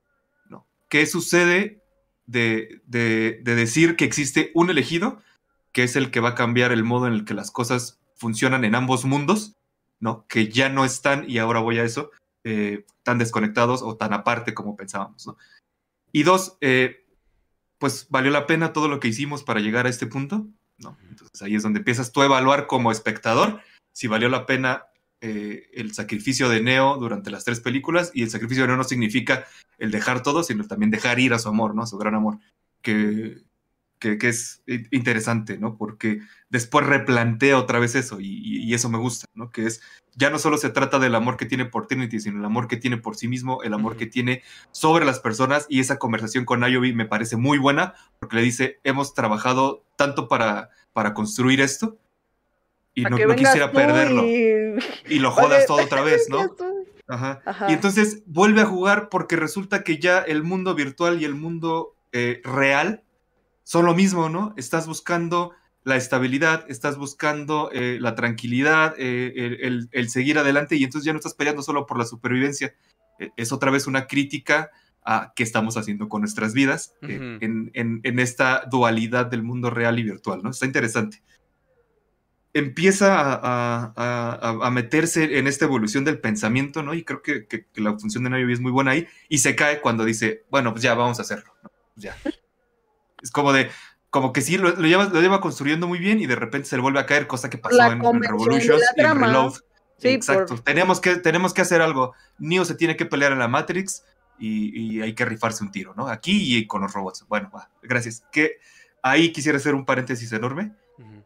¿no? 0.50 0.66
¿Qué 0.90 1.06
sucede 1.06 1.82
de, 2.26 2.82
de- 2.88 3.42
de 3.44 3.56
decir 3.56 3.96
que 3.98 4.06
existe 4.06 4.52
un 4.56 4.70
elegido, 4.70 5.22
que 5.74 5.84
es 5.84 5.96
el 5.96 6.10
que 6.10 6.22
va 6.22 6.30
a 6.30 6.36
cambiar 6.36 6.72
el 6.72 6.84
modo 6.86 7.08
en 7.08 7.14
el 7.14 7.26
que 7.26 7.34
las 7.34 7.52
cosas 7.52 8.00
funcionan 8.16 8.64
en 8.64 8.76
ambos 8.76 9.04
mundos, 9.06 9.56
¿no? 10.00 10.26
Que 10.28 10.48
ya 10.48 10.70
no 10.70 10.86
están, 10.86 11.30
y 11.30 11.38
ahora 11.38 11.60
voy 11.60 11.80
a 11.80 11.84
eso, 11.84 12.12
eh, 12.46 12.86
tan 13.04 13.18
desconectados 13.18 13.82
o 13.82 13.96
tan 13.96 14.14
aparte 14.14 14.54
como 14.54 14.76
pensábamos. 14.76 15.28
Y 16.14 16.24
dos, 16.24 16.58
eh, 16.62 17.06
pues 17.80 18.08
valió 18.10 18.32
la 18.32 18.48
pena 18.48 18.72
todo 18.72 18.88
lo 18.88 19.02
que 19.02 19.10
hicimos 19.10 19.44
para 19.44 19.60
llegar 19.60 19.86
a 19.86 19.90
este 19.90 20.08
punto, 20.08 20.48
¿no? 20.78 20.98
Entonces 21.10 21.42
ahí 21.42 21.56
es 21.56 21.64
donde 21.64 21.80
empiezas 21.80 22.14
tú 22.14 22.22
a 22.22 22.26
evaluar 22.26 22.68
como 22.68 22.92
espectador 22.92 23.60
si 23.92 24.08
valió 24.08 24.30
la 24.30 24.46
pena 24.46 24.86
eh, 25.22 25.70
el 25.74 25.94
sacrificio 25.94 26.50
de 26.50 26.62
Neo 26.62 26.98
durante 26.98 27.32
las 27.32 27.46
tres 27.46 27.60
películas, 27.60 28.12
y 28.14 28.24
el 28.24 28.30
sacrificio 28.30 28.64
de 28.64 28.68
Neo 28.68 28.78
no 28.78 28.84
significa 28.84 29.46
el 29.78 29.92
dejar 29.92 30.22
todo, 30.22 30.44
sino 30.44 30.66
también 30.68 30.92
dejar 30.92 31.20
ir 31.20 31.34
a 31.34 31.40
su 31.40 31.50
amor, 31.50 31.76
¿no? 31.76 31.84
A 31.84 31.88
su 31.88 31.98
gran 31.98 32.16
amor, 32.16 32.40
que, 32.82 33.42
que, 34.04 34.18
que 34.18 34.28
es 34.28 34.62
interesante, 34.92 35.58
¿no? 35.58 35.78
Porque 35.78 36.20
después 36.50 36.86
replantea 36.86 37.58
otra 37.58 37.80
vez 37.80 37.96
eso, 37.96 38.20
y, 38.20 38.26
y- 38.28 38.64
y 38.64 38.74
eso 38.74 38.90
me 38.90 38.98
gusta, 38.98 39.28
¿no? 39.34 39.50
Que 39.50 39.66
es, 39.66 39.80
ya 40.16 40.30
no 40.30 40.40
solo 40.40 40.58
se 40.58 40.70
trata 40.70 41.00
del 41.00 41.16
amor 41.16 41.38
que 41.38 41.46
tiene 41.46 41.64
por 41.64 41.88
Trinity, 41.88 42.20
sino 42.20 42.38
el 42.40 42.44
amor 42.46 42.68
que 42.68 42.76
tiene 42.76 42.98
por 42.98 43.16
sí 43.16 43.30
mismo, 43.30 43.64
el 43.64 43.74
amor 43.74 43.96
que 43.96 44.06
tiene 44.06 44.44
sobre 44.72 45.06
las 45.06 45.22
personas, 45.22 45.66
y 45.70 45.80
esa 45.80 46.00
conversación 46.00 46.44
con 46.44 46.66
Ayobi 46.66 46.92
me 46.94 47.06
parece 47.06 47.38
muy 47.38 47.58
buena, 47.60 47.94
porque 48.20 48.36
le 48.36 48.42
dice, 48.42 48.80
hemos 48.84 49.14
trabajado 49.14 49.86
tanto 49.96 50.28
para, 50.28 50.70
para 50.92 51.14
construir 51.14 51.62
esto, 51.62 51.98
y 52.94 53.04
no, 53.04 53.12
no 53.18 53.36
quisiera 53.36 53.72
tú 53.72 53.78
perderlo, 53.78 54.24
y- 54.26 54.76
y 55.16 55.20
lo 55.20 55.34
Vale, 55.34 55.48
jodas 55.48 55.66
todo 55.66 55.82
otra 55.82 56.02
vez, 56.02 56.28
¿no? 56.30 56.54
Ajá. 57.08 57.42
Ajá. 57.46 57.70
Y 57.70 57.74
entonces 57.74 58.22
vuelve 58.26 58.62
a 58.62 58.66
jugar 58.66 59.08
porque 59.10 59.38
resulta 59.38 59.84
que 59.84 59.98
ya 59.98 60.20
el 60.20 60.44
mundo 60.44 60.76
virtual 60.76 61.22
y 61.22 61.26
el 61.26 61.36
mundo 61.36 61.96
eh, 62.12 62.42
real 62.44 63.02
son 63.64 63.86
lo 63.86 63.94
mismo, 63.96 64.30
¿no? 64.30 64.54
Estás 64.58 64.88
buscando 64.88 65.52
la 65.84 65.96
estabilidad, 65.98 66.66
estás 66.70 66.98
buscando 66.98 67.70
eh, 67.74 67.98
la 68.00 68.16
tranquilidad, 68.16 68.96
eh, 68.98 69.34
el, 69.36 69.54
el- 69.62 69.90
el 69.92 70.10
seguir 70.10 70.38
adelante 70.40 70.76
y 70.78 70.84
entonces 70.84 71.06
ya 71.06 71.14
no 71.14 71.20
estás 71.20 71.34
peleando 71.34 71.62
solo 71.62 71.86
por 71.86 71.98
la 71.98 72.06
supervivencia. 72.06 72.74
Eh, 73.20 73.32
es 73.36 73.52
otra 73.52 73.70
vez 73.72 73.86
una 73.88 74.08
crítica 74.08 74.72
a 75.06 75.34
qué 75.36 75.44
estamos 75.44 75.76
haciendo 75.76 76.08
con 76.08 76.22
nuestras 76.22 76.54
vidas 76.54 76.94
eh, 77.02 77.38
en, 77.42 77.72
en- 77.74 78.00
en 78.04 78.20
esta 78.20 78.64
dualidad 78.72 79.26
del 79.26 79.44
mundo 79.44 79.70
real 79.70 80.00
y 80.00 80.04
virtual, 80.04 80.42
¿no? 80.44 80.50
Está 80.52 80.66
interesante 80.66 81.22
empieza 82.54 83.20
a, 83.20 83.34
a- 83.34 83.94
a- 83.96 84.68
a 84.68 84.70
meterse 84.72 85.40
en 85.40 85.48
esta 85.48 85.66
evolución 85.66 86.06
del 86.06 86.20
pensamiento, 86.20 86.84
¿no? 86.84 86.94
Y 86.94 87.04
creo 87.04 87.22
que, 87.24 87.48
que- 87.48 87.66
que 87.66 87.82
la 87.82 87.98
función 87.98 88.24
de 88.24 88.30
Nayobi 88.30 88.54
es 88.54 88.60
muy 88.60 88.72
buena 88.72 88.92
ahí, 88.92 89.08
y 89.28 89.40
se 89.40 89.56
cae 89.56 89.82
cuando 89.82 90.06
dice, 90.06 90.44
bueno, 90.52 90.72
pues 90.72 90.84
ya 90.84 90.94
vamos 90.94 91.18
a 91.18 91.24
hacerlo, 91.24 91.52
¿no? 91.64 91.72
Ya. 91.96 92.16
Es 93.24 93.32
como 93.32 93.52
de, 93.54 93.72
como 94.12 94.32
que 94.34 94.42
sí, 94.42 94.58
lo, 94.58 94.70
lo 94.70 94.88
lleva, 94.88 95.06
lo 95.06 95.20
lleva 95.22 95.42
construyendo 95.42 95.88
muy 95.88 95.98
bien 95.98 96.20
y 96.20 96.28
de 96.28 96.36
repente 96.36 96.68
se 96.68 96.76
le 96.76 96.84
vuelve 96.84 97.00
a 97.00 97.08
caer, 97.08 97.26
cosa 97.26 97.50
que 97.50 97.58
pasó 97.58 97.76
La 97.78 97.88
en, 97.88 98.04
en 98.06 98.22
Revolutions 98.22 98.84
y 98.96 99.02
en. 99.02 99.20
Reload. 99.20 99.54
Sí, 99.98 100.10
Exacto. 100.10 100.56
por- 100.56 100.64
Tenemos, 100.64 101.00
que, 101.00 101.16
tenemos 101.16 101.54
que 101.54 101.62
hacer 101.62 101.82
algo. 101.82 102.14
Neo 102.38 102.66
se 102.66 102.76
tiene 102.76 102.96
que 102.98 103.06
pelear 103.06 103.32
en 103.32 103.40
la 103.40 103.48
Matrix 103.48 104.04
y, 104.38 104.98
y 104.98 105.02
hay 105.02 105.16
que 105.16 105.26
rifarse 105.26 105.64
un 105.64 105.72
tiro, 105.72 105.94
¿no? 105.96 106.08
Aquí 106.08 106.58
y 106.58 106.68
con 106.68 106.82
los 106.82 106.94
robots. 106.94 107.26
Bueno, 107.28 107.50
va, 107.56 107.70
gracias. 107.82 108.24
Que 108.32 108.58
ahí 109.02 109.32
quisiera 109.32 109.58
hacer 109.58 109.74
un 109.76 109.86
paréntesis 109.86 110.32
enorme 110.34 110.74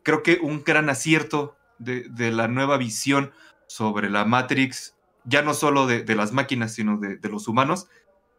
creo 0.04 0.24
que 0.24 0.40
un 0.42 0.64
gran 0.64 0.90
acierto 0.90 1.58
de, 1.78 2.06
de 2.10 2.32
la 2.32 2.48
nueva 2.48 2.78
visión 2.78 3.34
sobre 3.68 4.10
la 4.10 4.24
Matrix, 4.24 4.96
ya 5.26 5.42
no 5.42 5.54
solo 5.54 5.86
de, 5.88 6.04
de 6.04 6.16
las 6.16 6.32
máquinas, 6.32 6.74
sino 6.74 6.98
de, 6.98 7.18
de 7.18 7.30
los 7.30 7.50
humanos, 7.50 7.88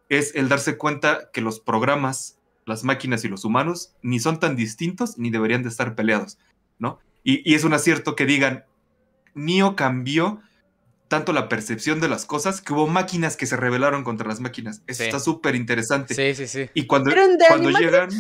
es 0.09 0.35
el 0.35 0.49
darse 0.49 0.79
cuenta 0.79 1.31
que 1.31 1.43
los 1.43 1.61
programas, 1.61 2.38
las 2.69 2.85
máquinas 2.85 3.25
y 3.25 3.29
los 3.29 3.45
humanos 3.45 3.95
ni 4.03 4.21
son 4.21 4.39
tan 4.41 4.55
distintos 4.57 5.19
ni 5.19 5.31
deberían 5.31 5.63
de 5.63 5.69
estar 5.71 5.95
peleados, 5.95 6.39
¿no? 6.79 6.99
Y, 7.25 7.49
y 7.51 7.55
es 7.55 7.65
un 7.65 7.73
acierto 7.75 8.15
que 8.15 8.27
digan, 8.27 8.65
Neo 9.35 9.77
cambió 9.77 10.41
tanto 11.09 11.33
la 11.33 11.49
percepción 11.49 12.01
de 12.01 12.09
las 12.09 12.27
cosas 12.27 12.61
que 12.61 12.73
hubo 12.75 12.87
máquinas 12.87 13.37
que 13.37 13.47
se 13.47 13.57
rebelaron 13.57 14.05
contra 14.05 14.29
las 14.29 14.41
máquinas. 14.41 14.83
Eso 14.87 14.99
Sí. 14.99 15.05
está 15.05 15.19
súper 15.21 15.55
interesante. 15.55 16.15
Sí, 16.15 16.35
sí, 16.35 16.47
sí. 16.47 16.71
Y 16.75 16.87
cuando, 16.87 17.11
Pero 17.11 17.23
en 17.25 17.39
The 17.39 17.45
cuando 17.49 17.71
llegan... 17.71 18.11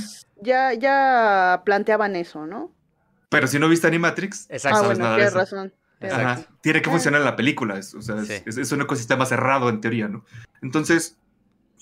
Ya, 0.40 0.72
ya 0.72 1.62
planteaban 1.66 2.16
eso, 2.16 2.46
¿no? 2.46 2.72
Pero 3.28 3.46
si 3.46 3.58
no 3.58 3.68
viste 3.68 3.86
Animatrix, 3.86 4.46
Exacto. 4.48 4.78
ah, 4.78 4.80
sabes 4.82 4.98
bueno, 4.98 5.04
nada 5.04 5.16
de 5.16 5.22
tienes 5.22 5.32
eso. 5.32 5.38
razón. 5.56 5.74
Exacto. 6.00 6.26
Ajá, 6.28 6.46
Tiene 6.62 6.80
que 6.80 6.88
Ah. 6.88 6.92
funcionar 6.92 7.20
en 7.20 7.24
la 7.26 7.36
película. 7.36 7.76
Es, 7.78 7.94
o 7.94 8.00
sea, 8.00 8.16
es, 8.22 8.28
Sí. 8.28 8.34
es- 8.46 8.56
es 8.56 8.72
un 8.72 8.80
ecosistema 8.80 9.26
cerrado 9.26 9.68
en 9.68 9.80
teoría, 9.82 10.08
¿no? 10.08 10.24
Entonces, 10.62 11.18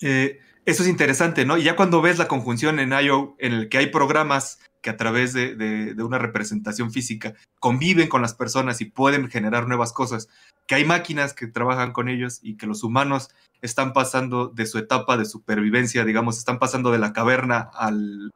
eh, 0.01 0.39
eso 0.67 0.83
es 0.83 0.89
interesante, 0.89 1.45
¿no? 1.45 1.57
Y 1.57 1.63
ya 1.63 1.75
cuando 1.77 2.01
ves 2.01 2.17
la 2.19 2.27
conjunción 2.27 2.79
en 2.79 2.91
IO, 2.91 3.35
en 3.39 3.53
el 3.53 3.69
que 3.69 3.77
hay 3.77 3.87
programas 3.87 4.59
que 4.81 4.89
a 4.89 4.97
través 4.97 5.31
de, 5.33 5.55
de- 5.55 5.93
de 5.95 6.03
una 6.03 6.17
representación 6.19 6.91
física 6.91 7.33
conviven 7.59 8.09
con 8.09 8.21
las 8.21 8.33
personas 8.33 8.81
y 8.81 8.85
pueden 8.85 9.29
generar 9.29 9.67
nuevas 9.67 9.93
cosas, 9.93 10.27
que 10.67 10.75
hay 10.75 10.83
máquinas 10.85 11.33
que 11.33 11.47
trabajan 11.47 11.93
con 11.93 12.09
ellos 12.09 12.39
y 12.43 12.57
que 12.57 12.67
los 12.67 12.83
humanos 12.83 13.29
están 13.61 13.93
pasando 13.93 14.49
de 14.49 14.65
su 14.65 14.77
etapa 14.77 15.15
de 15.17 15.23
supervivencia, 15.25 16.03
digamos, 16.03 16.37
están 16.37 16.59
pasando 16.59 16.91
de 16.91 16.99
la 16.99 17.13
caverna 17.13 17.69
al, 17.73 18.31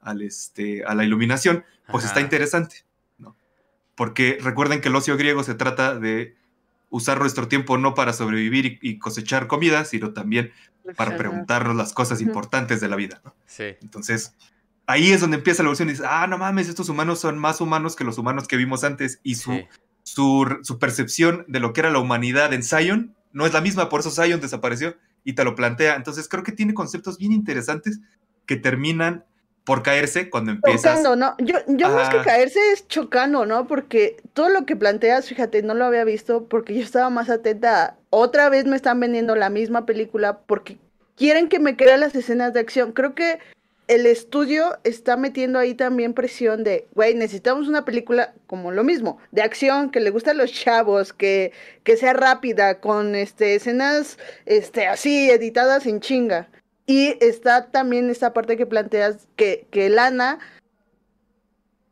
al 0.00 0.22
este, 0.22 0.84
a 0.84 0.94
la 0.94 1.04
iluminación, 1.04 1.64
pues 1.92 2.04
Ajá. 2.04 2.12
está 2.14 2.20
interesante, 2.22 2.84
¿no? 3.18 3.36
Porque 3.94 4.38
recuerden 4.40 4.80
que 4.80 4.88
el 4.88 4.96
ocio 4.96 5.16
griego 5.18 5.44
se 5.44 5.54
trata 5.54 5.98
de 5.98 6.34
usar 6.90 7.18
nuestro 7.20 7.48
tiempo 7.48 7.76
no 7.78 7.94
para 7.94 8.12
sobrevivir 8.12 8.66
y, 8.66 8.78
y 8.90 8.98
cosechar 8.98 9.46
comida, 9.46 9.84
sino 9.84 10.12
también 10.12 10.52
para 10.96 11.16
preguntarnos 11.16 11.74
las 11.76 11.92
cosas 11.92 12.20
importantes 12.20 12.80
de 12.80 12.88
la 12.88 12.96
vida, 12.96 13.20
¿no? 13.24 13.34
Sí. 13.46 13.64
Entonces, 13.82 14.34
ahí 14.86 15.10
es 15.12 15.20
donde 15.20 15.38
empieza 15.38 15.62
la 15.62 15.68
evolución 15.68 15.88
y 15.88 15.92
dices, 15.92 16.06
ah, 16.08 16.26
no 16.26 16.36
mames, 16.38 16.68
estos 16.68 16.88
humanos 16.88 17.20
son 17.20 17.38
más 17.38 17.60
humanos 17.60 17.96
que 17.96 18.04
los 18.04 18.18
humanos 18.18 18.46
que 18.46 18.56
vimos 18.56 18.84
antes 18.84 19.18
y 19.22 19.36
su, 19.36 19.52
Sí. 19.52 19.64
su, 20.02 20.58
su 20.62 20.78
percepción 20.78 21.44
de 21.48 21.60
lo 21.60 21.72
que 21.72 21.80
era 21.80 21.90
la 21.90 21.98
humanidad 21.98 22.52
en 22.52 22.62
Zion 22.62 23.14
no 23.32 23.46
es 23.46 23.52
la 23.52 23.60
misma, 23.62 23.88
por 23.88 24.00
eso 24.00 24.10
Zion 24.10 24.40
desapareció 24.40 24.96
y 25.24 25.32
te 25.32 25.42
lo 25.44 25.54
plantea. 25.54 25.96
Entonces, 25.96 26.28
creo 26.28 26.42
que 26.44 26.52
tiene 26.52 26.74
conceptos 26.74 27.18
bien 27.18 27.32
interesantes 27.32 28.00
que 28.46 28.56
terminan 28.56 29.24
por 29.64 29.82
caerse 29.82 30.30
cuando 30.30 30.52
empiezas. 30.52 30.98
Chocando, 30.98 31.16
¿no? 31.16 31.34
Yo, 31.38 31.56
yo 31.66 31.90
más 31.90 32.10
que 32.10 32.22
caerse 32.22 32.60
es 32.72 32.86
chocando, 32.86 33.46
¿no? 33.46 33.66
Porque 33.66 34.16
todo 34.34 34.50
lo 34.50 34.66
que 34.66 34.76
planteas, 34.76 35.26
fíjate, 35.26 35.62
no 35.62 35.74
lo 35.74 35.86
había 35.86 36.04
visto 36.04 36.46
porque 36.46 36.74
yo 36.74 36.82
estaba 36.82 37.10
más 37.10 37.30
atenta. 37.30 37.96
Otra 38.10 38.48
vez 38.50 38.66
me 38.66 38.76
están 38.76 39.00
vendiendo 39.00 39.34
la 39.36 39.48
misma 39.48 39.86
película 39.86 40.38
porque 40.46 40.78
quieren 41.16 41.48
que 41.48 41.58
me 41.58 41.76
crea 41.76 41.96
las 41.96 42.14
escenas 42.14 42.52
de 42.52 42.60
acción. 42.60 42.92
Creo 42.92 43.14
que 43.14 43.38
el 43.88 44.06
estudio 44.06 44.78
está 44.84 45.16
metiendo 45.16 45.58
ahí 45.58 45.74
también 45.74 46.14
presión 46.14 46.64
de, 46.64 46.86
güey, 46.94 47.14
necesitamos 47.14 47.68
una 47.68 47.84
película 47.84 48.32
como 48.46 48.70
lo 48.70 48.82
mismo, 48.82 49.18
de 49.30 49.42
acción, 49.42 49.90
que 49.90 50.00
le 50.00 50.10
gusta 50.10 50.30
a 50.30 50.34
los 50.34 50.52
chavos, 50.52 51.12
que, 51.12 51.52
que 51.82 51.96
sea 51.96 52.14
rápida, 52.14 52.80
con 52.80 53.14
este, 53.14 53.54
escenas 53.54 54.18
este, 54.46 54.86
así, 54.86 55.30
editadas 55.30 55.86
en 55.86 56.00
chinga. 56.00 56.48
Y 56.86 57.16
está 57.20 57.70
también 57.70 58.10
esta 58.10 58.32
parte 58.32 58.56
que 58.56 58.66
planteas 58.66 59.26
que, 59.36 59.66
que 59.70 59.88
Lana 59.88 60.38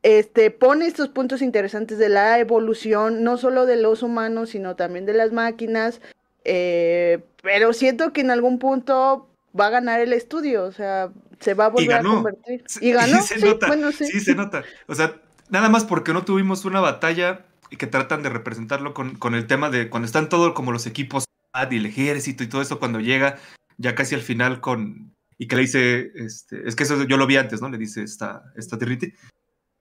este, 0.03 0.51
pone 0.51 0.87
estos 0.87 1.09
puntos 1.09 1.43
interesantes 1.43 1.99
de 1.99 2.09
la 2.09 2.39
evolución, 2.39 3.23
no 3.25 3.39
solo 3.39 3.67
de 3.67 3.77
los 3.77 4.03
humanos, 4.03 4.51
sino 4.51 4.77
también 4.77 5.07
de 5.07 5.15
las 5.15 5.33
máquinas. 5.33 6.01
Eh, 6.45 7.21
pero 7.43 7.73
siento 7.73 8.13
que 8.13 8.21
en 8.21 8.31
algún 8.31 8.59
punto 8.59 9.29
va 9.59 9.67
a 9.67 9.71
ganar 9.71 10.01
el 10.01 10.13
estudio, 10.13 10.65
o 10.65 10.73
sea, 10.73 11.11
se 11.41 11.55
va 11.55 11.67
a 11.67 11.69
volver 11.69 11.97
a 11.97 12.03
convertir. 12.03 12.65
Y 12.81 12.93
ganó. 12.93 13.23
Sí, 13.23 13.39
se 13.39 13.47
nota. 13.47 13.93
sí. 13.93 14.21
se 14.21 14.35
nota. 14.35 14.65
O 14.89 14.95
sea, 14.95 15.21
nada 15.51 15.69
más 15.69 15.85
porque 15.85 16.13
no 16.13 16.25
tuvimos 16.25 16.65
una 16.65 16.81
batalla 16.81 17.47
y 17.71 17.77
que 17.77 17.87
tratan 17.87 18.23
de 18.23 18.29
representarlo 18.29 18.93
con, 18.93 19.15
con 19.15 19.35
el 19.35 19.47
tema 19.47 19.71
de 19.71 19.89
cuando 19.89 20.07
están 20.07 20.29
todos 20.29 20.53
como 20.53 20.73
los 20.73 20.87
equipos 20.87 21.25
y 21.71 21.77
el 21.77 21.87
ejército 21.87 22.43
y 22.43 22.49
todo 22.49 22.63
eso, 22.63 22.79
cuando 22.79 22.99
llega 22.99 23.39
ya 23.83 23.95
casi 23.95 24.15
al 24.15 24.23
final 24.23 24.61
con. 24.61 25.15
Y 25.39 25.49
que 25.49 25.57
le 25.57 25.63
dice, 25.63 26.13
este, 26.15 26.69
es 26.69 26.77
que 26.77 26.85
eso 26.85 27.03
yo 27.05 27.17
lo 27.17 27.27
vi 27.27 27.37
antes, 27.37 27.61
¿no? 27.61 27.69
Le 27.69 27.79
dice 27.79 28.03
esta, 28.03 28.45
esta 28.57 28.79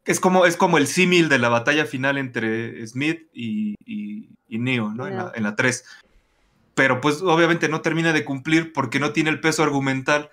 Es 0.05 0.19
como, 0.19 0.45
es 0.45 0.57
como 0.57 0.77
el 0.79 0.87
símil 0.87 1.29
de 1.29 1.37
la 1.37 1.49
batalla 1.49 1.85
final 1.85 2.17
entre 2.17 2.85
Smith 2.87 3.29
y, 3.33 3.75
y, 3.85 4.57
Neo, 4.57 4.89
¿no? 4.89 5.07
En, 5.07 5.17
la, 5.17 5.31
en 5.35 5.43
la 5.43 5.55
3 5.55 5.83
pero 6.73 7.01
pues 7.01 7.21
obviamente 7.21 7.69
no 7.69 7.81
termina 7.81 8.13
de 8.13 8.25
cumplir 8.25 8.73
porque 8.73 8.99
no 8.99 9.11
tiene 9.11 9.29
el 9.29 9.39
peso 9.39 9.63
argumental 9.63 10.29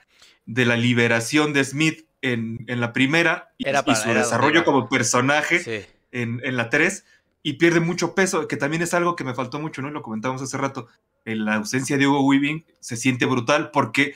de 0.47 0.65
la 0.65 0.77
liberación 0.77 1.53
de 1.53 1.65
Smith 1.65 2.07
en, 2.23 2.65
la 2.67 2.93
primera 2.93 3.53
y, 3.59 3.65
su 3.65 4.09
desarrollo 4.09 4.65
como 4.65 4.89
personaje 4.89 5.87
en, 6.11 6.57
la 6.57 6.71
3 6.71 7.05
y 7.43 7.55
pierde 7.55 7.81
mucho 7.81 8.15
peso, 8.15 8.49
que 8.49 8.57
también 8.57 8.83
es 8.83 8.95
algo 8.95 9.15
que 9.15 9.25
me 9.25 9.35
faltó 9.35 9.61
mucho, 9.61 9.83
¿no? 9.83 9.91
Lo 9.91 10.03
comentamos 10.03 10.43
hace 10.43 10.57
rato. 10.57 10.89
En 11.25 11.45
la 11.45 11.57
ausencia 11.57 11.99
de 11.99 12.07
Hugo 12.07 12.25
Weaving 12.25 12.65
se 12.81 12.97
siente 12.97 13.27
brutal 13.27 13.71
porque 13.71 14.15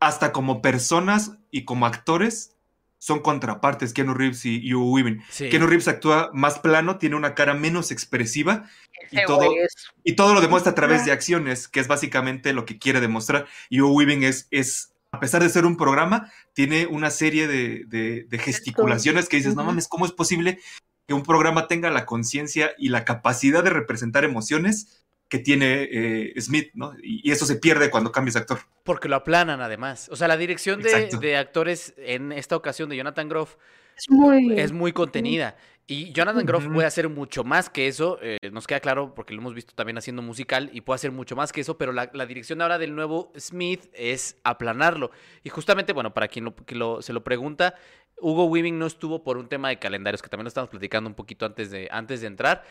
hasta 0.00 0.32
como 0.32 0.60
personas 0.60 1.32
y 1.50 1.64
como 1.64 1.86
actores 1.86 2.56
son 3.02 3.18
contrapartes, 3.18 3.92
Keanu 3.92 4.14
Reeves 4.14 4.44
y, 4.44 4.72
Hugo 4.72 4.92
Weaving. 4.92 5.24
Keanu 5.36 5.66
Reeves 5.66 5.88
actúa 5.88 6.30
más 6.32 6.60
plano, 6.60 6.98
tiene 6.98 7.16
una 7.16 7.34
cara 7.34 7.52
menos 7.52 7.90
expresiva 7.90 8.70
y 9.10 9.24
todo, 9.26 9.50
y 10.04 10.12
todo 10.12 10.34
lo 10.34 10.40
demuestra 10.40 10.70
a 10.70 10.76
través 10.76 11.04
de 11.04 11.10
acciones, 11.10 11.66
que 11.66 11.80
es 11.80 11.88
básicamente 11.88 12.52
lo 12.52 12.64
que 12.64 12.78
quiere 12.78 13.00
demostrar. 13.00 13.48
Y 13.68 13.80
Hugo 13.80 13.94
Weaving 13.94 14.22
es, 14.22 14.46
es, 14.52 14.92
a 15.10 15.18
pesar 15.18 15.42
de 15.42 15.48
ser 15.48 15.66
un 15.66 15.76
programa, 15.76 16.30
tiene 16.52 16.86
una 16.86 17.10
serie 17.10 17.48
de, 17.48 18.28
gesticulaciones 18.38 19.28
que 19.28 19.38
dices, 19.38 19.56
no 19.56 19.64
mames, 19.64 19.88
¿cómo 19.88 20.06
es 20.06 20.12
posible 20.12 20.60
que 21.08 21.14
un 21.14 21.24
programa 21.24 21.66
tenga 21.66 21.90
la 21.90 22.06
conciencia 22.06 22.70
y 22.78 22.90
la 22.90 23.04
capacidad 23.04 23.64
de 23.64 23.70
representar 23.70 24.24
emociones 24.24 25.01
que 25.32 25.38
tiene 25.38 25.88
eh, 25.90 26.34
Smith, 26.38 26.72
¿no? 26.74 26.92
Y, 27.02 27.30
eso 27.30 27.46
se 27.46 27.56
pierde 27.56 27.88
cuando 27.88 28.12
cambias 28.12 28.34
de 28.34 28.40
actor. 28.40 28.58
Porque 28.84 29.08
lo 29.08 29.16
aplanan 29.16 29.62
además. 29.62 30.10
O 30.12 30.16
sea, 30.16 30.28
la 30.28 30.36
dirección 30.36 30.82
de, 30.82 31.36
actores 31.38 31.94
en 31.96 32.32
esta 32.32 32.54
ocasión 32.54 32.90
de 32.90 32.98
Jonathan 32.98 33.30
Groff 33.30 33.56
es 33.96 34.10
muy, 34.10 34.60
es 34.60 34.72
muy 34.72 34.92
contenida. 34.92 35.56
Y 35.86 36.12
Jonathan 36.12 36.44
Groff 36.44 36.66
puede 36.66 36.86
hacer 36.86 37.08
mucho 37.08 37.44
más 37.44 37.70
que 37.70 37.88
eso, 37.88 38.18
eh, 38.20 38.36
nos 38.52 38.66
queda 38.66 38.80
claro 38.80 39.14
porque 39.14 39.32
lo 39.32 39.40
hemos 39.40 39.54
visto 39.54 39.74
también 39.74 39.96
haciendo 39.96 40.20
musical 40.20 40.68
y 40.70 40.82
puede 40.82 40.96
hacer 40.96 41.12
mucho 41.12 41.34
más 41.34 41.50
que 41.50 41.62
eso, 41.62 41.78
pero 41.78 41.92
la, 41.92 42.26
dirección 42.26 42.60
ahora 42.60 42.76
del 42.76 42.94
nuevo 42.94 43.32
Smith 43.38 43.86
es 43.94 44.36
aplanarlo. 44.44 45.12
Y 45.42 45.48
justamente, 45.48 45.94
bueno, 45.94 46.12
para 46.12 46.28
quien, 46.28 46.44
lo, 46.44 47.00
se 47.00 47.12
lo 47.14 47.24
pregunta, 47.24 47.74
Hugo 48.20 48.44
Weaving 48.44 48.78
no 48.78 48.84
estuvo 48.84 49.24
por 49.24 49.38
un 49.38 49.48
tema 49.48 49.70
de 49.70 49.78
calendarios, 49.78 50.20
que 50.20 50.28
también 50.28 50.44
lo 50.44 50.48
estamos 50.48 50.68
platicando 50.68 51.08
un 51.08 51.14
poquito 51.14 51.46
antes 51.46 51.70
de, 51.70 51.88
antes 51.90 52.20
de 52.20 52.26
entrar. 52.26 52.64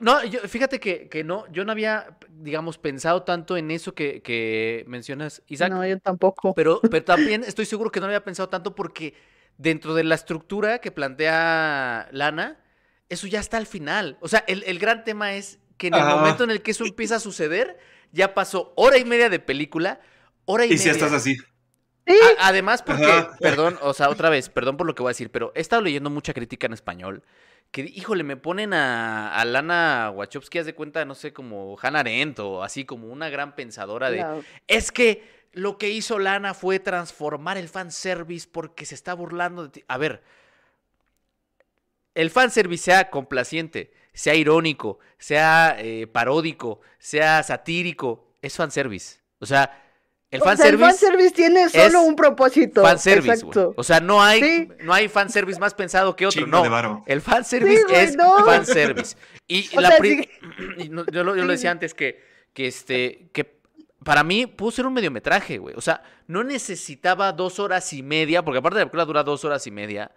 No, 0.00 0.24
yo, 0.24 0.40
fíjate 0.40 0.78
que, 0.78 1.08
que, 1.08 1.24
no, 1.24 1.50
yo 1.50 1.64
no 1.64 1.72
había, 1.72 2.18
digamos, 2.30 2.78
pensado 2.78 3.22
tanto 3.22 3.56
en 3.56 3.70
eso 3.70 3.94
que, 3.94 4.22
que 4.22 4.84
mencionas, 4.86 5.42
Isaac. 5.48 5.70
No, 5.70 5.86
yo 5.86 5.98
tampoco. 5.98 6.54
Pero, 6.54 6.80
pero 6.80 7.04
también 7.04 7.44
estoy 7.44 7.66
seguro 7.66 7.90
que 7.90 8.00
no 8.00 8.06
había 8.06 8.24
pensado 8.24 8.48
tanto 8.48 8.74
porque 8.74 9.14
dentro 9.56 9.94
de 9.94 10.04
la 10.04 10.14
estructura 10.14 10.78
que 10.78 10.92
plantea 10.92 12.08
Lana, 12.12 12.58
eso 13.08 13.26
ya 13.26 13.40
está 13.40 13.56
al 13.56 13.66
final. 13.66 14.16
O 14.20 14.28
sea, 14.28 14.44
el, 14.46 14.78
gran 14.78 15.04
tema 15.04 15.34
es 15.34 15.58
que 15.76 15.88
en 15.88 15.94
el 15.94 16.04
momento 16.04 16.44
en 16.44 16.50
el 16.50 16.62
que 16.62 16.70
eso 16.70 16.84
empieza 16.84 17.16
a 17.16 17.20
suceder, 17.20 17.78
ya 18.12 18.34
pasó 18.34 18.72
hora 18.76 18.98
y 18.98 19.04
media 19.04 19.28
de 19.28 19.40
película, 19.40 20.00
hora 20.44 20.64
y, 20.64 20.70
media. 20.70 20.80
Y 20.80 20.84
si 20.84 20.88
estás 20.90 21.12
así. 21.12 21.36
además, 22.38 22.82
porque, 22.82 23.26
perdón, 23.40 23.78
o 23.82 23.92
sea, 23.92 24.08
otra 24.08 24.30
vez, 24.30 24.48
perdón 24.48 24.76
por 24.76 24.86
lo 24.86 24.94
que 24.94 25.02
voy 25.02 25.10
a 25.10 25.14
decir, 25.14 25.30
pero 25.30 25.52
he 25.54 25.60
estado 25.60 25.82
leyendo 25.82 26.08
mucha 26.08 26.32
crítica 26.32 26.66
en 26.66 26.72
español. 26.72 27.22
Que, 27.70 27.82
híjole, 27.82 28.24
me 28.24 28.36
ponen 28.36 28.72
a, 28.72 29.44
Lana 29.44 30.10
Wachowski, 30.14 30.58
haz 30.58 30.66
de 30.66 30.74
cuenta, 30.74 31.04
no 31.04 31.14
sé, 31.14 31.32
como 31.32 31.76
Hannah 31.80 32.00
Arendt 32.00 32.38
o 32.40 32.62
así 32.62 32.84
como 32.84 33.08
una 33.08 33.28
gran 33.28 33.54
pensadora 33.54 34.10
de. 34.10 34.24
Es 34.66 34.90
que 34.90 35.46
lo 35.52 35.76
que 35.76 35.90
hizo 35.90 36.18
Lana 36.18 36.54
fue 36.54 36.78
transformar 36.78 37.58
el 37.58 37.68
fanservice 37.68 38.48
porque 38.50 38.86
se 38.86 38.94
está 38.94 39.14
burlando 39.14 39.64
de 39.64 39.68
ti. 39.68 39.84
A 39.88 39.98
ver, 39.98 40.22
el 42.14 42.30
fanservice 42.30 42.84
sea 42.84 43.10
complaciente, 43.10 43.92
sea 44.12 44.34
irónico, 44.34 44.98
sea 45.18 45.76
eh, 45.78 46.06
paródico, 46.06 46.80
sea 46.98 47.42
satírico, 47.42 48.34
es 48.42 48.56
fanservice. 48.56 49.20
O 49.40 49.46
sea, 49.46 49.87
el 50.30 50.40
fanservice, 50.42 50.84
el 50.84 50.90
fanservice 50.90 51.30
tiene 51.30 51.68
solo 51.70 52.02
un 52.02 52.14
propósito. 52.14 52.82
Fanservice, 52.82 53.44
O 53.76 53.82
sea, 53.82 54.00
no 54.00 54.22
hay, 54.22 54.68
no 54.82 54.92
hay 54.92 55.08
fanservice 55.08 55.58
más 55.58 55.72
pensado 55.72 56.14
que 56.14 56.26
otro. 56.26 56.46
no, 56.46 57.04
el 57.06 57.20
fanservice 57.22 57.84
es 57.90 58.16
fanservice. 58.44 59.16
Y, 59.46 59.74
la 59.80 59.98
yo, 61.10 61.24
lo, 61.24 61.46
decía 61.46 61.70
antes 61.70 61.94
que, 61.94 62.22
que, 62.52 62.66
este, 62.66 63.30
que 63.32 63.58
para 64.04 64.22
mí 64.22 64.46
pudo 64.46 64.70
ser 64.70 64.86
un 64.86 64.92
mediometraje, 64.92 65.56
güey. 65.56 65.74
O 65.76 65.80
sea, 65.80 66.02
no 66.26 66.44
necesitaba 66.44 67.32
dos 67.32 67.58
horas 67.58 67.92
y 67.94 68.02
media, 68.02 68.44
porque 68.44 68.58
aparte 68.58 68.78
de 68.78 68.84
la 68.84 68.90
película 68.90 69.04
dura 69.06 69.22
dos 69.22 69.44
horas 69.46 69.66
y 69.66 69.70
media, 69.70 70.12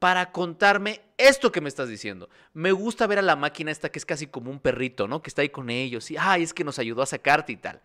para 0.00 0.32
contarme 0.32 1.00
esto 1.16 1.52
que 1.52 1.60
me 1.60 1.68
estás 1.68 1.88
diciendo. 1.88 2.28
Me 2.52 2.72
gusta 2.72 3.06
ver 3.06 3.20
a 3.20 3.22
la 3.22 3.36
máquina 3.36 3.70
esta 3.70 3.88
que 3.88 4.00
es 4.00 4.04
casi 4.04 4.26
como 4.26 4.50
un 4.50 4.58
perrito, 4.58 5.06
¿no? 5.06 5.22
Que 5.22 5.30
está 5.30 5.42
ahí 5.42 5.50
con 5.50 5.70
ellos 5.70 6.10
y, 6.10 6.16
ay, 6.18 6.42
es 6.42 6.52
que 6.52 6.64
nos 6.64 6.80
ayudó 6.80 7.02
a 7.02 7.06
sacarte 7.06 7.52
y 7.52 7.56
tal. 7.56 7.80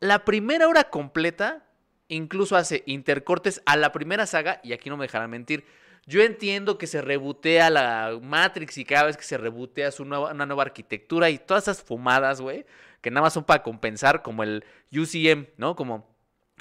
La 0.00 0.24
primera 0.24 0.68
hora 0.68 0.84
completa 0.84 1.66
incluso 2.08 2.56
hace 2.56 2.82
intercortes 2.86 3.62
a 3.66 3.76
la 3.76 3.92
primera 3.92 4.26
saga, 4.26 4.60
y 4.64 4.72
aquí 4.72 4.90
no 4.90 4.96
me 4.96 5.04
dejarán 5.04 5.30
mentir. 5.30 5.64
Yo 6.06 6.22
entiendo 6.22 6.76
que 6.76 6.88
se 6.88 7.02
rebotea 7.02 7.70
la 7.70 8.18
Matrix 8.20 8.78
y 8.78 8.84
cada 8.84 9.04
vez 9.04 9.16
que 9.16 9.22
se 9.22 9.38
rebotea 9.38 9.92
su 9.92 10.04
nueva, 10.04 10.32
una 10.32 10.46
nueva 10.46 10.62
arquitectura 10.64 11.30
y 11.30 11.38
todas 11.38 11.64
esas 11.64 11.82
fumadas, 11.82 12.40
güey 12.40 12.64
que 13.00 13.10
nada 13.10 13.22
más 13.22 13.32
son 13.32 13.44
para 13.44 13.62
compensar, 13.62 14.22
como 14.22 14.42
el 14.42 14.64
UCM, 14.92 15.46
¿no? 15.56 15.74
Como, 15.74 16.06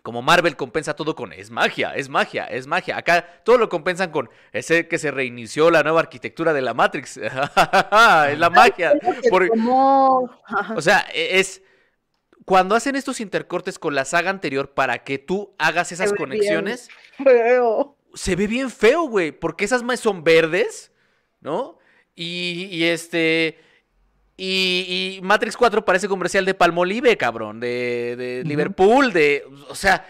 como 0.03 0.21
Marvel 0.21 0.55
compensa 0.55 0.95
todo 0.95 1.15
con 1.15 1.33
es 1.33 1.51
magia, 1.51 1.95
es 1.95 2.09
magia, 2.09 2.45
es 2.45 2.67
magia. 2.67 2.97
Acá 2.97 3.41
todo 3.43 3.57
lo 3.57 3.69
compensan 3.69 4.11
con 4.11 4.29
ese 4.51 4.87
que 4.87 4.97
se 4.97 5.11
reinició 5.11 5.69
la 5.69 5.83
nueva 5.83 5.99
arquitectura 5.99 6.53
de 6.53 6.61
la 6.61 6.73
Matrix. 6.73 7.17
es 7.17 7.33
la 8.39 8.49
magia. 8.49 8.93
o 10.75 10.81
sea, 10.81 11.05
e, 11.13 11.39
es 11.39 11.61
cuando 12.49 12.73
hacen 12.73 12.95
estos 12.95 13.19
intercortes 13.19 13.77
con 13.77 13.93
la 13.93 14.05
saga 14.05 14.31
anterior 14.31 14.71
para 14.71 15.03
que 15.03 15.19
tú 15.19 15.53
hagas 15.59 15.91
esas 15.91 16.11
conexiones, 16.13 16.89
se 18.15 18.35
ve 18.35 18.47
bien 18.47 18.71
feo, 18.71 19.03
güey, 19.03 19.31
porque 19.31 19.65
esas 19.65 19.83
más 19.83 19.99
son 19.99 20.23
verdes, 20.23 20.91
¿no? 21.41 21.77
Y, 22.15 22.67
y 22.71 22.85
este, 22.85 23.59
y, 24.35 25.19
Matrix 25.21 25.55
4 25.57 25.85
parece 25.85 26.07
comercial 26.07 26.43
de 26.43 26.55
Palmolive, 26.55 27.15
cabrón, 27.17 27.59
de, 27.59 28.15
de 28.17 28.43
Liverpool, 28.43 29.13
de. 29.13 29.43
O 29.69 29.75
sea, 29.75 30.07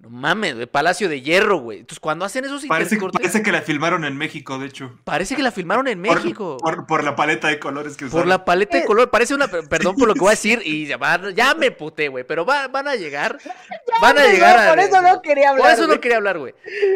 no 0.00 0.08
mames, 0.08 0.56
de 0.56 0.66
Palacio 0.66 1.10
de 1.10 1.20
Hierro, 1.20 1.58
güey. 1.58 1.80
Entonces, 1.80 2.00
cuando 2.00 2.24
hacen 2.24 2.46
esos 2.46 2.64
parece, 2.64 2.98
parece 3.12 3.42
que 3.42 3.52
la 3.52 3.60
filmaron 3.60 4.06
en 4.06 4.16
México, 4.16 4.58
de 4.58 4.66
hecho. 4.66 4.98
Parece 5.04 5.36
que 5.36 5.42
la 5.42 5.52
filmaron 5.52 5.88
en 5.88 6.00
México. 6.00 6.56
Por, 6.88 7.04
la 7.04 7.14
paleta 7.14 7.48
de 7.48 7.58
colores 7.58 7.98
que 7.98 8.06
usaron. 8.06 8.22
Por 8.22 8.26
la 8.26 8.46
paleta 8.46 8.78
de 8.78 8.86
colores. 8.86 9.10
Parece 9.10 9.34
una. 9.34 9.48
Perdón 9.48 9.96
por 9.96 10.08
lo 10.08 10.14
que 10.14 10.20
voy 10.20 10.28
a 10.28 10.30
decir. 10.30 10.62
Y 10.64 10.86
ya, 10.86 11.54
me 11.54 11.70
puté, 11.70 12.08
güey. 12.08 12.24
Pero 12.24 12.46
van 12.46 12.88
a 12.88 12.94
llegar. 12.94 13.36
van 14.00 14.16
a 14.16 14.26
llegar 14.26 14.58
a. 14.58 14.70
Por 14.70 14.78
eso 14.78 15.02
no 15.02 15.20
quería 15.20 15.50
hablar. 15.50 15.66
Por 15.66 15.78
eso 15.78 15.86
no 15.86 16.00
quería 16.00 16.16
hablar, 16.16 16.38
güey. 16.38 16.54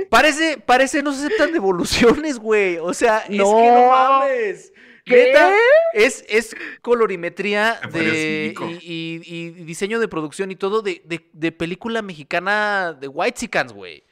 Parece, 0.09 0.57
parece, 0.57 1.03
no 1.03 1.13
se 1.13 1.27
aceptan 1.27 1.53
devoluciones, 1.53 2.39
güey. 2.39 2.79
O 2.79 2.95
sea, 2.95 3.19
es 3.19 3.29
que 3.29 3.37
no 3.37 3.91
mames. 3.91 4.73
Neta, 5.07 5.53
es, 5.93 6.25
es 6.29 6.57
colorimetría 6.81 7.79
de, 7.93 8.55
y, 8.81 9.51
diseño 9.51 10.01
de 10.01 10.09
producción 10.09 10.51
y 10.51 10.57
todo 10.57 10.81
de, 10.81 11.03
de, 11.33 11.53
película 11.53 12.01
mexicana 12.01 12.97
de 12.99 13.09
White 13.09 13.39
Sicans, 13.39 13.73
güey. 13.73 14.05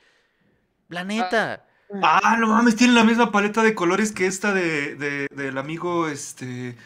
La 0.89 1.05
neta. 1.05 1.65
Ah, 2.03 2.37
no 2.39 2.49
mames, 2.49 2.77
tiene 2.77 2.95
la 2.95 3.05
misma 3.05 3.33
paleta 3.33 3.63
de 3.63 3.75
colores 3.75 4.13
que 4.13 4.27
esta 4.27 4.53
de, 4.53 5.27
del 5.31 5.59
amigo, 5.59 6.09
este. 6.09 6.77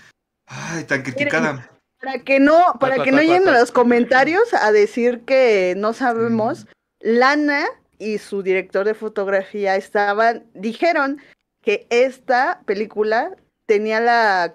Ay, 0.47 0.85
tan 0.85 1.03
criticada. 1.03 1.71
Para 2.01 2.23
que 2.23 2.39
no, 2.39 2.77
para 2.79 3.03
que 3.03 3.11
no 3.11 3.21
lleguen 3.21 3.45
los 3.45 3.73
comentarios 3.73 4.55
a 4.55 4.71
decir 4.71 5.23
que 5.25 5.75
no 5.77 5.93
sabemos, 5.93 6.67
Lana 7.01 7.65
y 7.99 8.19
su 8.19 8.43
director 8.43 8.85
de 8.87 8.95
fotografía 8.95 9.77
estaban, 9.77 10.45
dijeron 10.55 11.21
que 11.63 11.87
esta 11.91 12.61
película 12.67 13.35
tenía 13.67 14.01
la 14.01 14.55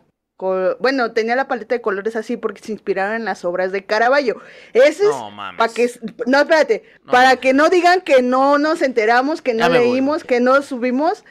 bueno, 0.80 1.12
tenía 1.12 1.36
la 1.36 1.47
paleta 1.47 1.76
de 1.76 1.82
colores 1.82 2.16
así 2.16 2.36
porque 2.36 2.62
se 2.64 2.72
inspiraron 2.72 3.14
en 3.16 3.26
las 3.26 3.45
obras 3.45 3.72
de 3.72 3.86
Caravaggio. 3.86 4.41
Ese 4.74 5.03
es 5.03 5.09
No 5.09 5.30
mames. 5.30 5.59
para 5.59 5.72
que 5.72 5.88
no 6.26 6.39
espérate, 6.39 6.84
No. 7.03 7.12
para 7.12 7.36
que 7.36 7.53
no 7.53 7.70
digan 7.70 8.01
que 8.01 8.24
no 8.24 8.57
nos 8.57 8.82
enteramos, 8.82 9.43
que 9.43 9.53
no 9.53 9.70
voy, 9.70 9.78
leímos, 9.78 10.24
que 10.24 10.39
no 10.39 10.64
subimos. 10.64 11.24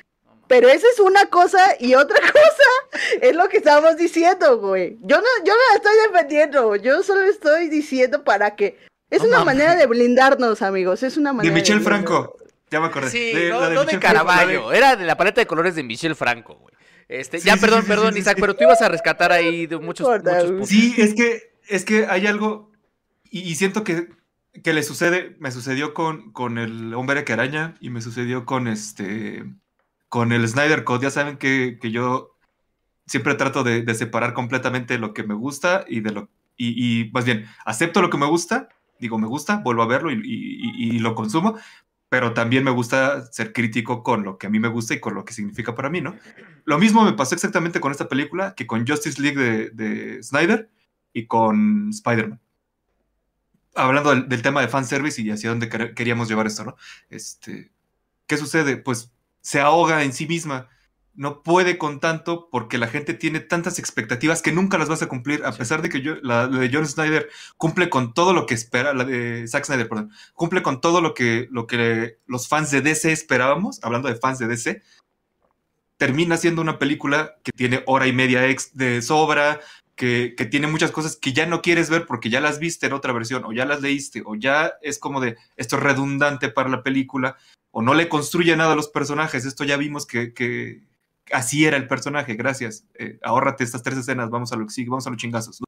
Pero 0.47 0.69
esa 0.69 0.87
es 0.93 1.01
una 1.01 1.27
cosa 1.27 1.59
y 1.81 1.95
otra 1.97 2.19
cosa 2.21 3.01
es 3.21 3.35
lo 3.35 3.49
que 3.49 3.57
estábamos 3.57 3.97
diciendo, 3.97 4.59
güey. 4.61 4.97
Yo 5.01 5.17
no, 5.17 5.27
yo 5.45 5.55
no 5.55 5.59
la 5.71 5.77
estoy 5.77 5.93
defendiendo, 6.13 6.77
yo 6.77 7.03
solo 7.03 7.23
estoy 7.23 7.69
diciendo 7.69 8.23
para 8.23 8.55
que 8.55 8.79
es 9.11 9.23
No 9.23 9.29
una 9.29 9.39
mames. 9.39 9.55
manera 9.57 9.75
de 9.75 9.87
blindarnos, 9.87 10.63
amigos. 10.63 11.03
Es 11.03 11.17
una 11.17 11.31
De 11.31 11.37
manera 11.39 11.55
Michel 11.57 11.79
blindarnos. 11.81 12.05
Franco. 12.07 12.37
Ya 12.71 12.79
me 12.79 12.87
acordé. 12.87 13.11
Sí, 13.11 13.33
De- 13.33 13.49
no, 13.51 13.59
la 13.61 13.71
de 13.71 13.75
de 13.77 13.85
de- 13.87 13.99
Caravaggio, 13.99 14.73
era 14.73 14.95
de 14.95 15.05
la 15.05 15.17
paleta 15.17 15.41
de 15.41 15.49
colores 15.49 15.75
de 15.75 15.83
Michel 15.83 16.15
Franco, 16.15 16.55
güey. 16.55 16.75
Este, 17.11 17.41
Sí, 17.41 17.47
ya, 17.49 17.55
sí, 17.55 17.61
perdón, 17.61 17.83
sí, 17.83 17.89
perdón, 17.89 18.13
sí, 18.15 18.21
Isaac, 18.21 18.37
sí. 18.37 18.41
pero 18.41 18.55
tú 18.55 18.63
ibas 18.65 18.81
a 18.83 18.89
rescatar 18.89 19.33
ahí 19.33 19.67
de 19.67 19.77
muchos, 19.79 20.09
muchos 20.09 20.45
puntos. 20.45 20.69
Sí, 20.69 20.95
es 20.97 21.13
que, 21.15 21.53
es 21.69 21.85
que 21.85 22.07
hay 22.07 22.27
algo, 22.29 22.71
y, 23.31 23.41
y 23.41 23.55
siento 23.57 23.83
que, 23.83 24.09
que 24.63 24.73
le 24.73 24.83
sucede, 24.85 25.37
me 25.41 25.51
sucedió 25.51 25.93
con, 25.93 26.31
con 26.33 26.57
el 26.59 26.95
hombre 26.95 27.25
que 27.25 27.33
araña 27.33 27.75
y 27.81 27.91
me 27.91 28.01
sucedió 28.01 28.47
con 28.47 28.69
este, 28.69 29.45
con 30.09 30.31
el 30.31 30.47
Snyder 30.47 30.85
Code. 30.85 31.03
Ya 31.05 31.11
saben 31.11 31.37
que, 31.37 31.79
que 31.81 31.91
yo 31.91 32.37
siempre 33.07 33.35
trato 33.35 33.65
de, 33.65 33.83
de 33.83 33.95
separar 33.97 34.33
completamente 34.33 34.97
lo 34.99 35.13
que 35.13 35.25
me 35.25 35.35
gusta 35.35 35.85
y 35.89 36.01
de 36.01 36.13
lo, 36.13 36.29
y, 36.57 37.01
y 37.03 37.11
más 37.11 37.25
bien, 37.25 37.47
acepto 37.65 38.03
lo 38.03 38.11
que 38.11 38.19
me 38.19 38.27
gusta, 38.27 38.69
digo 39.01 39.19
me 39.19 39.27
gusta, 39.27 39.57
vuelvo 39.57 39.83
a 39.83 39.87
verlo 39.89 40.13
y, 40.13 40.15
y- 40.15 40.21
y- 40.25 40.97
y 40.97 40.99
lo 41.01 41.17
consumo, 41.17 41.59
pero 42.11 42.35
también 42.35 42.65
me 42.65 42.73
gusta 42.73 43.25
ser 43.33 43.53
crítico 43.55 44.03
con 44.03 44.25
lo 44.25 44.37
que 44.37 44.49
a 44.49 44.51
mí 44.51 44.59
me 44.59 44.69
gusta 44.69 44.93
y 44.95 45.01
con 45.01 45.15
lo 45.15 45.25
que 45.25 45.33
significa 45.33 45.75
para 45.75 45.89
mí, 45.89 46.01
¿no? 46.03 46.17
Lo 46.65 46.77
mismo 46.79 47.05
me 47.05 47.13
pasó 47.15 47.35
exactamente 47.37 47.81
con 47.81 47.93
esta 47.93 48.09
película 48.09 48.55
que 48.55 48.67
con 48.67 48.87
Justice 48.87 49.23
League 49.23 49.41
de, 49.41 49.71
de 49.71 50.23
Snyder 50.23 50.69
y 51.13 51.27
con 51.27 51.89
Spider-Man. 51.91 52.41
Hablando 53.77 54.11
del, 54.15 54.43
tema 54.43 54.61
de 54.61 54.69
fanservice 54.69 55.23
y 55.23 55.31
hacia 55.31 55.51
dónde 55.51 55.71
quer- 55.71 55.95
queríamos 55.95 56.29
llevar 56.29 56.49
esto, 56.49 56.65
¿no? 56.65 56.77
Este, 57.09 57.71
¿Qué 58.27 58.37
sucede? 58.37 58.77
Pues 58.77 59.13
se 59.41 59.61
ahoga 59.61 60.03
en 60.03 60.13
sí 60.13 60.27
misma. 60.27 60.69
No 61.21 61.43
puede 61.43 61.77
con 61.77 62.01
tanto 62.01 62.49
porque 62.51 62.79
la 62.79 62.87
gente 62.87 63.13
tiene 63.13 63.41
tantas 63.41 63.79
expectativas 63.79 64.41
que 64.41 64.53
nunca 64.53 64.79
las 64.79 64.89
vas 64.89 65.03
a 65.03 65.07
cumplir, 65.07 65.45
a 65.45 65.53
Sí. 65.53 65.59
pesar 65.59 65.83
de 65.83 65.91
que 65.91 66.01
yo, 66.01 66.15
la, 66.23 66.47
la 66.47 66.61
de 66.61 66.71
John 66.73 66.87
Snyder 66.87 67.29
cumple 67.59 67.91
con 67.91 68.15
todo 68.15 68.33
lo 68.33 68.47
que 68.47 68.55
espera, 68.55 68.95
la 68.95 69.05
de 69.05 69.47
Zack 69.47 69.67
Snyder, 69.67 69.87
perdón, 69.87 70.13
cumple 70.33 70.63
con 70.63 70.81
todo 70.81 71.03
lo 71.03 71.13
que, 71.13 71.47
lo 71.51 71.67
que 71.67 72.17
los 72.27 72.49
fans 72.49 72.71
de 72.71 72.81
DC 72.81 73.13
esperábamos, 73.13 73.81
hablando 73.83 74.09
de 74.09 74.15
fans 74.15 74.39
de 74.39 74.47
DC, 74.47 74.81
termina 75.99 76.39
siendo 76.39 76.63
una 76.63 76.79
película 76.79 77.37
que 77.45 77.53
tiene 77.53 77.83
hora 77.85 78.07
y 78.07 78.15
media 78.15 78.47
ex 78.49 78.75
de 78.75 79.03
sobra, 79.03 79.61
que, 79.97 80.33
que 80.35 80.47
tiene 80.47 80.69
muchas 80.69 80.91
cosas 80.91 81.17
que 81.17 81.35
ya 81.35 81.45
no 81.45 81.61
quieres 81.61 81.91
ver 81.91 82.07
porque 82.07 82.31
ya 82.31 82.41
las 82.41 82.59
viste 82.59 82.87
en 82.87 82.95
otra 82.95 83.13
versión, 83.13 83.45
o 83.45 83.53
ya 83.53 83.67
las 83.67 83.83
leíste, 83.83 84.23
o 84.25 84.37
ya 84.37 84.73
es 84.81 84.99
como 84.99 85.21
de 85.21 85.37
esto 85.57 85.77
es 85.77 85.83
redundante 85.83 86.49
para 86.49 86.71
la 86.71 86.83
película, 86.83 87.37
o 87.73 87.83
no 87.83 87.93
le 87.93 88.09
construye 88.09 88.57
nada 88.57 88.73
a 88.73 88.77
los 88.77 88.89
personajes, 88.89 89.45
esto 89.45 89.65
ya 89.65 89.77
vimos 89.77 90.07
que, 90.07 90.33
que 90.33 90.81
así 91.33 91.65
era 91.65 91.77
el 91.77 91.87
personaje, 91.87 92.35
gracias, 92.35 92.85
eh, 92.95 93.19
ahórrate 93.23 93.65
estas 93.65 93.83
tres 93.83 93.99
escenas, 93.99 94.31
vamos 94.31 94.53
a 94.53 94.57
lo 94.57 94.67
que 94.67 94.85
vamos 94.85 95.07
a 95.07 95.11
los 95.11 95.19
chingazos. 95.19 95.61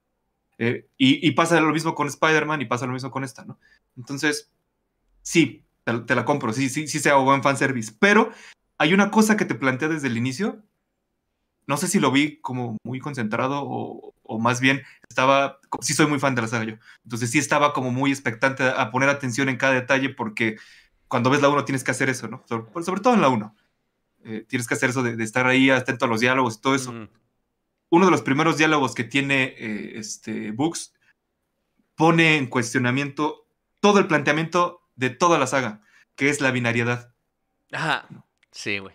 Eh, 0.59 0.87
y, 0.97 1.31
pasa 1.33 1.61
lo 1.61 1.73
mismo 1.73 1.95
con 1.95 2.07
Spider-Man 2.07 2.61
y 2.63 2.67
pasa 2.67 2.87
lo 2.87 2.93
mismo 2.93 3.11
con 3.11 3.25
esta, 3.25 3.45
¿no? 3.45 3.59
Entonces, 3.97 4.51
sí, 5.23 5.65
te, 5.85 6.15
la 6.15 6.25
compro, 6.25 6.53
sí, 6.53 6.69
sí, 6.69 6.87
sí 6.87 7.01
se 7.01 7.11
ahogó 7.11 7.35
en 7.35 7.43
fanservice, 7.43 7.93
pero 7.99 8.31
hay 8.79 8.95
una 8.95 9.11
cosa 9.11 9.37
que 9.37 9.45
te 9.45 9.57
plantea 9.57 9.89
desde 9.89 10.09
el 10.09 10.17
inicio. 10.17 10.63
No 11.67 11.77
sé 11.77 11.89
si 11.89 11.99
lo 12.01 12.13
vi 12.13 12.41
como 12.41 12.77
muy 12.85 13.01
concentrado 13.01 13.63
o, 13.65 14.15
más 14.39 14.61
bien 14.61 14.83
estaba, 15.09 15.59
sí 15.81 15.95
soy 15.95 16.07
muy 16.07 16.19
fan 16.19 16.35
de 16.35 16.43
la 16.43 16.49
saga 16.49 16.65
yo, 16.65 16.77
entonces 17.05 17.31
sí 17.31 17.39
estaba 17.39 17.75
como 17.75 17.91
muy 17.91 18.11
expectante 18.11 18.65
a 18.65 18.91
poner 18.91 19.11
atención 19.11 19.49
en 19.49 19.59
cada 19.59 19.75
detalle 19.75 20.09
porque 20.09 20.57
cuando 21.09 21.29
ves 21.29 21.43
la 21.43 21.51
1 21.51 21.65
tienes 21.67 21.85
que 21.85 21.91
hacer 21.91 22.09
eso, 22.09 22.29
¿no? 22.29 22.43
Sobre, 22.49 22.85
sobre 22.85 23.01
todo 23.03 23.15
en 23.15 23.21
la 23.21 23.29
1. 23.29 23.55
Eh, 24.25 24.45
tienes 24.49 24.66
que 24.66 24.75
hacer 24.75 24.91
eso 24.91 25.03
de, 25.03 25.16
de, 25.16 25.25
estar 25.25 25.47
ahí 25.47 25.70
atento 25.70 26.05
a 26.05 26.09
los 26.09 26.20
diálogos 26.20 26.57
y 26.57 26.61
todo 26.61 26.75
eso. 26.75 26.93
Uno 27.91 28.05
de 28.07 28.11
los 28.11 28.23
primeros 28.23 28.57
diálogos 28.57 28.95
que 28.95 29.05
tiene 29.05 29.55
eh, 29.59 29.93
este 29.97 30.53
Books 30.53 30.95
pone 31.95 32.37
en 32.37 32.47
cuestionamiento 32.47 33.47
todo 33.81 33.99
el 33.99 34.07
planteamiento 34.07 34.83
de 34.97 35.11
toda 35.11 35.39
la 35.39 35.47
saga, 35.47 35.83
que 36.16 36.29
es 36.29 36.41
la 36.41 36.51
binariedad. 36.51 37.14
Ajá. 37.73 38.07
Sí, 38.51 38.79
güey. 38.79 38.95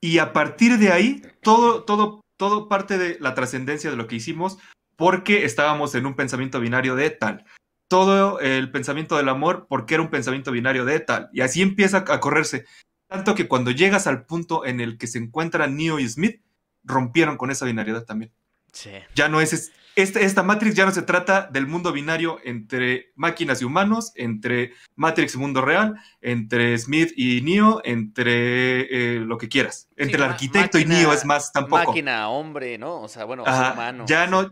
Y 0.00 0.18
a 0.18 0.32
partir 0.32 0.78
de 0.78 0.92
ahí, 0.92 1.22
todo, 1.40 1.84
todo, 1.84 2.20
todo 2.36 2.68
parte 2.68 2.98
de 2.98 3.16
la 3.20 3.34
trascendencia 3.34 3.90
de 3.90 3.96
lo 3.96 4.06
que 4.06 4.16
hicimos, 4.16 4.58
porque 4.96 5.44
estábamos 5.44 5.94
en 5.94 6.06
un 6.06 6.14
pensamiento 6.14 6.60
binario 6.60 6.94
de 6.96 7.10
tal. 7.10 7.46
Todo 7.88 8.40
el 8.40 8.70
pensamiento 8.70 9.16
del 9.16 9.28
amor, 9.28 9.66
porque 9.68 9.94
era 9.94 10.02
un 10.02 10.10
pensamiento 10.10 10.50
binario 10.52 10.84
de 10.84 11.00
tal. 11.00 11.30
Y 11.32 11.40
así 11.40 11.62
empieza 11.62 12.04
a 12.06 12.20
correrse. 12.20 12.66
Tanto 13.06 13.34
que 13.34 13.48
cuando 13.48 13.70
llegas 13.70 14.06
al 14.06 14.26
punto 14.26 14.64
en 14.64 14.80
el 14.80 14.98
que 14.98 15.06
se 15.06 15.18
encuentran 15.18 15.76
Neo 15.76 15.98
y 15.98 16.08
Smith, 16.08 16.40
rompieron 16.82 17.36
con 17.36 17.50
esa 17.50 17.64
binariedad 17.64 18.04
también. 18.04 18.32
Sí. 18.72 18.90
Ya 19.14 19.28
no 19.28 19.40
es, 19.40 19.52
es 19.52 19.72
este, 19.96 20.24
esta 20.24 20.42
Matrix 20.42 20.74
ya 20.74 20.86
no 20.86 20.90
se 20.90 21.02
trata 21.02 21.48
del 21.52 21.68
mundo 21.68 21.92
binario 21.92 22.38
entre 22.42 23.12
máquinas 23.14 23.62
y 23.62 23.64
humanos, 23.64 24.12
entre 24.16 24.72
Matrix 24.96 25.36
y 25.36 25.38
mundo 25.38 25.60
real, 25.60 25.94
entre 26.20 26.76
Smith 26.78 27.12
y 27.16 27.40
Neo, 27.42 27.80
entre 27.84 28.80
eh, 28.90 29.20
lo 29.20 29.38
que 29.38 29.48
quieras. 29.48 29.88
Entre 29.96 30.16
Sí, 30.18 30.24
el 30.24 30.30
arquitecto 30.30 30.78
y 30.80 30.84
Neo 30.84 31.12
es 31.12 31.24
más 31.24 31.52
tampoco. 31.52 31.86
Máquina, 31.86 32.28
hombre, 32.28 32.76
¿no? 32.76 33.02
O 33.02 33.08
sea, 33.08 33.24
bueno, 33.24 33.44
Ajá, 33.46 33.74
humano. 33.74 34.04
ya 34.08 34.26
no, 34.26 34.50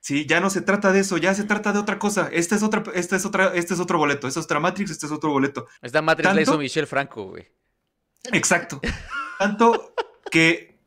sí, 0.00 0.26
ya 0.26 0.40
no 0.40 0.50
se 0.50 0.60
trata 0.60 0.92
de 0.92 1.00
eso, 1.00 1.16
ya 1.16 1.32
se 1.32 1.44
trata 1.44 1.72
de 1.72 1.78
otra 1.78 1.98
cosa. 1.98 2.28
Este 2.30 2.54
es 2.54 2.62
otra, 2.62 2.82
este 2.94 3.16
es 3.16 3.24
otra, 3.24 3.52
este 3.54 3.72
es 3.72 3.80
otro 3.80 3.96
boleto, 3.96 4.28
esta 4.28 4.40
es 4.40 4.44
otra 4.44 4.60
Matrix, 4.60 4.90
este 4.90 5.06
es 5.06 5.12
otro 5.12 5.30
boleto. 5.30 5.68
Esta 5.80 6.02
Matrix 6.02 6.26
la 6.26 6.30
¿Tanto? 6.34 6.42
hizo 6.42 6.58
Michelle 6.58 6.86
Franco, 6.86 7.30
güey. 7.30 7.48
Exacto. 8.30 8.80
Tanto 9.38 9.94
que 10.30 10.78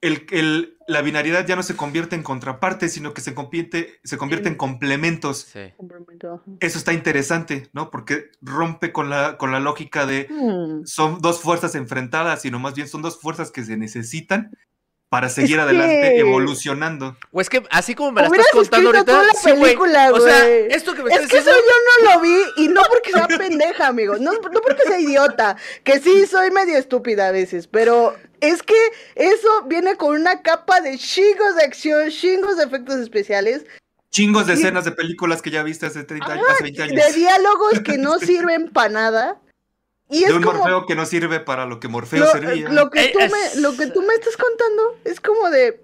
el, 0.00 0.26
el- 0.30 0.76
la 0.86 1.02
binariedad 1.02 1.46
ya 1.46 1.54
no 1.54 1.62
se 1.62 1.76
convierte 1.76 2.16
en 2.16 2.24
contraparte, 2.24 2.88
sino 2.88 3.14
que 3.14 3.20
se 3.20 3.32
convierte, 3.32 4.00
se 4.02 4.18
convierte 4.18 4.48
en 4.48 4.56
complementos. 4.56 5.46
Sí. 5.52 5.72
Eso 6.58 6.78
está 6.78 6.92
interesante, 6.92 7.68
¿no? 7.72 7.90
Porque 7.92 8.24
rompe 8.42 8.90
con 8.92 9.08
la, 9.08 9.36
con 9.38 9.52
la 9.52 9.60
lógica 9.60 10.04
de 10.06 10.26
Hmm. 10.28 10.84
son 10.86 11.20
dos 11.20 11.40
fuerzas 11.40 11.76
enfrentadas, 11.76 12.42
sino 12.42 12.58
más 12.58 12.74
bien 12.74 12.88
son 12.88 13.02
dos 13.02 13.20
fuerzas 13.20 13.52
que 13.52 13.62
se 13.64 13.76
necesitan 13.76 14.50
para 15.10 15.28
seguir 15.28 15.56
Es 15.56 15.62
adelante, 15.64 16.12
que- 16.14 16.20
evolucionando. 16.20 17.16
O 17.32 17.40
es 17.40 17.50
que 17.50 17.62
así 17.70 17.94
como 17.96 18.12
me 18.12 18.22
la 18.22 18.28
estás 18.28 18.46
contando 18.52 18.90
ahorita. 18.90 19.04
toda 19.04 19.24
la 19.24 19.32
sí, 19.34 19.50
película, 19.52 20.12
O 20.12 20.20
sea, 20.20 20.48
esto 20.48 20.94
que 20.94 21.02
me 21.02 21.10
Es 21.10 21.16
estás 21.16 21.30
que 21.30 21.38
eso 21.38 21.50
diciendo. 21.50 21.72
yo 22.00 22.04
no 22.08 22.14
lo 22.14 22.20
vi 22.20 22.42
y 22.58 22.68
no 22.68 22.80
porque 22.88 23.10
sea 23.12 23.26
pendeja, 23.26 23.88
amigo. 23.88 24.14
No, 24.18 24.32
no 24.32 24.60
porque 24.60 24.82
sea 24.86 25.00
idiota. 25.00 25.56
Que 25.82 25.98
sí, 25.98 26.26
soy 26.26 26.52
medio 26.52 26.78
estúpida 26.78 27.26
a 27.26 27.32
veces. 27.32 27.66
Pero 27.66 28.14
es 28.40 28.62
que 28.62 28.76
eso 29.16 29.48
viene 29.66 29.96
con 29.96 30.14
una 30.14 30.42
capa 30.42 30.80
de 30.80 30.96
chingos 30.96 31.56
de 31.56 31.64
acción, 31.64 32.08
chingos 32.10 32.56
de 32.56 32.64
efectos 32.64 32.96
especiales, 32.96 33.66
Chingos 34.12 34.46
de 34.48 34.54
escenas 34.54 34.84
de 34.84 34.90
películas 34.90 35.40
que 35.40 35.50
ya 35.50 35.62
viste 35.62 35.86
hace 35.86 36.02
30 36.02 36.32
años, 36.32 36.44
hace 36.50 36.64
20 36.64 36.82
años. 36.82 37.06
de 37.06 37.12
diálogos 37.12 37.78
que 37.84 37.96
no 37.96 38.18
sirven 38.18 38.68
para 38.70 38.88
nada. 38.88 39.38
Y 40.10 40.24
De 40.24 40.32
un 40.34 40.42
como 40.42 40.58
Morfeo 40.58 40.86
que 40.86 40.94
no 40.96 41.06
sirve 41.06 41.40
para 41.40 41.66
lo 41.66 41.78
que 41.80 41.88
Morfeo 41.88 42.24
lo, 42.24 42.32
servía. 42.32 42.68
lo 42.70 42.90
que 42.90 43.04
Eh, 43.04 43.12
tú 43.12 43.18
me, 43.20 43.60
lo 43.60 43.76
que 43.76 43.86
tú 43.86 44.02
me 44.02 44.14
estás 44.14 44.36
contando 44.36 44.98
es 45.04 45.20
como 45.20 45.48
de. 45.50 45.80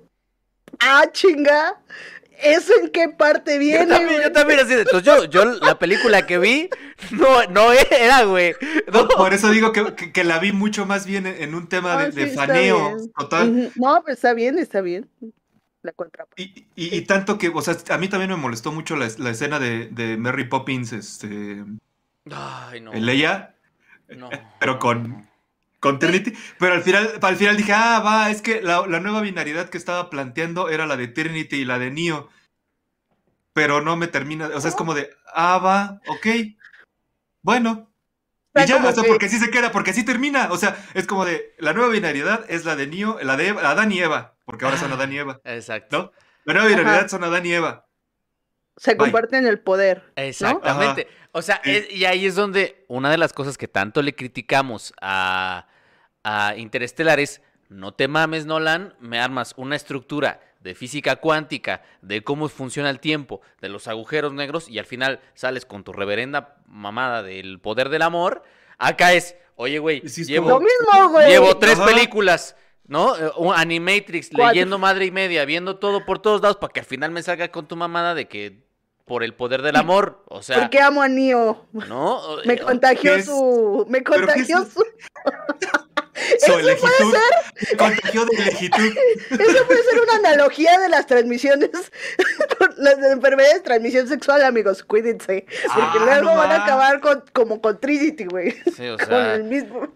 Ah, 0.80 1.04
chinga. 1.12 1.80
¿Eso 2.42 2.74
en 2.82 2.90
qué 2.90 3.08
parte 3.08 3.54
Yo 3.54 3.60
viene? 3.60 3.86
también, 3.86 4.20
yo 4.22 4.30
también 4.32 4.60
así 4.60 4.74
de. 4.74 4.82
Entonces 4.82 5.04
yo, 5.04 5.24
yo 5.24 5.44
la 5.44 5.78
película 5.78 6.26
que 6.26 6.36
vi 6.38 6.68
no, 7.12 7.44
no 7.46 7.72
era, 7.72 8.24
güey. 8.24 8.54
No. 8.92 9.08
Por 9.08 9.32
eso 9.32 9.48
digo 9.50 9.72
que, 9.72 9.94
que- 9.94 10.12
que 10.12 10.22
la 10.24 10.38
vi 10.38 10.52
mucho 10.52 10.84
más 10.84 11.06
bien 11.06 11.26
en, 11.26 11.54
un 11.54 11.66
tema 11.68 11.94
Ah, 11.98 12.10
de, 12.10 12.28
sí, 12.28 12.34
faneo 12.36 12.94
total. 13.18 13.72
No, 13.76 14.02
pues 14.02 14.16
está 14.16 14.34
bien, 14.34 14.58
está 14.58 14.82
bien. 14.82 15.08
La 15.82 15.92
contraparte. 15.92 16.42
Y, 16.42 16.66
y- 16.74 16.94
y 16.96 17.00
tanto 17.02 17.38
que, 17.38 17.48
o 17.48 17.62
sea, 17.62 17.76
a 17.88 17.96
mí 17.96 18.08
también 18.08 18.30
me 18.30 18.36
molestó 18.36 18.70
mucho 18.70 18.96
la, 18.96 19.08
la 19.16 19.30
escena 19.30 19.58
de, 19.58 19.86
de 19.92 20.16
Mary 20.18 20.44
Poppins, 20.44 20.92
este, 20.92 21.64
Ay, 22.30 22.80
no. 22.80 22.92
en 22.92 23.06
Leia, 23.06 23.54
no. 24.09 24.30
pero 24.61 24.78
con, 24.78 25.28
con 25.80 25.98
Trinity. 25.98 26.32
Pero 26.59 26.74
al 26.74 26.82
final, 26.82 27.18
al 27.20 27.36
final 27.36 27.57
dije, 27.57 27.72
ah, 27.72 28.00
va, 28.04 28.30
es 28.30 28.42
que 28.42 28.61
la, 28.62 28.86
la 28.86 29.00
nueva 29.00 29.20
binariedad 29.20 29.68
que 29.68 29.78
estaba 29.78 30.11
planteando 30.11 30.68
era 30.68 30.86
la 30.86 30.96
de 30.96 31.09
Trinity 31.09 31.57
y 31.57 31.64
la 31.64 31.78
de 31.78 31.90
Neo. 31.90 32.28
Pero 33.52 33.80
no 33.80 33.96
me 33.96 34.07
termina, 34.07 34.48
o 34.54 34.61
sea, 34.61 34.68
es 34.70 34.76
como 34.76 34.92
de, 34.94 35.11
ah, 35.34 35.59
va, 35.59 36.00
ok, 36.09 36.26
bueno. 37.42 37.90
Y 38.54 38.64
ya, 38.66 38.76
o 38.76 38.92
sea, 38.92 39.02
que- 39.02 39.09
porque 39.09 39.26
así 39.26 39.38
se 39.38 39.50
queda, 39.50 39.70
porque 39.72 39.90
así 39.90 40.04
termina. 40.04 40.48
O 40.50 40.57
sea, 40.59 40.76
es 40.94 41.07
como 41.07 41.24
de, 41.24 41.54
la 41.59 41.72
nueva 41.72 41.90
binariedad 41.90 42.44
es 42.48 42.64
la 42.64 42.74
de 42.76 42.86
Neo, 42.86 43.18
la 43.22 43.36
de 43.36 43.48
Eva- 43.48 43.68
Adán 43.70 43.92
y 43.92 44.00
Eva, 44.00 44.34
porque 44.44 44.64
ahora 44.64 44.78
son 44.78 44.92
Adán 44.92 45.12
y 45.12 45.18
Eva. 45.18 45.40
Exacto. 45.44 45.98
¿No? 45.98 46.12
La 46.44 46.54
nueva 46.54 46.68
binariedad 46.68 47.00
Ajá. 47.00 47.09
son 47.09 47.24
Adán 47.24 47.44
y 47.46 47.52
Eva. 47.52 47.86
Se 48.76 48.96
comparten 48.96 49.46
el 49.46 49.58
poder. 49.58 50.02
¿no? 50.16 50.22
Exactamente. 50.22 51.08
O 51.32 51.42
sea, 51.42 51.60
es- 51.64 51.90
y 51.90 52.04
ahí 52.04 52.26
es 52.26 52.34
donde 52.34 52.84
una 52.88 53.10
de 53.10 53.18
las 53.18 53.32
cosas 53.32 53.58
que 53.58 53.68
tanto 53.68 54.02
le 54.02 54.14
criticamos 54.14 54.92
a, 55.00 55.66
a 56.24 56.54
Interestelar 56.56 57.20
es, 57.20 57.40
no 57.68 57.92
te 57.94 58.08
mames, 58.08 58.46
Nolan, 58.46 58.94
me 59.00 59.18
armas 59.18 59.54
una 59.56 59.76
estructura 59.76 60.40
de 60.60 60.74
física 60.74 61.16
cuántica, 61.16 61.82
de 62.02 62.22
cómo 62.24 62.48
funciona 62.48 62.90
el 62.90 62.98
tiempo, 63.00 63.40
de 63.60 63.68
los 63.68 63.86
agujeros 63.88 64.32
negros, 64.32 64.68
y 64.68 64.78
al 64.78 64.86
final 64.86 65.20
sales 65.34 65.64
con 65.64 65.84
tu 65.84 65.92
reverenda 65.92 66.56
mamada 66.66 67.22
del 67.22 67.60
poder 67.60 67.88
del 67.88 68.02
amor. 68.02 68.42
Acá 68.78 69.12
es, 69.12 69.36
oye, 69.54 69.78
güey, 69.78 70.00
llevo, 70.00 70.48
Lo 70.48 70.60
mismo, 70.60 71.10
güey. 71.10 71.28
llevo 71.28 71.56
tres 71.58 71.78
Ajá. 71.78 71.86
películas. 71.86 72.56
¿No? 72.88 73.14
Un 73.38 73.52
Animatrix, 73.52 74.32
leyendo 74.32 74.78
madre 74.78 75.06
y 75.06 75.10
media, 75.10 75.44
viendo 75.44 75.76
todo 75.78 76.04
por 76.04 76.20
todos 76.20 76.40
lados, 76.40 76.56
para 76.56 76.72
que 76.72 76.78
al 76.78 76.86
final 76.86 77.10
me 77.10 77.20
salga 77.20 77.48
con 77.48 77.66
tu 77.66 77.74
mamada 77.74 78.14
de 78.14 78.28
que 78.28 78.62
por 79.07 79.22
el 79.24 79.32
poder 79.34 79.62
del 79.62 79.76
amor. 79.76 80.22
O 80.28 80.42
sea, 80.42 80.59
Porque 80.61 80.80
amo 80.80 81.00
a 81.00 81.09
Neo. 81.09 81.66
¿no? 81.72 82.20
Me 82.44 82.54
Eh, 82.54 82.59
contagió 82.59 83.22
su. 83.22 83.86
Me 83.88 84.02
¿Pero 84.02 84.26
qué 84.26 84.26
contagió 84.26 84.64
su. 84.66 84.84
Su 86.44 86.52
elegitud. 86.54 87.14
Contagió 87.78 88.24
de 88.24 88.36
elegitud. 88.36 88.96
Eso 89.30 89.66
puede 89.66 89.82
ser 89.84 90.00
una 90.02 90.16
analogía 90.28 90.78
de 90.80 90.88
las 90.88 91.07
transmisiones. 91.07 91.70
con 92.59 92.70
las 92.78 92.98
enfermedades 92.98 93.57
de 93.57 93.61
transmisión 93.61 94.09
sexual, 94.09 94.42
amigos. 94.42 94.82
Cuídense. 94.82 95.44
Porque 95.46 95.98
Ah, 95.98 96.04
luego 96.20 96.22
no 96.22 96.36
van 96.36 96.52
a 96.52 96.64
acabar 96.64 97.00
con, 97.00 97.22
como 97.32 97.61
con 97.61 97.78
Trinity, 97.78 98.24
güey. 98.24 98.52
Sí, 98.74 98.88
o 98.88 98.96
Con 98.98 99.07
sea, 99.07 99.34
el 99.34 99.44
mismo. 99.44 99.88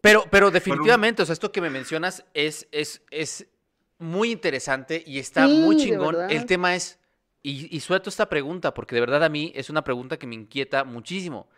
pero, 0.00 0.24
pero 0.30 0.50
definitivamente, 0.50 1.22
o 1.22 1.26
sea, 1.26 1.34
esto 1.34 1.52
que 1.52 1.60
me 1.60 1.68
mencionas 1.70 2.24
es, 2.32 2.66
es, 2.72 3.02
es 3.10 3.46
muy 3.98 4.32
interesante 4.32 5.02
y 5.06 5.18
está 5.18 5.46
Sí, 5.46 5.58
muy 5.58 5.76
chingón. 5.76 6.30
El 6.30 6.46
tema 6.46 6.74
es, 6.74 6.98
y, 7.50 7.68
y 7.70 7.78
suelto 7.78 8.10
esta 8.10 8.28
pregunta, 8.28 8.74
porque 8.74 8.96
de 8.96 9.00
verdad 9.00 9.22
a 9.22 9.28
mí 9.28 9.52
es 9.54 9.70
una 9.70 9.84
pregunta 9.84 10.18
que 10.18 10.26
me 10.26 10.34
inquieta 10.34 10.82
muchísimo. 10.82 11.48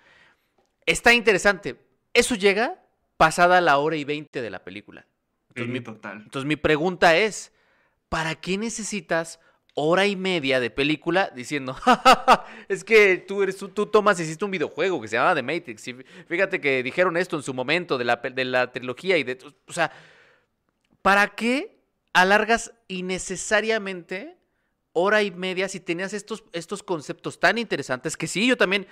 Está 0.84 1.14
interesante. 1.14 1.76
Eso 2.12 2.34
llega 2.34 2.78
pasada 3.16 3.62
la 3.62 3.78
hora 3.78 3.97
y 3.97 4.05
veinte 4.05 4.43
de 4.43 4.51
la 4.51 4.62
película. 4.62 5.07
Entonces, 5.49 5.72
mi, 5.72 5.80
total. 5.80 6.22
entonces 6.24 6.47
mi 6.47 6.57
pregunta 6.57 7.16
es, 7.16 7.53
¿para 8.11 8.34
qué 8.34 8.59
necesitas 8.59 9.41
hora 9.72 10.07
y 10.07 10.14
media 10.14 10.61
de 10.61 10.70
película 10.70 11.32
diciendo, 11.34 11.72
"Ja, 11.84 11.97
ja, 11.97 12.24
ja, 12.26 12.47
es 12.68 12.84
que 12.84 13.16
tú 13.16 13.43
eres 13.43 13.57
tú, 13.57 13.86
Thomas 13.86 14.20
hiciste 14.20 14.45
un 14.45 14.51
videojuego 14.51 15.01
que 15.01 15.09
se 15.09 15.16
llamaba 15.16 15.36
The 15.36 15.43
Matrix 15.43 15.89
y 15.89 15.95
fíjate 16.26 16.61
que 16.61 16.82
dijeron 16.82 17.16
esto 17.16 17.36
en 17.36 17.43
su 17.43 17.55
momento 17.55 17.97
de 17.97 18.05
la, 18.05 18.16
de 18.16 18.45
la 18.45 18.70
trilogía 18.70 19.16
y 19.16 19.24
de, 19.24 19.39
o 19.66 19.72
sea, 19.72 19.91
¿para 21.01 21.28
qué 21.28 21.78
alargas 22.12 22.74
innecesariamente 22.89 24.38
hora 24.93 25.22
y 25.22 25.30
media 25.30 25.68
si 25.68 25.80
tenías 25.80 26.12
estos, 26.12 26.45
estos 26.53 26.82
conceptos 26.82 27.39
tan 27.41 27.59
interesantes 27.59 28.16
que 28.16 28.26
sí, 28.26 28.47
yo 28.47 28.57
también 28.57 28.86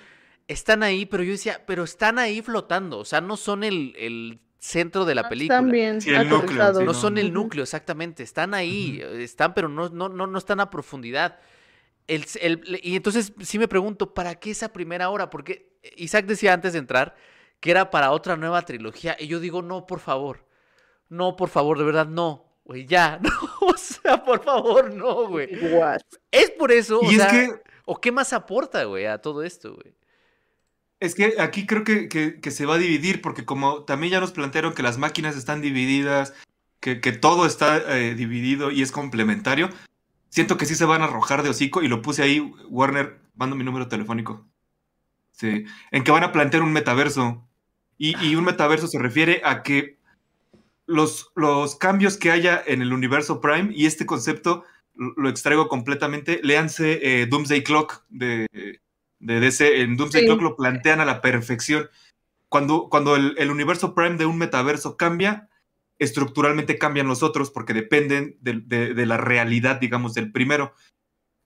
están 0.49 0.83
ahí, 0.83 1.07
pero 1.07 1.23
yo 1.23 1.33
decía, 1.33 1.65
pero 1.67 1.85
están 1.85 2.19
ahí 2.19 2.41
flotando, 2.43 2.99
o 2.99 3.05
sea, 3.05 3.21
no 3.21 3.37
son 3.37 3.65
el, 3.65 3.95
el 3.99 4.41
centro 4.59 5.05
de 5.05 5.15
la 5.15 5.29
película. 5.29 5.57
Están 5.59 5.71
bien 5.73 6.01
Sí, 6.01 6.11
el 6.11 6.29
núcleo, 6.29 6.39
aterrizados. 6.39 6.79
sí, 6.79 6.85
No 6.85 6.93
no, 6.93 6.95
son 6.95 7.19
el 7.19 7.33
núcleo, 7.33 7.63
exactamente. 7.65 8.23
Están 8.23 8.55
ahí, 8.55 9.01
están, 9.19 9.55
pero 9.55 9.69
no, 9.69 9.89
no, 9.89 10.09
no, 10.09 10.27
no 10.27 10.39
están 10.39 10.61
a 10.61 10.71
profundidad. 10.71 11.39
El, 12.07 12.25
el- 12.41 12.81
y 12.83 12.95
entonces 12.97 13.33
sí 13.41 13.59
me 13.59 13.69
pregunto, 13.69 14.15
¿para 14.15 14.37
qué 14.37 14.53
esa 14.53 14.73
primera 14.73 15.11
hora? 15.11 15.29
Porque 15.31 15.77
Isaac 15.97 16.27
decía 16.27 16.53
antes 16.53 16.73
de 16.75 16.79
entrar 16.79 17.17
que 17.61 17.71
era 17.73 17.91
para 17.91 18.13
otra 18.13 18.37
nueva 18.37 18.63
trilogía. 18.63 19.17
Y 19.19 19.27
yo 19.27 19.41
digo, 19.41 19.63
no, 19.63 19.87
por 19.87 19.99
favor. 20.01 20.47
No, 21.09 21.37
por 21.37 21.49
favor, 21.49 21.79
de 21.79 21.85
verdad, 21.85 22.07
no. 22.07 22.45
Güey, 22.65 22.87
ya. 22.87 23.19
No, 23.23 23.31
o 23.69 23.76
sea, 24.03 24.25
por 24.25 24.43
favor, 24.45 24.93
no, 24.93 25.29
güey. 25.29 25.49
What? 25.75 26.01
Es 26.31 26.51
por 26.53 26.73
eso, 26.73 27.01
o 27.01 27.05
Y 27.11 27.17
es 27.17 27.23
sea, 27.23 27.31
que 27.31 27.51
¿o 27.85 28.01
qué 28.01 28.13
más 28.13 28.33
aporta, 28.33 28.85
güey, 28.85 29.07
a 29.07 29.19
todo 29.19 29.43
esto, 29.43 29.75
güey? 29.75 29.95
Es 30.99 31.15
que 31.15 31.35
aquí 31.39 31.67
creo 31.67 31.85
que, 31.85 32.09
que- 32.09 32.41
que 32.41 32.51
se 32.51 32.65
va 32.67 32.75
a 32.77 32.79
dividir, 32.79 33.21
porque 33.21 33.45
como 33.45 33.85
también 33.85 34.13
ya 34.13 34.21
nos 34.21 34.33
plantearon 34.33 34.73
que 34.75 34.83
las 34.83 34.97
máquinas 34.99 35.37
están 35.37 35.61
divididas, 35.61 36.33
que, 36.81 37.01
que 37.01 37.13
todo 37.13 37.47
está 37.47 37.77
eh, 37.99 38.15
dividido 38.15 38.71
y 38.71 38.81
es 38.83 38.93
complementario, 38.93 39.69
siento 40.31 40.57
que 40.57 40.65
sí 40.67 40.75
se 40.75 40.85
van 40.87 41.03
a 41.03 41.07
arrojar 41.07 41.43
de 41.43 41.51
hocico 41.51 41.83
y 41.83 41.89
lo 41.89 42.01
puse 42.03 42.23
ahí, 42.23 42.41
Warner, 42.71 43.19
mando 43.35 43.57
mi 43.57 43.65
número 43.65 43.89
telefónico. 43.89 44.47
Sí, 45.33 45.65
en 45.91 46.03
que 46.03 46.11
van 46.13 46.25
a 46.25 46.33
plantear 46.33 46.63
un 46.63 46.73
metaverso. 46.73 47.47
Y, 47.99 48.17
y 48.27 48.37
un 48.37 48.45
metaverso 48.45 48.87
se 48.89 48.99
refiere 48.99 49.43
a 49.45 49.63
que 49.63 49.99
los, 50.87 51.33
los 51.35 51.77
cambios 51.77 52.17
que 52.17 52.31
haya 52.31 52.63
en 52.67 52.83
el 52.83 52.93
universo 52.93 53.41
Prime, 53.41 53.71
y 53.75 53.87
este 53.87 54.07
concepto 54.07 54.65
lo, 54.95 55.29
extraigo 55.29 55.69
completamente, 55.69 56.41
léanse 56.43 57.01
eh, 57.03 57.27
Doomsday 57.27 57.63
Clock 57.63 58.05
de, 58.09 58.47
de 59.19 59.41
DC, 59.41 59.81
en 59.83 59.97
Doomsday 59.97 60.23
Sí. 60.23 60.27
Clock 60.27 60.43
lo 60.43 60.57
plantean 60.57 61.01
a 61.01 61.05
la 61.05 61.21
perfección. 61.21 61.89
Cuando, 62.49 62.89
cuando 62.89 63.17
el, 63.17 63.35
el 63.39 63.51
universo 63.51 63.95
Prime 63.95 64.17
de 64.17 64.27
un 64.27 64.39
metaverso 64.39 64.97
cambia, 64.97 65.49
estructuralmente 65.99 66.79
cambian 66.79 67.09
los 67.09 67.23
otros 67.23 67.51
porque 67.51 67.75
dependen 67.75 68.37
de, 68.41 68.61
de- 68.65 68.95
de 68.95 69.07
la 69.07 69.17
realidad, 69.17 69.81
digamos, 69.81 70.15
del 70.15 70.31
primero. 70.33 70.75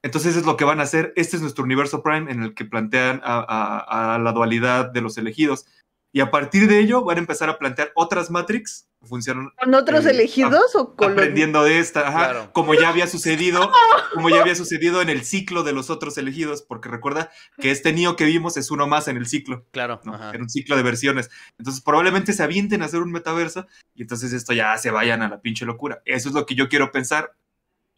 Entonces 0.02 0.36
es 0.36 0.44
lo 0.46 0.56
que 0.56 0.64
van 0.64 0.80
a 0.80 0.84
hacer. 0.84 1.12
Este 1.16 1.36
es 1.36 1.42
nuestro 1.42 1.64
universo 1.64 2.02
Prime 2.02 2.30
en 2.30 2.42
el 2.42 2.54
que 2.54 2.64
plantean 2.64 3.20
a, 3.24 3.38
a- 3.38 4.14
a 4.14 4.18
la 4.18 4.32
dualidad 4.32 4.90
de 4.90 5.00
los 5.00 5.18
elegidos. 5.18 5.66
Y 6.12 6.20
a 6.20 6.30
partir 6.32 6.66
de 6.68 6.80
ello 6.80 7.04
van 7.04 7.18
a 7.18 7.20
empezar 7.20 7.48
a 7.50 7.56
plantear 7.58 7.92
otras 7.94 8.30
Matrix 8.32 8.88
que 9.00 9.06
funcionan 9.06 9.50
¿Con 9.62 9.72
otros 9.74 10.04
Eh, 10.06 10.10
elegidos 10.10 10.74
o 10.74 10.96
con 10.96 11.10
los- 11.14 11.18
aprendiendo 11.18 11.62
de 11.62 11.78
esta, 11.78 12.08
ajá, 12.08 12.18
Claro. 12.30 12.52
como 12.52 12.74
ya 12.74 12.88
había 12.88 13.06
sucedido, 13.06 13.70
como 14.14 14.28
ya 14.28 14.40
había 14.40 14.56
sucedido 14.56 15.02
en 15.02 15.08
el 15.08 15.24
ciclo 15.24 15.62
de 15.62 15.72
los 15.72 15.88
otros 15.88 16.18
elegidos, 16.18 16.62
porque 16.62 16.88
recuerda 16.88 17.30
que 17.60 17.70
este 17.70 17.92
Neo 17.92 18.16
que 18.16 18.24
vimos 18.24 18.56
es 18.56 18.72
uno 18.72 18.88
más 18.88 19.06
en 19.06 19.16
el 19.18 19.26
ciclo, 19.26 19.64
Claro. 19.70 20.00
¿no? 20.04 20.32
En 20.34 20.42
un 20.42 20.50
ciclo 20.50 20.76
de 20.76 20.82
versiones. 20.82 21.30
Entonces 21.58 21.80
probablemente 21.80 22.32
se 22.32 22.42
avienten 22.42 22.82
a 22.82 22.86
hacer 22.86 23.00
un 23.00 23.12
metaverso 23.12 23.66
y 23.94 24.02
entonces 24.02 24.32
esto 24.32 24.52
ya 24.52 24.76
se 24.78 24.90
vayan 24.90 25.22
a 25.22 25.28
la 25.28 25.40
pinche 25.40 25.64
locura. 25.64 26.02
Eso 26.04 26.28
es 26.28 26.34
lo 26.34 26.44
que 26.44 26.56
yo 26.56 26.68
quiero 26.68 26.90
pensar, 26.90 27.32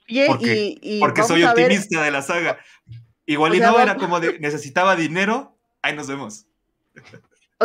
Oye, 0.07 0.27
porque- 0.29 0.79
y, 0.83 0.97
y 0.99 1.01
porque 1.01 1.23
soy 1.23 1.43
a 1.45 1.55
ver- 1.55 1.65
optimista 1.65 2.03
de 2.03 2.11
la 2.11 2.21
saga. 2.21 2.59
Igual 3.25 3.53
O 3.53 3.55
y 3.55 3.59
sea, 3.59 3.69
no, 3.69 3.75
va- 3.77 3.83
era 3.85 3.97
como 3.97 4.21
de 4.21 4.39
necesitaba 4.39 4.97
dinero, 4.97 5.57
ahí 5.81 5.97
nos 5.97 6.09
vemos. 6.09 6.45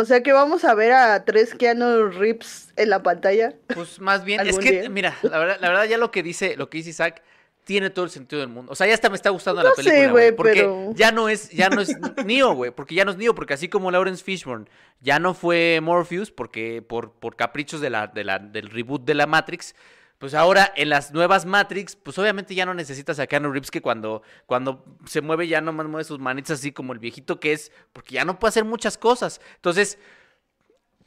O 0.00 0.04
sea 0.04 0.22
que 0.22 0.32
vamos 0.32 0.64
a 0.64 0.74
ver 0.74 0.92
a 0.92 1.24
tres 1.24 1.54
Keanu 1.54 2.08
Reeves 2.08 2.72
en 2.76 2.90
la 2.90 3.02
pantalla. 3.02 3.54
Pues 3.74 4.00
más 4.00 4.24
bien, 4.24 4.40
es 4.40 4.48
¿Algún 4.48 4.62
que, 4.62 4.80
día? 4.80 4.88
mira, 4.90 5.16
la 5.22 5.38
verdad, 5.38 5.58
la 5.60 5.68
verdad 5.68 5.84
ya 5.86 5.98
lo 5.98 6.10
que 6.10 6.22
dice, 6.22 6.56
lo 6.56 6.70
que 6.70 6.78
dice 6.78 6.90
Isaac, 6.90 7.22
tiene 7.64 7.90
todo 7.90 8.04
el 8.04 8.10
sentido 8.10 8.40
del 8.40 8.48
mundo. 8.48 8.72
O 8.72 8.74
sea, 8.74 8.86
ya 8.86 8.94
hasta 8.94 9.10
me 9.10 9.16
está 9.16 9.30
gustando 9.30 9.62
No 9.62 9.68
la 9.68 9.74
película, 9.74 9.98
güey, 9.98 10.10
güey. 10.10 10.32
Porque 10.36 10.60
pero- 10.60 10.92
ya 10.94 11.10
no 11.12 11.28
es, 11.28 11.50
ya 11.50 11.68
no 11.68 11.80
es 11.80 11.90
Neo, 12.24 12.54
güey. 12.54 12.70
Porque 12.70 12.94
ya 12.94 13.04
no 13.04 13.10
es 13.10 13.16
Neo, 13.18 13.34
porque 13.34 13.54
así 13.54 13.68
como 13.68 13.90
Lawrence 13.90 14.24
Fishburne 14.24 14.66
ya 15.00 15.18
no 15.18 15.34
fue 15.34 15.80
Morpheus, 15.82 16.30
porque 16.30 16.80
por, 16.80 17.12
por 17.12 17.36
caprichos 17.36 17.80
de 17.80 17.90
la, 17.90 18.06
de 18.06 18.24
la, 18.24 18.38
del 18.38 18.70
reboot 18.70 19.04
de 19.04 19.14
la 19.14 19.26
Matrix. 19.26 19.74
Pues 20.18 20.34
ahora 20.34 20.72
en 20.74 20.88
las 20.88 21.12
nuevas 21.12 21.46
Matrix, 21.46 21.94
pues 21.94 22.18
obviamente 22.18 22.54
ya 22.54 22.66
no 22.66 22.74
necesitas 22.74 23.20
a 23.20 23.26
Keanu 23.28 23.52
Reeves 23.52 23.70
que 23.70 23.80
cuando, 23.80 24.22
cuando 24.46 24.84
se 25.06 25.20
mueve 25.20 25.46
ya 25.46 25.60
nomás 25.60 25.86
mueve 25.86 26.04
sus 26.04 26.18
manitas 26.18 26.58
así 26.58 26.72
como 26.72 26.92
el 26.92 26.98
viejito 26.98 27.38
que 27.38 27.52
es, 27.52 27.70
porque 27.92 28.14
ya 28.14 28.24
no 28.24 28.38
puede 28.38 28.50
hacer 28.50 28.64
muchas 28.64 28.98
cosas. 28.98 29.40
Entonces, 29.54 29.98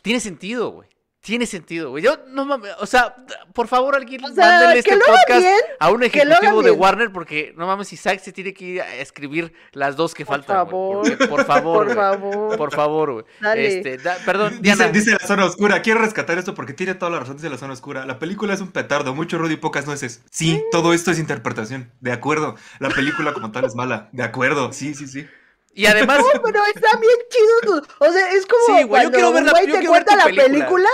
tiene 0.01 0.21
sentido, 0.21 0.71
güey. 0.71 0.89
Tiene 1.21 1.45
sentido, 1.45 1.91
güey. 1.91 2.03
Yo 2.03 2.17
no 2.29 2.45
mames, 2.45 2.71
o 2.79 2.87
sea, 2.87 3.15
por 3.53 3.67
favor, 3.67 3.95
alguien 3.95 4.23
O 4.25 4.29
sea, 4.33 4.43
mándenle 4.43 4.79
este 4.79 4.97
podcast 4.97 5.39
bien, 5.39 5.55
a 5.79 5.91
un 5.91 6.01
ejecutivo 6.01 6.63
de 6.63 6.71
bien. 6.71 6.81
Warner 6.81 7.11
porque 7.11 7.53
no 7.55 7.67
mames, 7.67 7.93
Isaac 7.93 8.19
se 8.21 8.31
tiene 8.31 8.55
que 8.55 8.65
ir 8.65 8.81
a 8.81 8.95
escribir 8.95 9.53
las 9.71 9.95
dos 9.95 10.15
que 10.15 10.25
Por 10.25 10.37
faltan, 10.37 10.55
favor. 10.55 11.07
Porque- 11.07 11.27
Por 11.27 11.45
favor, 11.45 11.85
Por 11.87 11.95
favor. 11.95 12.57
Por 12.57 12.71
favor, 12.73 13.11
güey. 13.13 13.25
Dale. 13.39 13.77
Este, 13.77 13.97
da- 13.99 14.17
perdón, 14.25 14.53
Dice, 14.61 14.75
Diana. 14.77 14.87
dice 14.91 15.11
la 15.11 15.27
zona 15.27 15.45
oscura, 15.45 15.83
quiero 15.83 16.01
rescatar 16.01 16.39
esto 16.39 16.55
porque 16.55 16.73
tiene 16.73 16.95
toda 16.95 17.11
la 17.11 17.19
razón, 17.19 17.35
dice 17.37 17.49
la 17.51 17.59
zona 17.59 17.73
oscura. 17.73 18.03
La 18.07 18.17
película 18.17 18.55
es 18.55 18.61
un 18.61 18.71
petardo, 18.71 19.13
mucho 19.13 19.37
ruido 19.37 19.53
y 19.53 19.57
pocas 19.57 19.85
nueces. 19.85 20.23
Sí, 20.31 20.63
todo 20.71 20.91
esto 20.91 21.11
es 21.11 21.19
interpretación, 21.19 21.91
de 21.99 22.13
acuerdo. 22.13 22.55
La 22.79 22.89
película 22.89 23.31
como 23.33 23.51
tal 23.51 23.65
es 23.65 23.75
mala, 23.75 24.09
de 24.11 24.23
acuerdo, 24.23 24.73
sí, 24.73 24.95
sí, 24.95 25.07
sí. 25.07 25.27
Y 25.73 25.85
además, 25.85 26.19
No, 26.19 26.41
pero 26.43 26.59
está 26.75 26.97
bien 26.99 27.17
chido. 27.29 27.81
O 27.99 28.11
sea, 28.11 28.31
es 28.33 28.45
como 28.45 28.77
Sí, 28.77 28.83
güey, 28.83 29.03
yo 29.03 29.11
cuando 29.11 29.11
quiero 29.11 29.31
ver 29.33 29.43
la- 29.43 29.51
güey 29.51 29.67
yo 29.67 29.73
te 29.73 29.79
quiero 29.79 29.93
ver 29.93 30.03
cuenta 30.05 30.15
la 30.17 30.25
película. 30.25 30.49
película, 30.49 30.89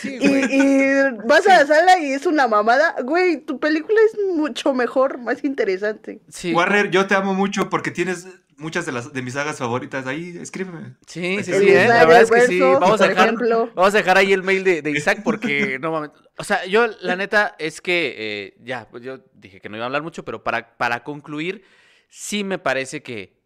sí, 0.00 0.18
y, 0.20 0.62
y 0.62 1.26
vas 1.26 1.46
a 1.46 1.58
la 1.60 1.66
sala 1.66 1.98
y 1.98 2.12
es 2.12 2.26
una 2.26 2.46
mamada. 2.46 2.94
Güey, 3.02 3.38
tu 3.38 3.58
película 3.58 3.98
es 4.06 4.18
mucho 4.34 4.74
mejor, 4.74 5.18
más 5.18 5.44
interesante. 5.44 6.20
Sí, 6.28 6.52
Warner, 6.52 6.90
yo 6.90 7.06
te 7.06 7.14
amo 7.14 7.32
mucho 7.34 7.70
porque 7.70 7.90
tienes 7.90 8.26
muchas 8.58 8.84
de 8.84 8.92
las 8.92 9.12
de 9.12 9.22
mis 9.22 9.32
sagas 9.34 9.56
favoritas. 9.58 10.06
Ahí, 10.06 10.36
escríbeme. 10.38 10.96
sí, 11.06 11.42
sí, 11.42 11.52
sí, 11.54 11.68
¿eh? 11.70 11.86
La 11.88 12.04
verdad 12.04 12.22
es 12.22 12.30
que 12.30 12.40
sí. 12.48 12.60
Vamos 12.60 13.00
a 13.00 13.08
dejar. 13.08 13.34
Vamos 13.74 13.94
a 13.94 13.96
dejar 13.98 14.18
ahí 14.18 14.32
el 14.34 14.42
mail 14.42 14.62
de, 14.62 14.82
de 14.82 14.90
Isaac 14.90 15.20
porque 15.24 15.78
no 15.80 15.90
mames. 15.92 16.10
O 16.36 16.44
sea, 16.44 16.66
yo 16.66 16.86
la 17.00 17.16
neta 17.16 17.54
es 17.58 17.80
que 17.80 18.14
eh, 18.18 18.56
ya, 18.62 18.88
pues 18.90 19.02
yo 19.02 19.20
dije 19.34 19.60
que 19.60 19.68
no 19.70 19.76
iba 19.76 19.84
a 19.84 19.86
hablar 19.86 20.02
mucho, 20.02 20.24
pero 20.24 20.44
para, 20.44 20.76
para 20.76 21.02
concluir, 21.02 21.62
sí 22.10 22.44
me 22.44 22.58
parece 22.58 23.02
que 23.02 23.37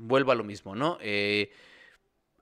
vuelvo 0.00 0.32
a 0.32 0.34
lo 0.34 0.44
mismo, 0.44 0.74
¿no? 0.74 0.98
Eh, 1.00 1.50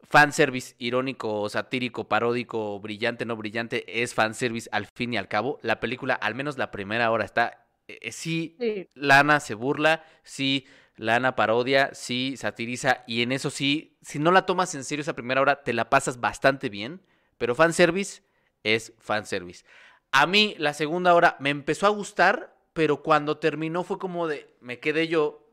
fanservice 0.04 0.74
irónico, 0.78 1.48
satírico, 1.48 2.08
paródico, 2.08 2.80
brillante, 2.80 3.26
no 3.26 3.36
brillante, 3.36 4.02
es 4.02 4.14
fanservice 4.14 4.68
al 4.72 4.86
fin 4.86 5.12
y 5.12 5.16
al 5.18 5.28
cabo. 5.28 5.58
La 5.62 5.80
película, 5.80 6.14
al 6.14 6.34
menos 6.34 6.56
la 6.56 6.70
primera 6.70 7.10
hora, 7.10 7.24
está 7.24 7.66
eh, 7.88 8.12
sí, 8.12 8.56
Sí. 8.58 8.88
Lana 8.94 9.40
se 9.40 9.54
burla, 9.54 10.04
sí, 10.22 10.66
Lana 10.96 11.36
parodia, 11.36 11.90
sí, 11.94 12.36
satiriza, 12.36 13.04
y 13.06 13.22
en 13.22 13.32
eso 13.32 13.50
sí, 13.50 13.96
si 14.02 14.18
no 14.18 14.30
la 14.30 14.46
tomas 14.46 14.74
en 14.74 14.84
serio 14.84 15.02
esa 15.02 15.14
primera 15.14 15.40
hora, 15.40 15.62
te 15.62 15.72
la 15.72 15.88
pasas 15.90 16.20
bastante 16.20 16.68
bien, 16.68 17.00
pero 17.38 17.54
fanservice 17.54 18.22
es 18.62 18.92
fanservice. 18.98 19.64
A 20.10 20.26
mí 20.26 20.54
la 20.58 20.74
segunda 20.74 21.14
hora 21.14 21.36
me 21.38 21.50
empezó 21.50 21.86
a 21.86 21.90
gustar, 21.90 22.56
pero 22.72 23.02
cuando 23.02 23.38
terminó 23.38 23.84
fue 23.84 23.98
como 23.98 24.26
de, 24.26 24.54
me 24.60 24.80
quedé 24.80 25.08
yo, 25.08 25.47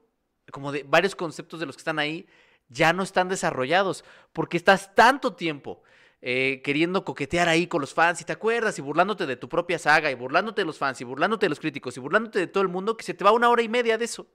como 0.51 0.71
de 0.71 0.83
varios 0.83 1.15
conceptos 1.15 1.59
de 1.59 1.65
los 1.65 1.75
que 1.75 1.81
están 1.81 1.99
ahí 1.99 2.27
ya 2.67 2.93
no 2.93 3.03
están 3.03 3.29
desarrollados, 3.29 4.03
porque 4.33 4.57
estás 4.57 4.95
tanto 4.95 5.35
tiempo 5.35 5.83
eh, 6.21 6.61
queriendo 6.63 7.05
coquetear 7.05 7.47
ahí 7.47 7.67
con 7.67 7.81
los 7.81 7.93
fans, 7.93 8.21
y 8.21 8.25
te 8.25 8.33
acuerdas, 8.33 8.79
y 8.79 8.81
burlándote 8.81 9.25
de 9.25 9.35
tu 9.35 9.47
propia 9.47 9.77
saga, 9.77 10.09
y 10.09 10.15
burlándote 10.15 10.61
de 10.61 10.65
los 10.65 10.77
fans, 10.77 10.99
y 11.01 11.03
burlándote 11.03 11.45
de 11.45 11.49
los 11.49 11.59
críticos, 11.59 11.95
y 11.97 11.99
burlándote 11.99 12.39
de 12.39 12.47
todo 12.47 12.63
el 12.63 12.69
mundo, 12.69 12.97
que 12.97 13.03
se 13.03 13.13
te 13.13 13.23
va 13.23 13.31
una 13.31 13.49
hora 13.49 13.61
y 13.61 13.69
media 13.69 13.97
de 13.97 14.05
eso. 14.05 14.27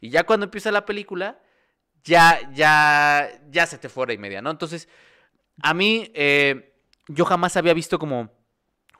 Y 0.00 0.10
ya 0.10 0.24
cuando 0.24 0.44
empieza 0.44 0.70
la 0.70 0.84
película, 0.84 1.40
ya, 2.04 2.50
ya, 2.52 3.30
ya 3.50 3.66
se 3.66 3.78
te 3.78 3.88
fue 3.88 4.02
hora 4.02 4.12
y 4.12 4.18
media, 4.18 4.42
¿no? 4.42 4.50
Entonces, 4.50 4.88
a 5.62 5.72
mí, 5.72 6.10
eh, 6.14 6.74
yo 7.08 7.24
jamás 7.24 7.56
había 7.56 7.72
visto 7.72 7.98
como 7.98 8.30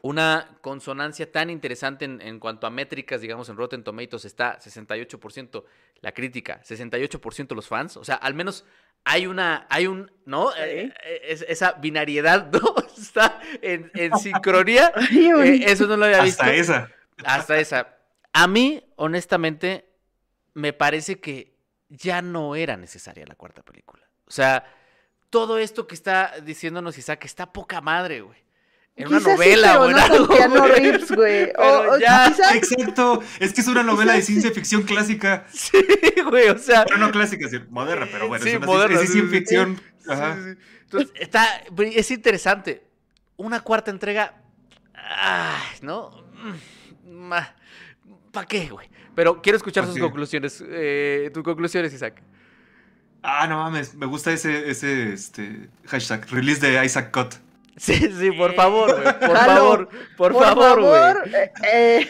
una 0.03 0.59
consonancia 0.61 1.31
tan 1.33 1.51
interesante 1.51 2.05
en, 2.05 2.21
en 2.21 2.39
cuanto 2.39 2.67
a 2.67 2.71
métricas, 2.71 3.21
digamos, 3.21 3.49
en 3.49 3.57
Rotten 3.57 3.83
Tomatoes 3.85 4.25
está 4.25 4.59
68% 4.61 5.65
la 6.01 6.13
crítica, 6.13 6.61
68% 6.63 7.55
los 7.55 7.67
fans, 7.69 7.97
o 7.97 8.05
sea, 8.05 8.15
al 8.17 8.35
menos 8.35 8.65
hay 9.05 9.27
una, 9.27 9.67
hay 9.71 9.87
un, 9.87 10.11
¿no? 10.25 10.51
Sí. 10.53 10.59
Eh, 10.61 10.95
eh, 11.05 11.21
es- 11.25 11.45
esa 11.49 11.73
binariedad, 11.73 12.49
¿no? 12.53 12.75
Está 12.97 13.41
en, 13.63 13.91
en 13.95 14.17
sincronía. 14.19 14.93
Eh, 15.11 15.65
eso 15.67 15.87
no 15.87 15.97
lo 15.97 16.05
había 16.07 16.23
visto. 16.23 16.43
Hasta 16.43 16.55
esa. 16.55 16.91
Hasta 17.25 17.59
esa. 17.59 17.97
A 18.33 18.47
mí, 18.47 18.85
honestamente, 18.97 19.89
me 20.55 20.73
parece 20.73 21.21
que 21.21 21.55
ya 21.89 22.23
no 22.23 22.55
era 22.57 22.77
necesaria 22.77 23.25
la 23.27 23.35
cuarta 23.35 23.63
película. 23.63 24.05
O 24.27 24.31
sea, 24.31 24.65
todo 25.31 25.59
esto 25.59 25.87
que 25.87 25.95
está 25.95 26.35
diciéndonos 26.43 26.99
Isaac 26.99 27.25
está 27.25 27.53
poca 27.53 27.81
madre, 27.81 28.21
güey. 28.21 28.39
En 28.99 29.09
una 29.09 29.21
sí, 29.21 29.27
novela 29.27 29.69
pero 29.73 29.83
o 29.83 29.87
en 29.87 29.97
no 29.97 30.03
algo. 30.03 30.67
Reeves, 30.67 31.11
güey. 31.13 31.53
O- 31.57 31.93
o 31.95 31.99
ya. 31.99 32.29
quizás- 32.35 32.55
Exacto. 32.57 33.23
Es 33.41 33.53
que 33.53 33.61
es 33.61 33.69
una 33.69 33.83
novela 33.83 34.13
de 34.13 34.19
Quizás 34.19 34.27
sí. 34.27 34.33
ciencia 34.33 34.53
ficción 34.53 34.83
clásica. 34.83 35.47
Sí, 35.53 35.79
güey, 36.29 36.49
o 36.49 36.59
sea. 36.59 36.85
Bueno, 36.85 37.07
no 37.07 37.13
clásica, 37.13 37.49
sí, 37.49 37.59
moderna, 37.71 38.07
pero 38.11 38.27
bueno, 38.29 38.43
Sí, 38.45 38.51
es 38.51 38.57
una 38.57 38.67
moderna, 38.67 39.01
es 39.01 39.07
sí, 39.07 39.13
ciencia 39.13 39.31
sí. 39.31 39.39
ficción. 39.39 39.81
Sí, 39.99 40.11
Ajá. 40.11 40.37
sí, 40.37 40.51
sí. 40.53 40.59
Entonces, 40.83 41.11
está, 41.21 41.47
es 41.93 42.11
interesante. 42.11 42.83
Una 43.37 43.61
cuarta 43.61 43.91
entrega, 43.91 44.35
ay, 44.95 45.79
¿no? 45.83 46.25
¿Para 48.33 48.47
qué, 48.47 48.69
güey? 48.69 48.89
Pero 49.15 49.41
quiero 49.43 49.57
escuchar 49.57 49.83
Pues 49.85 49.89
sus 49.91 49.95
sí. 49.97 50.01
conclusiones. 50.01 50.65
Eh, 50.67 51.31
tus 51.33 51.43
conclusiones, 51.43 51.93
Isaac. 51.93 52.23
Ah, 53.23 53.47
no 53.49 53.57
mames, 53.59 53.95
me 53.95 54.07
gusta 54.07 54.33
ese, 54.33 54.71
ese 54.71 55.13
este, 55.13 55.69
hashtag, 55.87 56.27
release 56.31 56.61
de 56.65 56.85
Isaac 56.85 57.11
Cut. 57.13 57.35
Sí, 57.79 57.95
sí, 58.13 58.31
por 58.33 58.55
favor, 58.55 59.01
güey. 59.01 59.19
Por 59.21 59.37
favor, 59.39 59.89
por, 60.17 60.33
favor, 60.35 60.81
güey. 60.83 61.35
eh, 61.35 61.53
eh, 61.73 62.09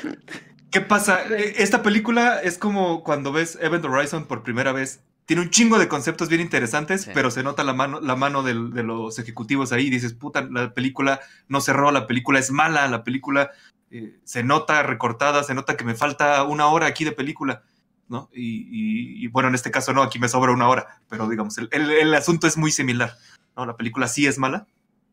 ¿Qué 0.71 0.81
pasa? 0.81 1.21
Eh, 1.31 1.55
Esta 1.59 1.83
película 1.83 2.41
es 2.43 2.59
como 2.59 3.03
cuando 3.05 3.33
ves 3.33 3.59
Event 3.61 3.85
Horizon 3.85 4.25
por 4.27 4.43
primera 4.43 4.73
vez. 4.73 5.01
Tiene 5.27 5.43
un 5.43 5.51
chingo 5.51 5.79
de 5.79 5.89
conceptos 5.89 6.29
bien 6.31 6.41
interesantes, 6.41 7.03
Sí. 7.03 7.11
pero 7.13 7.31
se 7.31 7.43
nota 7.43 7.63
la 7.63 7.75
mano, 7.75 8.01
la 8.01 8.17
mano 8.17 8.43
de 8.43 8.55
los 8.55 9.19
ejecutivos 9.19 9.73
ahí. 9.73 9.87
Y 9.87 9.91
dices, 9.91 10.15
puta, 10.15 10.47
la 10.51 10.73
película 10.73 11.21
no 11.49 11.61
cerró, 11.61 11.91
la 11.91 12.07
película 12.07 12.39
es 12.39 12.51
mala, 12.51 12.89
la 12.89 13.05
película 13.05 13.51
eh, 13.91 14.19
se 14.25 14.43
nota 14.43 14.83
recortada, 14.83 15.43
se 15.45 15.55
nota 15.55 15.77
que 15.77 15.85
me 15.85 15.95
falta 15.95 16.43
una 16.45 16.67
hora 16.69 16.87
aquí 16.87 17.05
de 17.05 17.13
película, 17.13 17.63
¿no? 18.09 18.29
Y, 18.33 18.43
y- 18.71 19.25
y, 19.25 19.29
bueno, 19.29 19.49
en 19.51 19.55
este 19.55 19.71
caso 19.71 19.93
no, 19.95 20.03
aquí 20.03 20.19
me 20.19 20.29
sobra 20.29 20.53
una 20.53 20.69
hora, 20.69 21.01
pero 21.09 21.29
digamos, 21.29 21.57
el, 21.59 21.69
el- 21.73 21.91
el 21.91 22.15
asunto 22.15 22.47
es 22.47 22.57
muy 22.59 22.71
similar, 22.71 23.15
¿no? 23.57 23.65
La 23.67 23.77
película 23.77 24.07
sí 24.09 24.27
es 24.27 24.39
mala, 24.39 24.67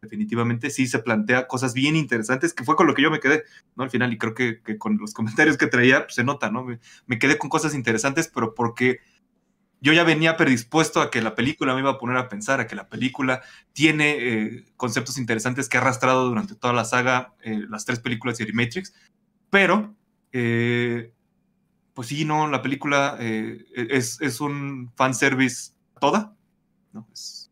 definitivamente 0.06 0.70
sí 0.70 0.88
se 0.88 1.00
plantea 1.00 1.48
cosas 1.48 1.74
bien 1.74 1.96
interesantes, 1.96 2.54
que 2.54 2.64
fue 2.64 2.76
con 2.76 2.88
lo 2.88 2.94
que 2.94 3.02
yo 3.02 3.12
me 3.12 3.20
quedé, 3.20 3.44
¿no? 3.76 3.84
Al 3.84 3.90
final, 3.90 4.14
y 4.14 4.18
creo 4.18 4.34
que, 4.34 4.62
con 4.80 4.98
los 4.98 5.14
comentarios 5.14 5.58
que 5.58 5.68
traía, 5.68 6.04
pues, 6.06 6.16
se 6.16 6.24
nota, 6.24 6.50
¿no? 6.50 6.66
Me, 7.08 7.20
quedé 7.20 7.38
con 7.38 7.50
cosas 7.50 7.76
interesantes, 7.76 8.30
pero 8.34 8.56
porque 8.56 9.00
yo 9.82 9.94
ya 9.94 10.04
venía 10.04 10.38
predispuesto 10.38 11.02
a 11.02 11.12
que 11.12 11.22
la 11.22 11.36
película 11.36 11.74
me 11.76 11.82
iba 11.82 11.92
a 11.92 11.98
poner 12.00 12.18
a 12.18 12.30
pensar, 12.30 12.60
a 12.60 12.68
que 12.68 12.76
la 12.76 12.90
película 12.90 13.42
tiene 13.74 14.16
eh, 14.20 14.66
conceptos 14.78 15.18
interesantes 15.18 15.70
que 15.70 15.78
ha 15.78 15.82
arrastrado 15.82 16.28
durante 16.28 16.56
toda 16.56 16.74
la 16.74 16.86
saga, 16.86 17.36
eh, 17.44 17.62
las 17.70 17.86
tres 17.86 18.00
películas 18.00 18.38
de 18.38 18.52
Matrix, 18.54 18.94
pero, 19.50 19.96
eh, 20.32 21.12
pues 21.94 22.10
sí, 22.10 22.26
no, 22.26 22.48
la 22.50 22.62
película 22.62 23.18
eh, 23.20 23.66
es, 23.76 24.22
es 24.22 24.42
un 24.42 24.92
fanservice 24.96 25.74
toda, 26.00 26.36
¿no? 26.94 27.08
Es- 27.14 27.45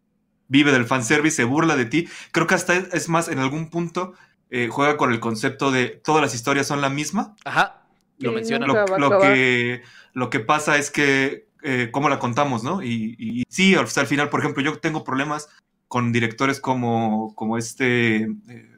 vive 0.54 0.72
del 0.72 0.86
fanservice, 0.86 1.36
se 1.36 1.44
burla 1.44 1.76
de 1.76 1.86
ti. 1.86 2.08
Creo 2.32 2.46
que 2.46 2.54
hasta 2.54 2.76
es, 2.76 3.10
más, 3.10 3.28
en 3.28 3.40
algún 3.40 3.70
punto 3.70 4.14
eh, 4.52 4.70
juega 4.72 4.98
con 4.98 5.12
el 5.12 5.20
concepto 5.20 5.72
de 5.72 5.88
todas 5.88 6.22
las 6.22 6.36
historias 6.36 6.68
son 6.68 6.80
la 6.80 6.90
misma. 6.90 7.36
Ajá, 7.44 7.82
lo 8.20 8.38
Sí, 8.46 8.54
nunca 8.60 8.86
Lo, 8.98 9.20
que, 9.20 9.82
lo 10.14 10.30
que 10.30 10.40
pasa 10.40 10.78
es 10.78 10.92
que, 10.92 11.48
eh, 11.64 11.90
¿cómo 11.92 12.08
la 12.08 12.20
contamos, 12.20 12.64
no? 12.64 12.84
Y, 12.84 13.16
y 13.18 13.44
sí, 13.50 13.74
al 13.76 13.88
final, 13.88 14.30
por 14.30 14.42
ejemplo, 14.42 14.62
yo 14.62 14.78
tengo 14.78 15.04
problemas 15.04 15.50
con 15.88 16.12
directores 16.12 16.60
como, 16.60 17.34
como 17.34 17.58
este, 17.58 18.18
eh, 18.18 18.70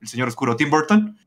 el 0.00 0.08
señor 0.08 0.28
oscuro 0.28 0.54
Tim 0.54 0.70
Burton, 0.70 1.18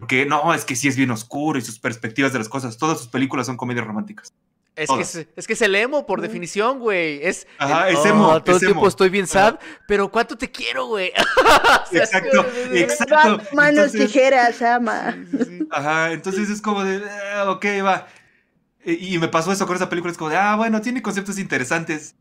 porque 0.00 0.26
no, 0.26 0.54
es 0.54 0.64
que 0.64 0.76
sí 0.76 0.88
es 0.88 0.96
bien 0.96 1.10
oscuro 1.12 1.58
y 1.58 1.62
sus 1.62 1.78
perspectivas 1.78 2.32
de 2.32 2.38
las 2.38 2.48
cosas, 2.48 2.78
todas 2.78 2.98
sus 2.98 3.08
películas 3.08 3.46
son 3.46 3.56
comedias 3.56 3.86
románticas. 3.86 4.32
Es 4.74 4.88
que, 4.88 5.00
es, 5.02 5.26
es 5.36 5.46
que 5.46 5.52
es 5.52 5.60
el 5.62 5.74
emo, 5.74 6.06
por 6.06 6.22
definición, 6.22 6.78
güey. 6.78 7.22
Es, 7.22 7.46
Ajá, 7.58 7.90
el, 7.90 7.96
es 7.96 8.06
emo, 8.06 8.28
"Oh, 8.28 8.42
todo 8.42 8.56
es 8.56 8.62
el 8.62 8.68
tiempo 8.68 8.80
emo". 8.80 8.88
estoy 8.88 9.10
bien 9.10 9.26
sad, 9.26 9.58
pero 9.86 10.10
¿cuánto 10.10 10.36
te 10.38 10.50
quiero, 10.50 10.86
güey? 10.86 11.12
O 11.82 11.86
sea, 11.94 12.04
Exacto, 12.04 12.46
exacto. 12.72 13.42
manos, 13.54 13.86
Entonces- 13.94 14.06
tijeras, 14.12 14.62
ama. 14.62 15.12
Sí, 15.30 15.36
sí, 15.38 15.44
sí. 15.58 15.68
Ajá, 15.70 16.12
entonces 16.12 16.48
es 16.48 16.62
como 16.62 16.82
de, 16.84 17.02
"Ah, 17.34 17.50
ok, 17.50 17.64
va. 17.84 18.06
Y, 18.84 19.14
y 19.14 19.18
me 19.18 19.28
pasó 19.28 19.52
eso 19.52 19.66
con 19.66 19.76
esa 19.76 19.90
película, 19.90 20.10
es 20.10 20.16
como 20.18 20.30
de, 20.30 20.36
ah, 20.38 20.56
bueno, 20.56 20.80
tiene 20.80 21.02
conceptos 21.02 21.38
interesantes. 21.38 22.16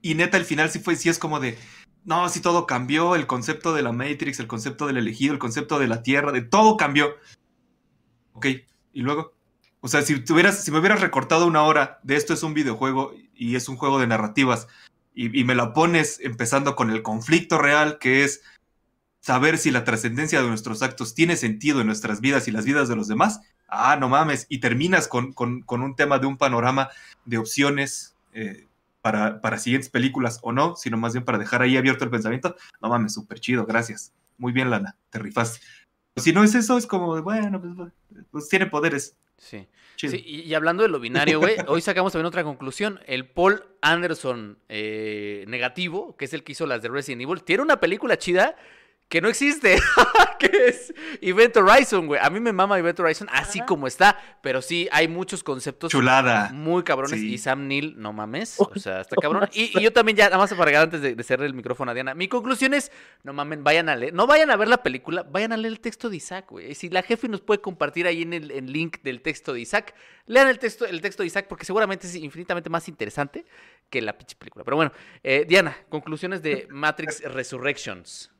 Y 0.00 0.14
neta, 0.14 0.38
al 0.38 0.44
final 0.46 0.70
sí 0.70 0.78
fue, 0.78 0.96
sí 0.96 1.10
es 1.10 1.18
como 1.18 1.38
de, 1.38 1.58
no, 2.04 2.28
sí 2.30 2.40
todo 2.40 2.66
cambió, 2.66 3.14
el 3.14 3.26
concepto 3.26 3.74
de 3.74 3.82
la 3.82 3.92
Matrix, 3.92 4.40
el 4.40 4.46
concepto 4.46 4.86
del 4.86 4.96
elegido, 4.96 5.34
el 5.34 5.38
concepto 5.38 5.78
de 5.78 5.86
la 5.88 6.02
Tierra, 6.02 6.32
de 6.32 6.40
todo 6.42 6.78
cambió. 6.78 7.14
Ok, 8.32 8.46
y 8.92 9.00
luego, 9.02 9.33
o 9.84 9.88
sea, 9.88 10.00
si, 10.00 10.18
tuvieras, 10.20 10.64
si 10.64 10.70
me 10.70 10.78
hubieras 10.78 11.02
recortado 11.02 11.46
una 11.46 11.62
hora 11.62 12.00
de 12.04 12.16
esto 12.16 12.32
es 12.32 12.42
un 12.42 12.54
videojuego 12.54 13.12
y 13.34 13.54
es 13.54 13.68
un 13.68 13.76
juego 13.76 14.00
de 14.00 14.06
narrativas, 14.06 14.66
y, 15.14 15.44
me 15.44 15.54
la 15.54 15.74
pones 15.74 16.20
empezando 16.22 16.74
con 16.74 16.88
el 16.88 17.02
conflicto 17.02 17.58
real, 17.58 17.98
que 17.98 18.24
es 18.24 18.40
saber 19.20 19.58
si 19.58 19.70
la 19.70 19.84
trascendencia 19.84 20.40
de 20.40 20.48
nuestros 20.48 20.82
actos 20.82 21.14
tiene 21.14 21.36
sentido 21.36 21.82
en 21.82 21.86
nuestras 21.86 22.22
vidas 22.22 22.48
y 22.48 22.50
las 22.50 22.64
vidas 22.64 22.88
de 22.88 22.96
los 22.96 23.08
demás, 23.08 23.42
ah, 23.68 23.98
no 24.00 24.08
mames, 24.08 24.46
y 24.48 24.60
terminas 24.60 25.06
con, 25.06 25.34
con- 25.34 25.60
con 25.60 25.82
un 25.82 25.96
tema 25.96 26.18
de 26.18 26.28
un 26.28 26.38
panorama 26.38 26.88
de 27.26 27.36
opciones 27.36 28.16
eh, 28.32 28.66
para, 29.02 29.42
para 29.42 29.58
siguientes 29.58 29.90
películas 29.90 30.38
o 30.40 30.52
no, 30.52 30.76
sino 30.76 30.96
más 30.96 31.12
bien 31.12 31.26
para 31.26 31.36
dejar 31.36 31.60
ahí 31.60 31.76
abierto 31.76 32.04
el 32.04 32.10
pensamiento, 32.10 32.56
no 32.80 32.88
mames, 32.88 33.12
súper 33.12 33.38
chido, 33.38 33.66
gracias. 33.66 34.14
Muy 34.38 34.52
bien, 34.52 34.70
Lana, 34.70 34.96
te 35.10 35.18
rifaste. 35.18 35.60
Si 36.16 36.32
no 36.32 36.44
es 36.44 36.54
eso, 36.54 36.78
es 36.78 36.86
como, 36.86 37.20
bueno, 37.22 37.60
pues, 37.60 37.92
pues 38.30 38.48
tiene 38.48 38.66
poderes. 38.66 39.16
Sí. 39.36 39.66
Chido. 39.96 40.12
Sí, 40.12 40.22
y, 40.24 40.40
y 40.40 40.54
hablando 40.54 40.82
de 40.82 40.88
lo 40.88 41.00
binario, 41.00 41.38
güey, 41.40 41.56
hoy 41.66 41.80
sacamos 41.80 42.12
también 42.12 42.26
otra 42.26 42.44
conclusión. 42.44 43.00
El 43.06 43.28
Paul 43.28 43.64
Anderson 43.80 44.58
eh, 44.68 45.44
negativo, 45.48 46.16
que 46.16 46.24
es 46.24 46.32
el 46.32 46.42
que 46.42 46.52
hizo 46.52 46.66
las 46.66 46.82
de 46.82 46.88
Resident 46.88 47.22
Evil, 47.22 47.42
tiene 47.42 47.62
una 47.62 47.78
película 47.78 48.16
chida 48.16 48.56
que 49.14 49.20
no 49.20 49.28
existe, 49.28 49.78
que 50.40 50.66
es 50.66 50.92
Event 51.20 51.56
Horizon, 51.56 52.08
güey. 52.08 52.20
A 52.20 52.30
mí 52.30 52.40
me 52.40 52.52
mama 52.52 52.76
Event 52.80 52.98
Horizon 52.98 53.28
así 53.30 53.60
Ajá. 53.60 53.66
como 53.66 53.86
está, 53.86 54.18
pero 54.42 54.60
sí 54.60 54.88
hay 54.90 55.06
muchos 55.06 55.44
conceptos 55.44 55.92
Chulada. 55.92 56.50
muy 56.52 56.82
cabrones. 56.82 57.20
Sí. 57.20 57.34
Y 57.34 57.38
Sam 57.38 57.68
Neill, 57.68 57.94
no 57.96 58.12
mames, 58.12 58.56
o 58.58 58.72
sea, 58.74 59.02
está 59.02 59.14
cabrón. 59.14 59.48
Y, 59.52 59.78
y 59.78 59.82
yo 59.84 59.92
también 59.92 60.16
ya, 60.16 60.24
nada 60.24 60.38
más 60.38 60.52
para 60.52 60.80
antes 60.82 61.00
de, 61.00 61.14
de 61.14 61.22
cerrar 61.22 61.46
el 61.46 61.54
micrófono 61.54 61.92
a 61.92 61.94
Diana, 61.94 62.12
mi 62.16 62.26
conclusión 62.26 62.74
es, 62.74 62.90
no 63.22 63.32
mamen, 63.32 63.62
vayan 63.62 63.88
a 63.88 63.94
leer, 63.94 64.12
no 64.12 64.26
vayan 64.26 64.50
a 64.50 64.56
ver 64.56 64.66
la 64.66 64.82
película, 64.82 65.22
vayan 65.22 65.52
a 65.52 65.56
leer 65.58 65.74
el 65.74 65.78
texto 65.78 66.10
de 66.10 66.16
Isaac, 66.16 66.46
güey. 66.50 66.72
Y 66.72 66.74
Si 66.74 66.88
la 66.88 67.04
jefe 67.04 67.28
nos 67.28 67.40
puede 67.40 67.60
compartir 67.60 68.08
ahí 68.08 68.22
en 68.22 68.32
el 68.32 68.50
en 68.50 68.72
link 68.72 69.00
del 69.04 69.22
texto 69.22 69.52
de 69.52 69.60
Isaac, 69.60 69.94
lean 70.26 70.48
el 70.48 70.58
texto, 70.58 70.86
el 70.86 71.00
texto 71.00 71.22
de 71.22 71.28
Isaac 71.28 71.46
porque 71.48 71.64
seguramente 71.64 72.08
es 72.08 72.16
infinitamente 72.16 72.68
más 72.68 72.88
interesante 72.88 73.46
que 73.88 74.02
la 74.02 74.18
pinche 74.18 74.34
película. 74.34 74.64
Pero 74.64 74.74
bueno, 74.76 74.90
eh, 75.22 75.44
Diana, 75.48 75.76
conclusiones 75.88 76.42
de 76.42 76.66
Matrix 76.68 77.22
Resurrections. 77.22 78.33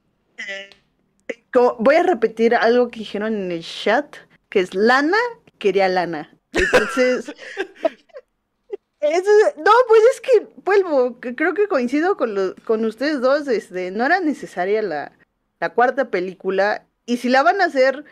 Como- 1.53 1.77
voy 1.79 1.97
a 1.97 2.03
repetir 2.03 2.55
algo 2.55 2.89
que 2.89 3.01
dijeron 3.01 3.35
en 3.35 3.53
el 3.53 3.63
chat, 3.65 4.17
que 4.49 4.61
es 4.61 4.75
lana, 4.75 5.17
quería 5.59 5.89
lana. 5.89 6.37
Entonces, 6.53 7.27
no, 9.57 9.73
pues 9.89 10.03
es 10.15 10.21
que 10.21 10.49
vuelvo, 10.65 11.19
creo 11.21 11.55
que 11.55 11.69
coincido 11.69 12.17
con, 12.17 12.35
lo- 12.35 12.55
con 12.65 12.85
ustedes 12.85 13.21
dos, 13.21 13.47
este, 13.49 13.91
no 13.91 14.05
era 14.07 14.21
necesaria 14.21 14.83
la, 14.83 15.13
la 15.61 15.71
cuarta 15.71 16.07
película, 16.11 16.85
y 17.07 17.19
si 17.19 17.29
la 17.29 17.43
van 17.43 17.61
a 17.61 17.67
hacer, 17.67 18.05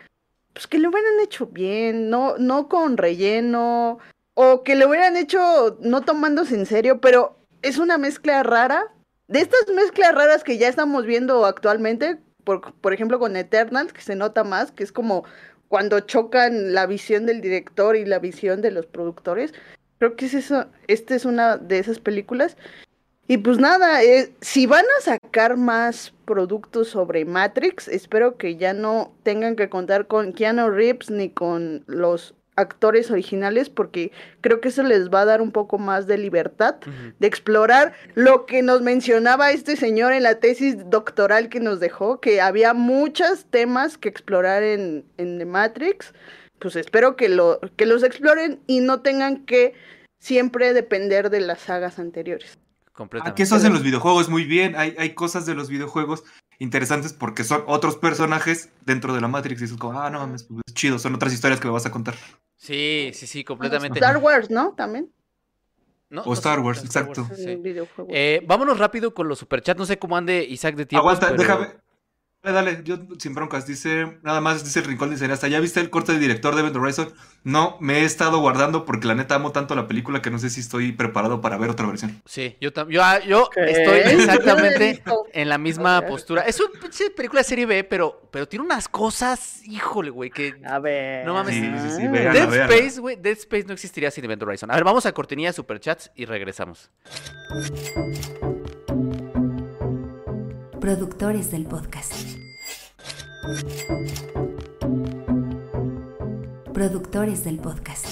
pues 0.53 0.67
que 0.67 0.77
lo 0.79 0.89
hubieran 0.89 1.19
hecho 1.21 1.47
bien, 1.47 2.09
no, 2.09 2.37
no 2.37 2.69
con 2.69 2.97
relleno, 2.97 3.99
o 4.35 4.63
que 4.63 4.75
lo 4.75 4.87
hubieran 4.87 5.17
hecho 5.17 5.77
no 5.81 6.01
tomándose 6.01 6.55
en 6.55 6.65
serio, 6.65 7.01
pero 7.01 7.37
es 7.61 7.77
una 7.77 7.97
mezcla 7.97 8.43
rara. 8.43 8.91
De 9.33 9.39
estas 9.39 9.65
mezclas 9.73 10.13
raras 10.13 10.43
que 10.43 10.59
ya 10.59 10.67
estamos 10.67 11.07
viendo 11.07 11.43
actualmente, 11.47 12.19
por, 12.43 12.71
por 12.75 12.93
ejemplo 12.93 13.17
con 13.17 13.35
Eternals, 13.35 13.91
que 13.91 14.01
se 14.01 14.15
nota 14.15 14.43
más, 14.43 14.71
que 14.71 14.83
es 14.83 14.91
como 14.91 15.23
cuando 15.69 16.01
chocan 16.01 16.75
la 16.75 16.85
visión 16.85 17.25
del 17.25 17.41
director 17.41 17.95
y 17.95 18.05
la 18.05 18.19
visión 18.19 18.61
de 18.61 18.69
los 18.69 18.85
productores. 18.85 19.51
Creo 19.97 20.15
que 20.15 20.27
es 20.27 20.35
eso, 20.35 20.67
esta 20.85 21.15
es 21.15 21.25
una 21.25 21.57
de 21.57 21.79
esas 21.79 21.97
películas. 21.97 22.57
Y 23.27 23.37
pues 23.37 23.57
nada, 23.57 24.03
eh, 24.03 24.31
si 24.41 24.67
van 24.67 24.85
a 24.99 25.01
sacar 25.01 25.57
más 25.57 26.13
productos 26.25 26.89
sobre 26.89 27.25
Matrix, 27.25 27.87
espero 27.87 28.37
que 28.37 28.57
ya 28.57 28.75
no 28.75 29.15
tengan 29.23 29.55
que 29.55 29.67
contar 29.67 30.05
con 30.05 30.33
Keanu 30.33 30.69
Reeves 30.69 31.09
ni 31.09 31.31
con 31.31 31.83
los 31.87 32.35
actores 32.55 33.09
originales 33.11 33.69
porque 33.69 34.11
creo 34.41 34.61
que 34.61 34.69
eso 34.69 34.83
les 34.83 35.09
va 35.09 35.21
a 35.21 35.25
dar 35.25 35.41
un 35.41 35.51
poco 35.51 35.77
más 35.77 36.07
de 36.07 36.17
libertad 36.17 36.75
de 37.19 37.27
explorar 37.27 37.93
lo 38.15 38.45
que 38.45 38.61
nos 38.61 38.81
mencionaba 38.81 39.51
este 39.51 39.75
señor 39.75 40.13
en 40.13 40.23
la 40.23 40.39
tesis 40.39 40.89
doctoral 40.89 41.49
que 41.49 41.59
nos 41.59 41.79
dejó, 41.79 42.19
que 42.19 42.41
había 42.41 42.73
muchos 42.73 43.45
temas 43.45 43.97
que 43.97 44.09
explorar 44.09 44.63
en, 44.63 45.05
en 45.17 45.39
The 45.39 45.45
Matrix. 45.45 46.13
Pues 46.59 46.75
espero 46.75 47.15
que, 47.15 47.29
lo, 47.29 47.59
que 47.75 47.85
los 47.85 48.03
exploren 48.03 48.59
y 48.67 48.79
no 48.79 49.01
tengan 49.01 49.45
que 49.45 49.73
siempre 50.19 50.73
depender 50.73 51.29
de 51.29 51.41
las 51.41 51.59
sagas 51.59 51.99
anteriores. 51.99 52.57
Completamente. 52.93 53.31
Aquí 53.31 53.41
eso 53.41 53.55
hacen 53.55 53.73
los 53.73 53.83
videojuegos 53.83 54.29
muy 54.29 54.45
bien. 54.45 54.75
Hay, 54.75 54.95
hay 54.97 55.15
cosas 55.15 55.45
de 55.45 55.55
los 55.55 55.67
videojuegos 55.69 56.23
interesantes 56.63 57.13
porque 57.13 57.43
son 57.43 57.63
otros 57.67 57.97
personajes 57.97 58.69
dentro 58.85 59.13
de 59.13 59.21
la 59.21 59.27
Matrix. 59.27 59.61
Y 59.61 59.65
es 59.65 59.73
como, 59.73 59.99
ah, 59.99 60.09
no 60.09 60.19
mames, 60.19 60.43
pues, 60.43 60.61
es 60.65 60.73
chido. 60.73 60.97
Son 60.97 61.13
otras 61.13 61.33
historias 61.33 61.59
que 61.59 61.67
me 61.67 61.73
vas 61.73 61.85
a 61.85 61.91
contar. 61.91 62.15
Sí, 62.55 63.11
sí, 63.13 63.27
sí, 63.27 63.43
completamente. 63.43 63.99
Star 63.99 64.17
Wars, 64.17 64.49
¿no? 64.49 64.73
También. 64.73 65.11
No, 66.09 66.21
O 66.21 66.27
no 66.27 66.33
Star 66.33 66.59
Wars, 66.59 66.83
Star 66.83 67.03
exacto. 67.03 67.27
Wars, 67.29 67.43
sí. 67.43 67.61
Eh, 68.09 68.43
vámonos 68.47 68.77
rápido 68.77 69.13
con 69.13 69.27
los 69.27 69.39
superchats. 69.39 69.77
No 69.77 69.85
sé 69.85 69.99
cómo 69.99 70.15
ande 70.15 70.43
Isaac 70.43 70.75
de 70.75 70.85
tiempo. 70.85 71.09
Aguanta, 71.09 71.33
déjame. 71.33 71.82
Dale, 72.43 72.55
dale, 72.55 72.81
yo 72.83 72.97
sin 73.19 73.33
broncas. 73.33 73.65
Dice, 73.65 74.17
nada 74.21 74.41
más 74.41 74.65
dice 74.65 74.79
el 74.79 74.85
rincón 74.85 75.09
de 75.09 75.17
cineasta. 75.17 75.47
¿Ya 75.47 75.61
viste 75.61 75.79
el 75.79 75.89
corte 75.89 76.11
del 76.11 76.19
director 76.19 76.53
de 76.53 76.59
Event 76.59 76.75
Horizon? 76.75 77.13
No, 77.45 77.77
me 77.79 77.99
he 77.99 78.03
estado 78.03 78.39
guardando 78.39 78.83
porque 78.83 79.07
la 79.07 79.15
neta 79.15 79.35
amo 79.35 79.53
tanto 79.53 79.75
la 79.75 79.87
película 79.87 80.21
que 80.21 80.29
no 80.29 80.37
sé 80.39 80.49
si 80.49 80.59
estoy 80.59 80.91
preparado 80.91 81.39
para 81.39 81.57
ver 81.57 81.69
otra 81.69 81.87
versión. 81.87 82.21
Sí, 82.25 82.57
yo 82.59 82.73
también. 82.73 82.99
Yo, 82.99 83.03
ah, 83.05 83.19
yo 83.19 83.49
estoy 83.55 83.99
exactamente 84.19 85.01
en 85.31 85.47
la 85.47 85.57
misma 85.57 86.01
postura. 86.05 86.41
Es 86.41 86.59
una 86.59 86.77
pinche 86.81 87.11
película 87.11 87.39
de 87.39 87.45
serie 87.45 87.65
B, 87.65 87.85
pero, 87.85 88.27
pero 88.29 88.45
tiene 88.45 88.65
unas 88.65 88.89
cosas, 88.89 89.65
híjole, 89.65 90.09
güey, 90.09 90.29
que. 90.29 90.55
A 90.65 90.79
ver. 90.79 91.25
No 91.25 91.33
mames. 91.35 91.55
Sí, 91.55 91.61
sí, 91.61 91.95
sí, 91.95 92.07
vean. 92.09 92.33
Dead. 92.33 92.69
Space, 92.69 92.99
güey, 92.99 93.15
Dead 93.15 93.37
Space 93.37 93.63
no 93.67 93.73
existiría 93.73 94.11
sin 94.11 94.25
Event 94.25 94.43
Horizon. 94.43 94.69
A 94.69 94.75
ver, 94.75 94.83
vamos 94.83 95.05
a 95.05 95.13
cortinilla 95.13 95.53
superchats 95.53 96.11
y 96.13 96.25
regresamos. 96.25 96.91
Productores 100.83 101.49
del 101.49 101.65
podcast. 101.65 102.13
Productores 106.73 107.45
del 107.45 107.59
podcast. 107.59 108.05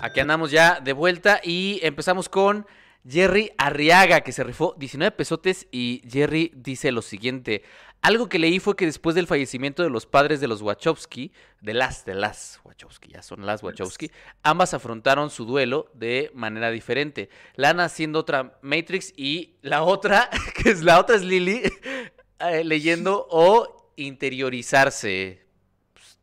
Aquí 0.00 0.18
andamos 0.18 0.50
ya 0.50 0.80
de 0.80 0.92
vuelta 0.92 1.40
y 1.40 1.78
empezamos 1.84 2.28
con 2.28 2.66
Jerry 3.08 3.52
Arriaga, 3.58 4.22
que 4.22 4.32
se 4.32 4.42
rifó 4.42 4.74
19 4.76 5.12
pesotes 5.12 5.68
y 5.70 6.02
Jerry 6.10 6.50
dice 6.56 6.90
lo 6.90 7.00
siguiente. 7.00 7.62
Algo 8.02 8.28
que 8.28 8.40
leí 8.40 8.58
fue 8.58 8.74
que 8.74 8.84
después 8.84 9.14
del 9.14 9.28
fallecimiento 9.28 9.84
de 9.84 9.88
los 9.90 10.06
padres 10.06 10.40
de 10.40 10.48
los 10.48 10.60
Wachowski, 10.60 11.30
de 11.60 11.72
las, 11.72 12.04
de 12.04 12.14
las 12.14 12.60
Wachowski, 12.64 13.12
ya 13.12 13.22
son 13.22 13.46
las 13.46 13.62
Wachowski, 13.62 14.10
ambas 14.42 14.74
afrontaron 14.74 15.30
su 15.30 15.44
duelo 15.44 15.88
de 15.94 16.30
manera 16.34 16.72
diferente. 16.72 17.30
Lana 17.54 17.84
haciendo 17.84 18.18
otra 18.18 18.58
Matrix 18.60 19.12
y 19.16 19.54
la 19.62 19.84
otra, 19.84 20.28
que 20.62 20.70
es 20.70 20.82
la 20.82 20.98
otra 20.98 21.14
es 21.14 21.22
Lily, 21.22 21.62
eh, 22.40 22.64
leyendo 22.64 23.24
o 23.30 23.92
interiorizarse. 23.96 25.46
Pues, 25.94 26.18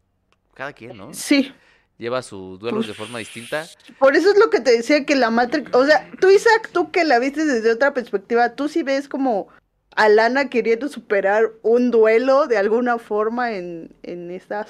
cada 0.54 0.74
quien, 0.74 0.98
¿no? 0.98 1.14
Sí, 1.14 1.54
Lleva 1.98 2.22
sus 2.22 2.58
duelos 2.60 2.88
de 2.88 2.94
Pues, 2.94 2.98
forma 2.98 3.20
distinta. 3.20 3.66
por 4.00 4.16
eso 4.16 4.32
es 4.32 4.38
lo 4.40 4.50
que 4.50 4.62
te 4.62 4.72
decía 4.72 5.06
que 5.06 5.16
la 5.16 5.30
Matrix, 5.32 5.70
o 5.76 5.86
sea, 5.86 6.10
tú 6.22 6.30
Isaac, 6.30 6.70
tú 6.72 6.92
que 6.92 7.04
la 7.04 7.20
viste 7.20 7.44
desde 7.44 7.72
otra 7.74 7.94
perspectiva, 7.94 8.56
tú 8.56 8.70
sí 8.70 8.84
ves 8.84 9.10
como 9.10 9.50
a 9.96 10.10
Lana 10.10 10.50
queriendo 10.50 10.88
superar 10.88 11.50
un 11.62 11.92
duelo 11.92 12.48
de 12.48 12.58
alguna 12.58 12.98
forma 13.00 13.52
en, 13.54 13.96
en 14.04 14.32
esta 14.32 14.66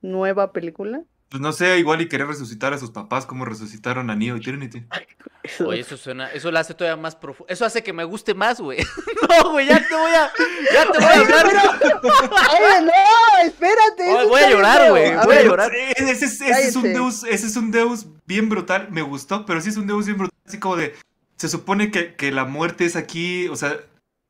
nueva 0.00 0.52
película. 0.52 1.02
Pues 1.28 1.40
no 1.40 1.52
sé, 1.52 1.78
igual 1.78 2.02
y 2.02 2.08
querer 2.08 2.26
resucitar 2.26 2.74
a 2.74 2.78
sus 2.78 2.90
papás 2.90 3.24
como 3.24 3.46
resucitaron 3.46 4.10
a 4.10 4.14
Neo 4.14 4.36
y 4.36 4.40
Trinity. 4.40 4.84
Eso- 5.42 5.68
Oye, 5.68 5.80
eso 5.80 5.96
suena, 5.96 6.30
eso 6.30 6.50
lo 6.50 6.58
hace 6.58 6.74
todavía 6.74 7.00
más 7.00 7.16
profundo. 7.16 7.50
Eso 7.50 7.64
hace 7.64 7.82
que 7.82 7.94
me 7.94 8.04
guste 8.04 8.34
más, 8.34 8.60
güey. 8.60 8.78
No, 9.42 9.52
güey, 9.52 9.66
ya 9.66 9.78
te 9.88 9.94
voy 9.94 10.10
a, 10.10 10.30
ya 10.74 10.92
te 10.92 10.98
voy 10.98 11.06
a 11.06 11.20
hablar. 11.20 11.46
Oye, 12.02 12.84
no, 12.86 13.46
espérate. 13.46 14.12
Oye, 14.14 14.26
voy 14.26 14.40
a 14.42 14.50
llorar, 14.50 14.90
güey, 14.90 15.14
voy 15.24 15.36
a 15.36 15.42
llorar. 15.42 15.72
Ese, 15.96 16.10
es- 16.26 16.40
ese 16.40 16.68
es 16.68 16.76
un. 16.76 16.82
Deus, 16.92 17.24
ese 17.24 17.46
es 17.46 17.56
un 17.56 17.70
Deus 17.70 18.06
bien 18.26 18.48
brutal, 18.50 18.88
me 18.90 19.00
gustó, 19.00 19.46
pero 19.46 19.60
sí 19.62 19.70
es 19.70 19.76
un 19.78 19.86
Deus 19.86 20.04
bien 20.06 20.18
brutal, 20.18 20.36
así 20.46 20.58
como 20.58 20.76
de, 20.76 20.94
se 21.36 21.48
supone 21.48 21.90
que, 21.90 22.14
que 22.14 22.30
la 22.30 22.44
muerte 22.44 22.84
es 22.84 22.94
aquí, 22.96 23.48
o 23.48 23.56
sea, 23.56 23.78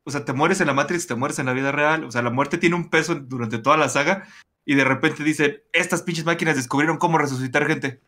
o 0.05 0.11
sea, 0.11 0.25
te 0.25 0.33
mueres 0.33 0.61
en 0.61 0.67
la 0.67 0.73
Matrix, 0.73 1.07
te 1.07 1.15
mueres 1.15 1.39
en 1.39 1.45
la 1.45 1.53
vida 1.53 1.71
real, 1.71 2.03
o 2.03 2.11
sea, 2.11 2.21
la 2.21 2.29
muerte 2.29 2.57
tiene 2.57 2.75
un 2.75 2.89
peso 2.89 3.15
durante 3.15 3.57
toda 3.57 3.77
la 3.77 3.89
saga, 3.89 4.27
y 4.65 4.75
de 4.75 4.83
repente 4.83 5.23
dicen, 5.23 5.61
estas 5.71 6.01
pinches 6.03 6.25
máquinas 6.25 6.55
descubrieron 6.55 6.97
cómo 6.97 7.17
resucitar 7.17 7.65
gente. 7.65 7.99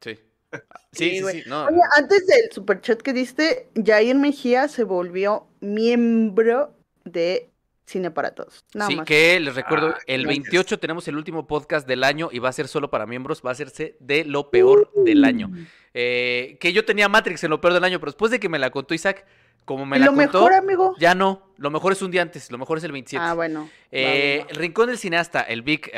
Sí. 0.00 0.14
Sí, 0.14 0.20
Sí, 0.92 1.22
sí. 1.22 1.42
No, 1.46 1.66
Oye, 1.66 1.80
antes 1.96 2.26
del 2.26 2.50
superchat 2.50 3.00
que 3.00 3.12
diste, 3.12 3.68
Jair 3.82 4.16
Mejía 4.16 4.68
se 4.68 4.84
volvió 4.84 5.46
miembro 5.60 6.74
de 7.04 7.51
Cine 7.92 8.10
para 8.10 8.34
Todos. 8.34 8.64
Nada 8.74 8.88
sí, 8.90 8.96
más. 8.96 9.06
que 9.06 9.38
les 9.40 9.54
recuerdo, 9.54 9.88
Ah, 9.88 9.98
el 10.06 10.22
gracias. 10.24 10.42
28 10.44 10.78
tenemos 10.78 11.06
el 11.08 11.16
último 11.16 11.46
podcast 11.46 11.86
del 11.86 12.02
año 12.04 12.28
y 12.32 12.38
va 12.38 12.48
a 12.48 12.52
ser 12.52 12.68
solo 12.68 12.90
para 12.90 13.06
miembros, 13.06 13.42
va 13.44 13.50
a 13.50 13.52
hacerse 13.52 13.96
de 14.00 14.24
lo 14.24 14.50
peor 14.50 14.90
del 14.96 15.24
año. 15.24 15.50
Eh, 15.94 16.56
que 16.60 16.72
yo 16.72 16.84
tenía 16.84 17.08
Matrix 17.08 17.44
en 17.44 17.50
lo 17.50 17.60
peor 17.60 17.74
del 17.74 17.84
año, 17.84 18.00
pero 18.00 18.10
después 18.12 18.30
de 18.30 18.40
que 18.40 18.48
me 18.48 18.58
la 18.58 18.70
contó 18.70 18.94
Isaac, 18.94 19.26
como 19.64 19.86
me 19.86 19.98
la 19.98 20.06
lo 20.06 20.14
contó, 20.14 20.38
mejor, 20.38 20.54
amigo. 20.54 20.96
ya 20.98 21.14
no. 21.14 21.52
Lo 21.56 21.70
mejor 21.70 21.92
es 21.92 22.02
un 22.02 22.10
día 22.10 22.22
antes, 22.22 22.50
lo 22.50 22.58
mejor 22.58 22.78
es 22.78 22.84
el 22.84 22.92
27. 22.92 23.24
Ah, 23.24 23.34
bueno. 23.34 23.68
Eh, 23.92 24.44
el 24.48 24.56
Rincón 24.56 24.88
del 24.88 24.98
Cineasta, 24.98 25.42
el 25.42 25.62
Big 25.62 25.90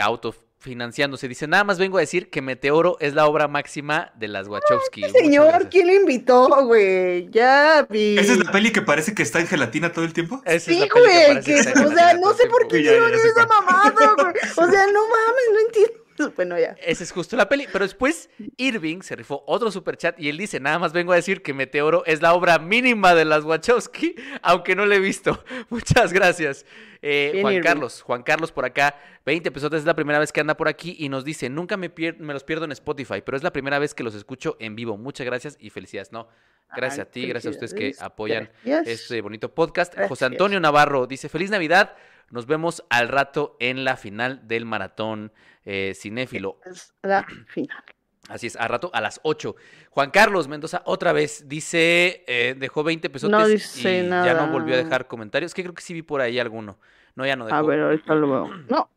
autofinanciándose, 0.65 1.29
dice, 1.29 1.47
nada 1.47 1.65
más 1.65 1.79
vengo 1.79 1.99
a 1.99 2.01
decir 2.01 2.31
que 2.31 2.41
Meteoro 2.41 2.97
es 3.01 3.15
la 3.15 3.27
obra 3.27 3.49
máxima 3.49 4.13
de 4.17 4.29
las 4.29 4.49
Wachowski. 4.49 5.03
va. 5.03 5.09
Muchas 5.09 5.23
Señor. 5.23 5.69
¿quién 5.71 5.87
lo 5.89 5.95
invitó, 5.95 6.49
güey? 6.65 7.29
Ya 7.31 7.87
vi. 7.89 8.17
¿Esa 8.19 8.33
es 8.33 8.39
la 8.39 8.51
peli 8.51 8.73
que 8.73 8.83
parece 8.83 9.15
que 9.15 9.23
está 9.23 9.41
en 9.41 9.47
gelatina 9.47 9.93
todo 9.93 10.05
el 10.05 10.13
tiempo? 10.13 10.41
Esa 10.45 10.57
es 10.57 10.65
Sí, 10.65 10.89
güey, 10.89 11.39
o 11.39 11.93
sea, 11.93 12.15
no 12.15 12.35
sé 12.35 12.47
por 12.47 12.67
qué 12.69 12.81
hicieron 12.81 13.13
esa 13.13 13.47
mamada, 13.47 14.15
güey. 14.17 14.35
O 14.57 14.71
sea, 14.71 14.87
no 14.87 15.03
mames, 15.09 15.45
no 15.53 15.61
entiendo. 15.67 16.04
Bueno, 16.37 16.59
ya. 16.59 16.77
Esa 16.83 17.05
es 17.05 17.13
justo 17.13 17.37
la 17.37 17.49
peli. 17.49 17.67
Pero 17.73 17.85
después 17.85 18.31
Irving 18.57 19.03
se 19.03 19.17
rifó 19.17 19.45
otro 19.47 19.71
superchat 19.71 20.19
y 20.19 20.29
él 20.29 20.39
dice, 20.39 20.61
nada 20.61 20.79
más 20.79 20.93
vengo 20.93 21.13
a 21.13 21.17
decir 21.17 21.43
que 21.43 21.55
Meteoro 21.55 22.05
es 22.07 22.23
la 22.23 22.35
obra 22.35 22.59
mínima 22.59 23.15
de 23.15 23.25
las 23.25 23.45
Wachowski, 23.45 24.15
aunque 24.43 24.75
no 24.75 24.87
la 24.87 24.97
he 24.97 25.01
visto. 25.01 25.45
Muchas 25.71 26.13
gracias. 26.13 26.65
Eh, 27.03 27.31
Bien, 27.33 27.43
Juan 27.43 27.55
Irving. 27.55 27.67
Carlos, 27.67 28.03
Juan 28.03 28.23
Carlos 28.23 28.53
por 28.53 28.65
acá, 28.65 28.99
20 29.27 29.51
pesos, 29.51 29.73
es 29.75 29.85
la 29.85 29.95
primera 29.95 30.19
vez 30.19 30.33
que 30.33 30.41
anda 30.41 30.57
por 30.57 30.69
aquí 30.69 30.97
y 30.99 31.09
nos 31.09 31.25
dice, 31.25 31.51
nunca 31.51 31.77
me 31.77 31.93
los 32.19 32.45
pierdo 32.45 32.65
en 32.65 32.73
Spotify, 32.73 33.21
pero 33.25 33.37
es 33.37 33.43
la 33.43 33.53
primera 33.53 33.79
vez 33.79 33.95
que 33.95 34.03
los 34.03 34.15
escucho 34.15 34.57
en 34.59 34.75
vivo. 34.75 34.97
Muchas 34.97 35.27
gracias 35.27 35.57
y 35.61 35.71
felicidades. 35.71 36.13
No, 36.13 36.29
gracias 36.75 36.99
Ay, 36.99 37.09
a 37.09 37.11
ti, 37.11 37.27
gracias 37.27 37.53
a 37.53 37.55
ustedes 37.55 37.75
que 37.75 37.95
apoyan 38.01 38.51
Gracias. 38.65 39.03
este 39.03 39.21
bonito 39.21 39.55
podcast. 39.55 39.95
José. 40.09 40.25
Antonio 40.27 40.61
Navarro 40.61 41.07
dice, 41.07 41.29
feliz 41.29 41.51
Navidad, 41.51 41.97
nos 42.31 42.47
vemos 42.47 42.85
al 42.91 43.09
rato 43.09 43.57
en 43.61 43.85
la 43.85 43.97
final 43.97 44.47
del 44.47 44.65
maratón 44.65 45.33
eh, 45.65 45.93
cinéfilo. 45.95 46.59
Es 46.65 46.95
la 47.03 47.27
final. 47.47 47.83
Así 48.29 48.47
es, 48.47 48.57
al 48.57 48.71
rato 48.71 48.91
a 48.95 49.01
las 49.01 49.21
8. 49.23 49.55
Juan 49.91 50.11
Carlos 50.11 50.49
Mendoza 50.49 50.83
otra 50.87 51.13
vez 51.13 51.47
dice, 51.47 52.25
eh, 52.27 52.55
dejó 52.57 52.83
20 52.83 53.11
pesos 53.11 53.29
No 53.31 53.47
dice 53.47 53.99
y 53.99 54.03
ya 54.03 54.09
nada. 54.09 54.47
no 54.47 54.53
volvió 54.53 54.75
a 54.75 54.79
dejar 54.79 55.07
comentarios, 55.07 55.53
que 55.53 55.63
creo 55.63 55.75
que 55.75 55.83
sí 55.83 55.93
vi 55.93 56.03
por 56.03 56.21
ahí 56.23 56.39
alguno. 56.39 56.79
No, 57.17 57.27
ya 57.27 57.37
no 57.37 57.45
dejó. 57.45 57.57
A 57.57 57.63
ver, 57.63 57.81
ahorita 57.81 58.15
lo 58.15 58.31
veo. 58.31 58.51
No, 58.71 58.91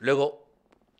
Luego, 0.00 0.48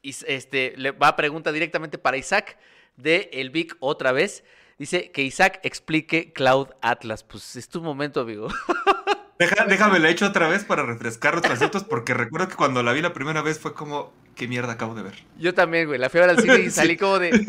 este, 0.02 0.74
le 0.76 0.90
va 0.92 1.08
a 1.08 1.16
pregunta 1.16 1.52
directamente 1.52 1.98
para 1.98 2.16
Isaac 2.16 2.58
de 2.96 3.30
El 3.32 3.50
Vic 3.50 3.76
otra 3.80 4.12
vez. 4.12 4.44
Dice 4.78 5.10
que 5.10 5.22
Isaac 5.22 5.60
explique 5.64 6.32
Cloud 6.32 6.68
Atlas. 6.82 7.24
Pues 7.24 7.56
es 7.56 7.68
tu 7.68 7.82
momento, 7.82 8.20
amigo. 8.20 8.48
Deja- 9.38 9.66
déjame 9.66 9.98
la 10.00 10.08
hecho 10.10 10.26
otra 10.26 10.48
vez 10.48 10.64
para 10.64 10.84
refrescar 10.84 11.34
los 11.34 11.42
conceptos, 11.46 11.84
porque 11.84 12.12
recuerdo 12.14 12.48
que 12.48 12.56
cuando 12.56 12.82
la 12.82 12.92
vi 12.92 13.00
la 13.02 13.12
primera 13.12 13.40
vez 13.42 13.58
fue 13.60 13.72
como, 13.74 14.12
¿qué 14.34 14.48
mierda 14.48 14.72
acabo 14.72 14.94
de 14.94 15.02
ver? 15.02 15.14
Yo 15.38 15.54
también, 15.54 15.86
güey. 15.86 15.98
La 15.98 16.10
fui 16.10 16.18
a 16.20 16.26
ver 16.26 16.30
al 16.36 16.40
cine 16.42 16.58
y 16.60 16.64
Sí. 16.64 16.70
salí 16.70 16.96
como 16.96 17.18
de. 17.18 17.44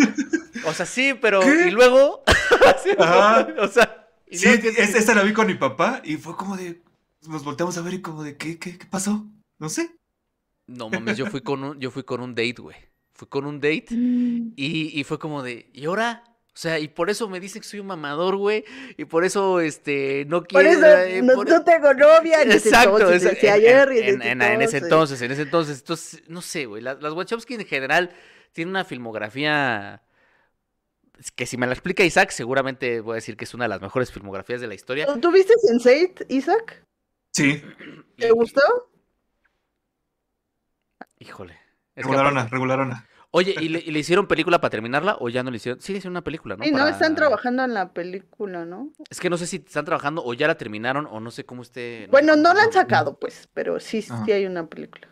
O 0.65 0.73
sea, 0.73 0.85
sí, 0.85 1.13
pero. 1.19 1.39
¿Qué? 1.41 1.67
Y 1.67 1.71
luego. 1.71 2.23
Ajá. 2.99 3.47
o 3.59 3.67
sea. 3.67 4.07
y 4.29 4.37
Sí, 4.37 4.45
luego, 4.47 4.61
¿qué 4.61 4.69
es- 4.69 4.75
sigue? 4.87 4.99
esa 4.99 5.15
la 5.15 5.23
vi 5.23 5.33
con 5.33 5.47
mi 5.47 5.55
papá 5.55 6.01
y 6.03 6.17
fue 6.17 6.35
como 6.35 6.57
de, 6.57 6.81
nos 7.27 7.43
volteamos 7.43 7.75
a 7.77 7.81
ver 7.81 7.95
y 7.95 8.01
como 8.01 8.23
de, 8.23 8.37
¿qué, 8.37 8.59
qué, 8.59 8.77
qué 8.77 8.85
pasó? 8.85 9.25
No 9.57 9.69
sé. 9.69 9.91
No 10.67 10.89
mames, 10.89 11.17
yo 11.17 11.25
fui 11.25 11.41
con 11.41 11.63
un, 11.63 11.79
yo 11.79 11.89
fui 11.89 12.03
con 12.03 12.21
un 12.21 12.35
date, 12.35 12.61
güey. 12.61 12.77
Fui 13.13 13.27
con 13.27 13.45
un 13.47 13.59
date 13.59 13.87
y, 13.91 14.91
y 14.93 15.03
fue 15.03 15.17
como 15.17 15.41
de, 15.41 15.69
¿y 15.73 15.85
ahora? 15.85 16.23
O 16.59 16.61
sea, 16.61 16.77
y 16.77 16.89
por 16.89 17.09
eso 17.09 17.29
me 17.29 17.39
dicen 17.39 17.61
que 17.61 17.67
soy 17.69 17.79
un 17.79 17.87
mamador, 17.87 18.35
güey. 18.35 18.65
Y 18.97 19.05
por 19.05 19.23
eso, 19.23 19.61
este, 19.61 20.25
no 20.27 20.39
Por 20.39 20.47
quiero. 20.47 20.69
eso 20.69 20.85
eh, 20.87 21.21
no, 21.21 21.35
por- 21.35 21.47
no 21.47 21.63
tengo 21.63 21.93
novia 21.93 22.41
en 22.41 22.51
ese 22.51 22.67
Exacto, 22.67 22.97
entonces, 22.99 23.23
decía 23.23 23.55
en, 23.55 23.61
ayer 23.61 23.89
y 23.93 23.99
en- 24.09 24.21
en 24.21 24.41
en- 24.41 24.41
ese 24.41 24.53
en 24.53 24.61
ese 24.63 24.77
entonces. 24.79 25.21
en 25.21 25.31
ese 25.31 25.41
entonces, 25.43 25.79
entonces, 25.79 26.21
no 26.27 26.41
sé, 26.41 26.65
güey, 26.65 26.81
las, 26.83 27.01
las 27.01 27.13
Wachowski 27.13 27.53
en 27.53 27.65
general 27.65 28.11
tienen 28.51 28.71
una 28.71 28.83
filmografía 28.83 30.01
es 31.17 31.31
que 31.31 31.45
si 31.45 31.55
me 31.55 31.65
la 31.65 31.71
explica 31.71 32.03
Isaac, 32.03 32.31
seguramente 32.31 32.99
voy 32.99 33.13
a 33.13 33.15
decir 33.15 33.37
que 33.37 33.45
es 33.45 33.53
una 33.53 33.63
de 33.63 33.69
las 33.69 33.79
mejores 33.81 34.11
filmografías 34.11 34.59
de 34.59 34.67
la 34.67 34.75
historia. 34.75 35.07
¿Tú 35.21 35.31
viste 35.31 35.53
Sense8, 35.53 36.25
Isaac? 36.27 36.83
Sí, 37.31 37.63
¿Te 38.17 38.31
gustó? 38.31 38.61
Híjole. 41.19 41.53
es 41.95 42.03
regularona, 42.03 42.47
regularona. 42.47 43.07
Oye, 43.31 43.55
¿y 43.59 43.69
le, 43.69 43.79
y 43.79 43.91
le 43.91 43.99
hicieron 43.99 44.27
película 44.27 44.59
para 44.59 44.71
terminarla 44.71 45.17
o 45.19 45.29
ya 45.29 45.43
no 45.43 45.51
le 45.51 45.57
hicieron? 45.57 45.79
Sí, 45.81 45.91
le 45.91 45.99
hicieron 45.99 46.13
una 46.13 46.23
película, 46.23 46.57
¿no? 46.57 46.63
Sí, 46.63 46.71
no, 46.71 46.79
Para- 46.79 46.89
están 46.89 47.13
trabajando 47.15 47.63
en 47.63 47.75
la 47.75 47.93
película, 47.93 48.65
¿no? 48.65 48.91
Es 49.09 49.19
que 49.19 49.29
no 49.29 49.37
sé 49.37 49.45
si 49.45 49.57
están 49.57 49.85
trabajando 49.85 50.23
o 50.25 50.33
ya 50.33 50.47
la 50.47 50.57
terminaron 50.57 51.07
o 51.11 51.19
no 51.19 51.29
sé 51.29 51.45
cómo 51.45 51.61
esté. 51.61 52.07
Bueno, 52.09 52.35
no 52.35 52.53
la 52.55 52.63
han 52.63 52.71
sacado, 52.73 53.19
pues, 53.19 53.47
pero 53.53 53.79
sí, 53.79 54.03
Ajá. 54.09 54.25
sí 54.25 54.31
hay 54.31 54.45
una 54.47 54.65
película. 54.67 55.07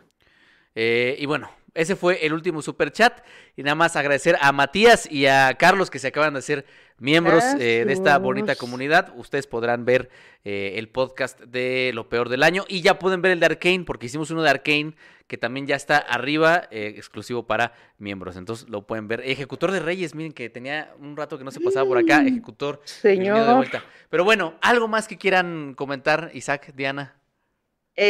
Eh, 0.74 1.16
y 1.18 1.26
bueno, 1.26 1.50
ese 1.74 1.94
fue 1.94 2.24
el 2.26 2.32
último 2.32 2.60
super 2.60 2.90
chat. 2.90 3.20
Y 3.56 3.62
nada 3.62 3.76
más 3.76 3.94
agradecer 3.94 4.36
a 4.40 4.50
Matías 4.50 5.10
y 5.10 5.26
a 5.26 5.54
Carlos 5.54 5.88
que 5.90 6.00
se 6.00 6.08
acaban 6.08 6.32
de 6.32 6.40
hacer 6.40 6.66
miembros 6.98 7.44
eh, 7.58 7.84
de 7.86 7.92
esta 7.92 8.18
bonita 8.18 8.56
comunidad. 8.56 9.12
Ustedes 9.16 9.46
podrán 9.46 9.84
ver 9.84 10.10
eh, 10.44 10.74
el 10.76 10.88
podcast 10.88 11.40
de 11.40 11.92
lo 11.94 12.08
peor 12.08 12.28
del 12.28 12.42
año 12.42 12.64
y 12.68 12.80
ya 12.80 12.98
pueden 12.98 13.22
ver 13.22 13.32
el 13.32 13.40
de 13.40 13.46
Arkane 13.46 13.84
porque 13.84 14.06
hicimos 14.06 14.30
uno 14.30 14.42
de 14.42 14.50
Arkane 14.50 14.94
que 15.26 15.36
también 15.36 15.66
ya 15.66 15.76
está 15.76 15.98
arriba, 15.98 16.68
eh, 16.70 16.94
exclusivo 16.96 17.46
para 17.46 17.74
miembros. 17.98 18.36
Entonces 18.36 18.68
lo 18.68 18.86
pueden 18.86 19.08
ver. 19.08 19.20
Ejecutor 19.24 19.72
de 19.72 19.80
Reyes, 19.80 20.14
miren 20.14 20.32
que 20.32 20.48
tenía 20.48 20.94
un 20.98 21.16
rato 21.16 21.36
que 21.36 21.44
no 21.44 21.50
se 21.50 21.60
pasaba 21.60 21.86
por 21.86 21.98
acá. 21.98 22.22
Mm, 22.22 22.28
Ejecutor. 22.28 22.80
de 22.80 22.88
Señor. 22.88 23.56
vuelta. 23.56 23.84
Pero 24.08 24.24
bueno, 24.24 24.54
algo 24.62 24.88
más 24.88 25.06
que 25.06 25.18
quieran 25.18 25.74
comentar, 25.74 26.30
Isaac, 26.32 26.72
Diana. 26.74 27.20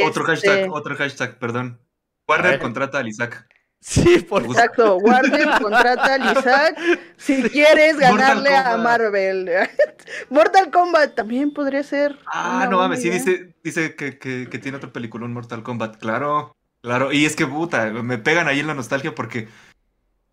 Otro 0.04 0.30
Este, 0.32 0.48
hashtag, 0.48 0.72
otro 0.72 0.94
hashtag, 0.96 1.38
perdón. 1.38 1.80
Warner 2.28 2.60
contrata 2.60 2.98
al 2.98 3.08
Isaac. 3.08 3.47
Sí, 3.80 4.18
por. 4.20 4.44
Exacto, 4.44 4.96
Warner 4.96 5.48
contrata 5.60 6.14
al 6.14 6.36
Isaac 6.38 6.76
si 7.16 7.42
quieres 7.44 7.96
ganarle 7.98 8.54
a. 8.54 8.76
Marvel. 8.76 9.48
Mortal 10.30 10.70
Kombat 10.70 11.14
también 11.14 11.52
podría 11.52 11.82
ser. 11.82 12.18
Ah, 12.26 12.66
no 12.70 12.78
mames, 12.78 13.02
sí 13.02 13.08
dice, 13.10 13.54
dice 13.62 13.94
que, 13.94 14.18
que, 14.18 14.48
que 14.50 14.58
tiene 14.58 14.76
otro 14.78 14.92
película, 14.92 15.24
un 15.24 15.32
Mortal 15.32 15.62
Kombat, 15.62 15.96
claro, 15.98 16.56
claro. 16.82 17.12
Y 17.12 17.24
es 17.24 17.36
que 17.36 17.46
puta, 17.46 17.86
me 17.90 18.18
pegan 18.18 18.48
ahí 18.48 18.60
en 18.60 18.66
la 18.66 18.74
nostalgia 18.74 19.14
porque 19.14 19.48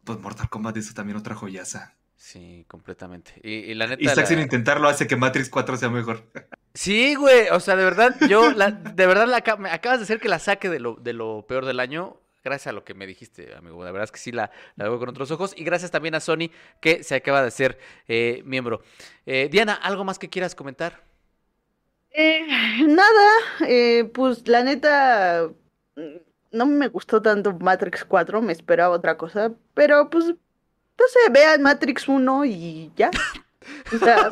pues 0.03 0.19
Mortal 0.19 0.49
Kombat 0.49 0.77
es 0.77 0.93
también 0.93 1.17
otra 1.17 1.35
joyaza. 1.35 1.95
Sí, 2.15 2.65
completamente. 2.67 3.33
Y, 3.43 3.53
y 3.71 3.73
la 3.75 3.85
neta. 3.87 4.01
Isaac 4.03 4.17
la- 4.17 4.25
sin 4.25 4.39
intentarlo 4.39 4.87
hace 4.89 5.05
que 5.05 5.15
Matrix 5.15 5.49
4 5.49 5.77
sea 5.77 5.89
mejor. 5.89 6.23
Sí, 6.73 7.15
güey. 7.15 7.47
O 7.53 7.61
sea, 7.61 7.77
de 7.77 7.85
verdad, 7.85 8.17
yo, 8.27 8.51
la- 8.51 8.71
de 8.71 9.07
verdad, 9.07 9.27
la, 9.27 9.55
me 9.57 9.69
acabas 9.69 9.99
de 9.99 10.03
hacer 10.03 10.19
que 10.19 10.27
la 10.27 10.39
saque 10.39 10.67
de 10.69 10.81
lo, 10.81 10.95
de 10.95 11.13
lo 11.13 11.45
peor 11.47 11.65
del 11.65 11.79
año. 11.79 12.17
Gracias 12.45 12.67
a 12.67 12.71
lo 12.73 12.83
que 12.83 12.93
me 12.93 13.07
dijiste, 13.07 13.55
amigo. 13.55 13.83
La 13.83 13.91
verdad 13.91 14.03
es 14.03 14.11
que 14.11 14.19
sí 14.19 14.31
la, 14.31 14.51
la 14.75 14.87
veo 14.87 14.99
con 14.99 15.09
otros 15.09 15.31
ojos. 15.31 15.53
Y 15.57 15.63
gracias 15.63 15.89
también 15.89 16.13
a 16.13 16.19
Sony, 16.19 16.51
que 16.79 17.03
se 17.03 17.15
acaba 17.15 17.41
de 17.43 17.49
ser 17.49 17.79
eh, 18.07 18.43
miembro. 18.45 18.83
Eh, 19.25 19.49
Diana, 19.51 19.73
¿algo 19.73 20.03
más 20.03 20.19
que 20.19 20.29
quieras 20.29 20.53
comentar? 20.53 21.01
Eh, 22.11 22.45
nada, 22.87 23.31
eh, 23.67 24.03
pues 24.13 24.47
la 24.47 24.63
neta 24.63 25.49
mm, 25.95 26.01
no 26.51 26.65
me 26.67 26.87
gustó 26.87 27.19
tanto 27.19 27.51
Matrix 27.59 28.05
4, 28.05 28.41
me 28.43 28.53
esperaba 28.53 28.93
otra 28.95 29.17
cosa, 29.17 29.51
pero 29.73 30.09
pues 30.11 30.25
no 30.25 31.05
sé, 31.09 31.19
vean 31.31 31.63
Matrix 31.63 32.07
1 32.07 32.45
y 32.45 32.91
ya. 32.95 33.09
O 33.91 33.97
sea, 33.97 34.29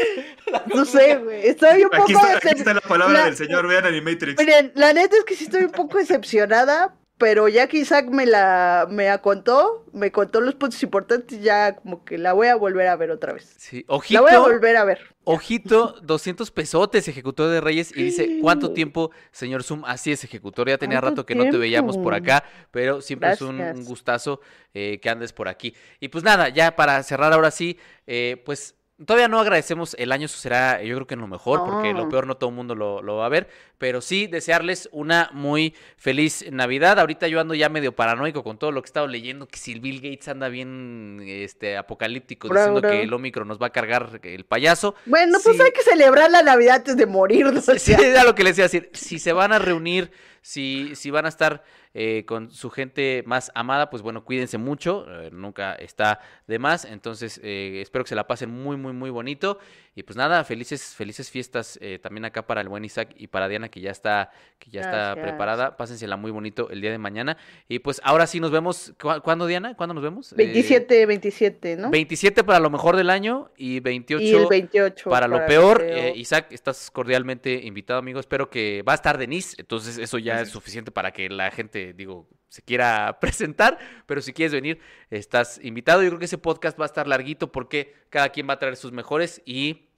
no 0.74 0.86
sé, 0.86 1.16
güey, 1.18 1.46
estoy 1.46 1.82
un 1.84 1.90
poco 1.90 2.04
Aquí 2.04 2.12
está, 2.14 2.36
aquí 2.38 2.48
decep- 2.48 2.56
está 2.56 2.72
la 2.72 2.80
palabra 2.80 3.18
la- 3.18 3.24
del 3.26 3.36
señor, 3.36 3.66
vean 3.68 3.84
Animatrix. 3.84 4.38
Miren, 4.40 4.72
la 4.74 4.94
neta 4.94 5.14
es 5.18 5.24
que 5.24 5.36
sí 5.36 5.44
estoy 5.44 5.64
un 5.64 5.72
poco 5.72 5.98
decepcionada, 5.98 6.94
pero 7.18 7.46
ya 7.48 7.68
que 7.68 7.78
Isaac 7.78 8.08
me 8.10 8.26
la 8.26 8.86
me 8.90 9.16
contó, 9.20 9.86
me 9.92 10.10
contó 10.10 10.40
los 10.40 10.54
puntos 10.54 10.82
importantes, 10.82 11.40
ya 11.40 11.76
como 11.76 12.04
que 12.04 12.18
la 12.18 12.32
voy 12.32 12.48
a 12.48 12.56
volver 12.56 12.88
a 12.88 12.96
ver 12.96 13.10
otra 13.10 13.32
vez. 13.32 13.54
Sí, 13.58 13.84
La 13.86 13.94
ojito. 13.94 14.22
voy 14.22 14.32
a 14.32 14.38
volver 14.40 14.76
a 14.76 14.84
ver. 14.84 15.00
Ojito, 15.24 16.00
200 16.02 16.50
pesotes, 16.50 17.06
ejecutor 17.06 17.48
de 17.50 17.60
Reyes. 17.60 17.96
Y 17.96 18.02
dice, 18.02 18.38
¿cuánto 18.40 18.72
tiempo, 18.72 19.12
señor 19.30 19.62
Zoom? 19.62 19.84
Así 19.84 20.10
es, 20.10 20.24
ejecutor. 20.24 20.68
Ya 20.68 20.78
tenía 20.78 21.00
¿Cuánto 21.00 21.22
rato 21.22 21.26
que 21.26 21.36
no 21.36 21.48
te 21.48 21.56
veíamos 21.58 21.96
por 21.96 22.12
acá, 22.12 22.42
pero 22.72 23.00
siempre 23.00 23.30
es 23.30 23.40
un, 23.40 23.84
gustazo 23.84 24.40
eh, 24.74 24.98
que 25.00 25.08
andes 25.08 25.32
por 25.32 25.48
aquí. 25.48 25.74
Y 26.00 26.08
pues 26.08 26.24
nada, 26.24 26.48
ya 26.48 26.74
para 26.74 27.02
cerrar 27.04 27.32
ahora 27.32 27.52
sí, 27.52 27.78
eh, 28.06 28.42
pues 28.44 28.74
todavía 29.04 29.28
no 29.28 29.40
agradecemos 29.40 29.94
el 29.98 30.12
año, 30.12 30.26
eso 30.26 30.38
será 30.38 30.82
yo 30.82 30.94
creo 30.94 31.06
que 31.06 31.14
en 31.14 31.20
lo 31.20 31.26
mejor, 31.26 31.64
porque 31.64 31.92
lo 31.92 32.08
peor 32.08 32.26
no 32.26 32.36
todo 32.36 32.50
el 32.50 32.56
mundo 32.56 32.74
lo, 32.74 33.02
lo 33.02 33.16
va 33.16 33.26
a 33.26 33.28
ver, 33.28 33.48
pero 33.82 34.00
sí 34.00 34.28
desearles 34.28 34.88
una 34.92 35.28
muy 35.32 35.74
feliz 35.96 36.44
Navidad. 36.52 37.00
Ahorita 37.00 37.26
yo 37.26 37.40
ando 37.40 37.52
ya 37.52 37.68
medio 37.68 37.90
paranoico 37.96 38.44
con 38.44 38.56
todo 38.56 38.70
lo 38.70 38.80
que 38.80 38.86
he 38.86 38.90
estado 38.90 39.08
leyendo, 39.08 39.48
que 39.48 39.58
si 39.58 39.76
Bill 39.80 39.96
Gates 40.00 40.28
anda 40.28 40.48
bien 40.48 41.20
este, 41.26 41.76
apocalíptico, 41.76 42.48
diciendo 42.48 42.80
que 42.80 43.02
el 43.02 43.12
Omicron 43.12 43.48
nos 43.48 43.60
va 43.60 43.66
a 43.66 43.70
cargar 43.70 44.20
el 44.22 44.44
payaso. 44.44 44.94
Bueno, 45.04 45.36
pues 45.42 45.56
Sí. 45.56 45.62
hay 45.64 45.72
que 45.72 45.82
celebrar 45.82 46.30
la 46.30 46.44
Navidad 46.44 46.76
antes 46.76 46.96
de 46.96 47.06
morirnos. 47.06 47.68
o 47.68 47.72
Sí, 47.72 47.78
sea. 47.92 47.98
era 47.98 48.22
lo 48.22 48.36
que 48.36 48.44
les 48.44 48.56
iba 48.56 48.66
a 48.66 48.68
decir. 48.68 48.88
Si 48.92 49.18
se 49.18 49.32
van 49.32 49.52
a 49.52 49.58
reunir, 49.58 50.12
si, 50.42 50.94
si 50.94 51.10
van 51.10 51.26
a 51.26 51.28
estar 51.28 51.64
eh, 51.94 52.24
con 52.26 52.50
su 52.50 52.70
gente 52.70 53.22
más 53.26 53.50
amada, 53.54 53.90
pues 53.90 54.02
bueno, 54.02 54.24
cuídense 54.24 54.58
mucho. 54.58 55.06
eh, 55.08 55.30
nunca 55.32 55.74
está 55.74 56.20
de 56.46 56.58
más. 56.60 56.84
Entonces, 56.84 57.40
eh, 57.42 57.80
espero 57.82 58.04
que 58.04 58.10
se 58.10 58.14
la 58.14 58.26
pasen 58.28 58.48
muy, 58.48 58.76
muy, 58.76 58.92
muy 58.92 59.10
bonito. 59.10 59.58
Y 59.94 60.04
pues 60.04 60.16
nada, 60.16 60.42
felices, 60.44 60.94
felices 60.94 61.30
fiestas 61.30 61.78
eh, 61.82 61.98
también 62.02 62.24
acá 62.24 62.46
para 62.46 62.62
el 62.62 62.68
buen 62.70 62.82
Isaac 62.84 63.10
y 63.18 63.26
para 63.26 63.46
Diana, 63.48 63.68
que 63.72 63.80
ya 63.80 63.90
está, 63.90 64.30
que 64.60 64.70
ya 64.70 64.82
está 64.82 65.14
preparada. 65.20 65.76
Pásensela 65.76 66.16
muy 66.16 66.30
bonito 66.30 66.70
el 66.70 66.80
día 66.80 66.92
de 66.92 66.98
mañana. 66.98 67.36
Y 67.68 67.80
pues 67.80 68.00
ahora 68.04 68.28
sí 68.28 68.38
nos 68.38 68.52
vemos. 68.52 68.94
¿Cu- 69.00 69.20
¿Cuándo, 69.24 69.46
Diana? 69.48 69.74
¿Cuándo 69.74 69.94
nos 69.94 70.04
vemos? 70.04 70.32
Eh, 70.32 70.36
27, 70.36 71.06
27, 71.06 71.76
¿no? 71.76 71.90
27 71.90 72.44
para 72.44 72.60
lo 72.60 72.70
mejor 72.70 72.94
del 72.96 73.10
año 73.10 73.50
y 73.56 73.80
28 73.80 74.22
y 74.22 74.30
el 74.30 74.46
28 74.46 75.10
para 75.10 75.26
lo 75.26 75.44
peor, 75.46 75.82
eh, 75.82 76.12
Isaac, 76.14 76.46
estás 76.52 76.90
cordialmente 76.92 77.54
invitado, 77.64 77.98
amigo. 77.98 78.20
Espero 78.20 78.48
que 78.48 78.82
va 78.86 78.92
a 78.92 78.94
estar 78.94 79.18
Denise, 79.18 79.56
entonces 79.58 79.98
eso 79.98 80.18
ya 80.18 80.40
es 80.42 80.50
suficiente 80.50 80.92
para 80.92 81.10
que 81.12 81.28
la 81.28 81.50
gente, 81.50 81.92
digo, 81.94 82.28
se 82.48 82.60
quiera 82.62 83.18
presentar. 83.20 83.78
Pero 84.06 84.20
si 84.20 84.32
quieres 84.32 84.52
venir, 84.52 84.78
estás 85.10 85.58
invitado. 85.64 86.02
Yo 86.02 86.10
creo 86.10 86.18
que 86.18 86.26
ese 86.26 86.38
podcast 86.38 86.78
va 86.78 86.84
a 86.84 86.86
estar 86.86 87.08
larguito 87.08 87.50
porque 87.50 87.94
cada 88.10 88.28
quien 88.28 88.46
va 88.48 88.52
a 88.54 88.58
traer 88.58 88.76
sus 88.76 88.92
mejores 88.92 89.40
y 89.46 89.88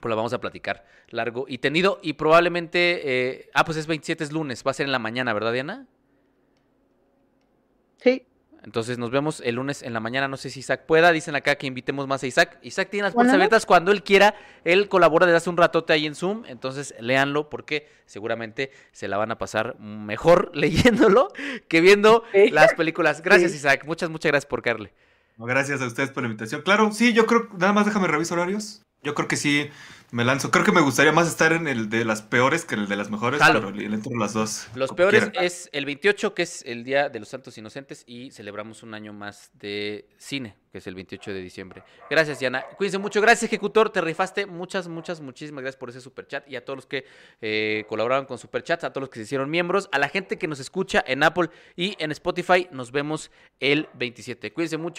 pues 0.00 0.08
lo 0.10 0.16
vamos 0.16 0.32
a 0.32 0.40
platicar 0.40 0.84
largo 1.08 1.46
y 1.48 1.58
tendido. 1.58 1.98
Y 2.02 2.14
probablemente, 2.14 3.00
eh, 3.04 3.50
ah, 3.54 3.64
pues 3.64 3.76
es 3.78 3.86
27, 3.86 4.24
es 4.24 4.32
lunes, 4.32 4.62
va 4.66 4.70
a 4.70 4.74
ser 4.74 4.86
en 4.86 4.92
la 4.92 4.98
mañana, 4.98 5.32
¿verdad, 5.32 5.52
Diana? 5.52 5.86
Sí. 7.98 8.26
Entonces 8.62 8.98
nos 8.98 9.10
vemos 9.10 9.40
el 9.42 9.54
lunes 9.54 9.82
en 9.82 9.94
la 9.94 10.00
mañana. 10.00 10.28
No 10.28 10.36
sé 10.36 10.50
si 10.50 10.60
Isaac 10.60 10.84
pueda. 10.86 11.12
Dicen 11.12 11.34
acá 11.34 11.54
que 11.56 11.66
invitemos 11.66 12.06
más 12.06 12.22
a 12.22 12.26
Isaac. 12.26 12.58
Isaac 12.60 12.90
tiene 12.90 13.04
las 13.04 13.14
puertas 13.14 13.34
abiertas 13.34 13.64
cuando 13.64 13.90
él 13.90 14.02
quiera. 14.02 14.34
Él 14.64 14.88
colabora 14.90 15.24
desde 15.24 15.38
hace 15.38 15.48
un 15.50 15.56
ratote 15.56 15.94
ahí 15.94 16.04
en 16.06 16.14
Zoom. 16.14 16.44
Entonces 16.46 16.94
léanlo 17.00 17.48
porque 17.48 17.88
seguramente 18.04 18.70
se 18.92 19.08
la 19.08 19.16
van 19.16 19.30
a 19.30 19.38
pasar 19.38 19.78
mejor 19.80 20.50
leyéndolo 20.54 21.32
que 21.68 21.80
viendo 21.80 22.22
Sí. 22.34 22.50
las 22.50 22.74
películas. 22.74 23.22
Gracias 23.22 23.52
Sí. 23.52 23.56
Isaac. 23.56 23.84
Muchas, 23.86 24.10
muchas 24.10 24.30
gracias 24.30 24.48
por 24.48 24.60
caerle. 24.60 24.92
No, 25.38 25.46
Gracias 25.46 25.80
a 25.80 25.86
ustedes 25.86 26.10
por 26.10 26.22
la 26.22 26.26
invitación. 26.28 26.60
Claro, 26.60 26.92
sí, 26.92 27.14
yo 27.14 27.24
creo, 27.24 27.48
nada 27.58 27.72
más 27.72 27.86
déjame 27.86 28.08
revisar 28.08 28.38
horarios. 28.38 28.82
Yo 29.02 29.14
creo 29.14 29.28
que 29.28 29.36
sí 29.36 29.70
me 30.12 30.24
lanzo. 30.24 30.50
Creo 30.50 30.64
que 30.64 30.72
me 30.72 30.80
gustaría 30.80 31.12
más 31.12 31.28
estar 31.28 31.52
en 31.52 31.68
el 31.68 31.88
de 31.88 32.04
las 32.04 32.22
peores 32.22 32.64
que 32.64 32.74
en 32.74 32.82
el 32.82 32.88
de 32.88 32.96
las 32.96 33.10
mejores, 33.10 33.40
Jalo. 33.40 33.60
pero 33.60 33.70
le 33.70 33.84
entro 33.84 34.16
las 34.18 34.32
dos. 34.32 34.66
Los 34.74 34.92
peores 34.92 35.30
quiera. 35.30 35.46
es 35.46 35.68
el 35.72 35.86
28, 35.86 36.34
que 36.34 36.42
es 36.42 36.62
el 36.66 36.84
Día 36.84 37.08
de 37.08 37.20
los 37.20 37.28
Santos 37.28 37.56
Inocentes, 37.58 38.04
y 38.06 38.30
celebramos 38.30 38.82
un 38.82 38.94
año 38.94 39.12
más 39.12 39.50
de 39.54 40.08
cine, 40.18 40.56
que 40.72 40.78
es 40.78 40.86
el 40.86 40.94
28 40.94 41.32
de 41.32 41.40
diciembre. 41.40 41.82
Gracias, 42.08 42.40
Diana. 42.40 42.64
Cuídense 42.76 42.98
mucho. 42.98 43.20
Gracias, 43.20 43.44
Ejecutor. 43.44 43.90
Te 43.90 44.00
rifaste. 44.00 44.46
Muchas, 44.46 44.88
muchas, 44.88 45.20
muchísimas 45.20 45.62
gracias 45.62 45.78
por 45.78 45.90
ese 45.90 46.00
superchat 46.00 46.48
y 46.48 46.56
a 46.56 46.64
todos 46.64 46.78
los 46.78 46.86
que 46.86 47.04
eh, 47.40 47.84
colaboraron 47.88 48.26
con 48.26 48.38
superchats, 48.38 48.84
a 48.84 48.90
todos 48.92 49.02
los 49.02 49.10
que 49.10 49.20
se 49.20 49.24
hicieron 49.24 49.48
miembros, 49.48 49.88
a 49.92 49.98
la 49.98 50.08
gente 50.08 50.38
que 50.38 50.48
nos 50.48 50.60
escucha 50.60 51.04
en 51.06 51.22
Apple 51.22 51.50
y 51.76 51.96
en 51.98 52.10
Spotify. 52.10 52.68
Nos 52.72 52.90
vemos 52.90 53.30
el 53.60 53.88
27. 53.94 54.52
Cuídense 54.52 54.76
mucho. 54.76 54.90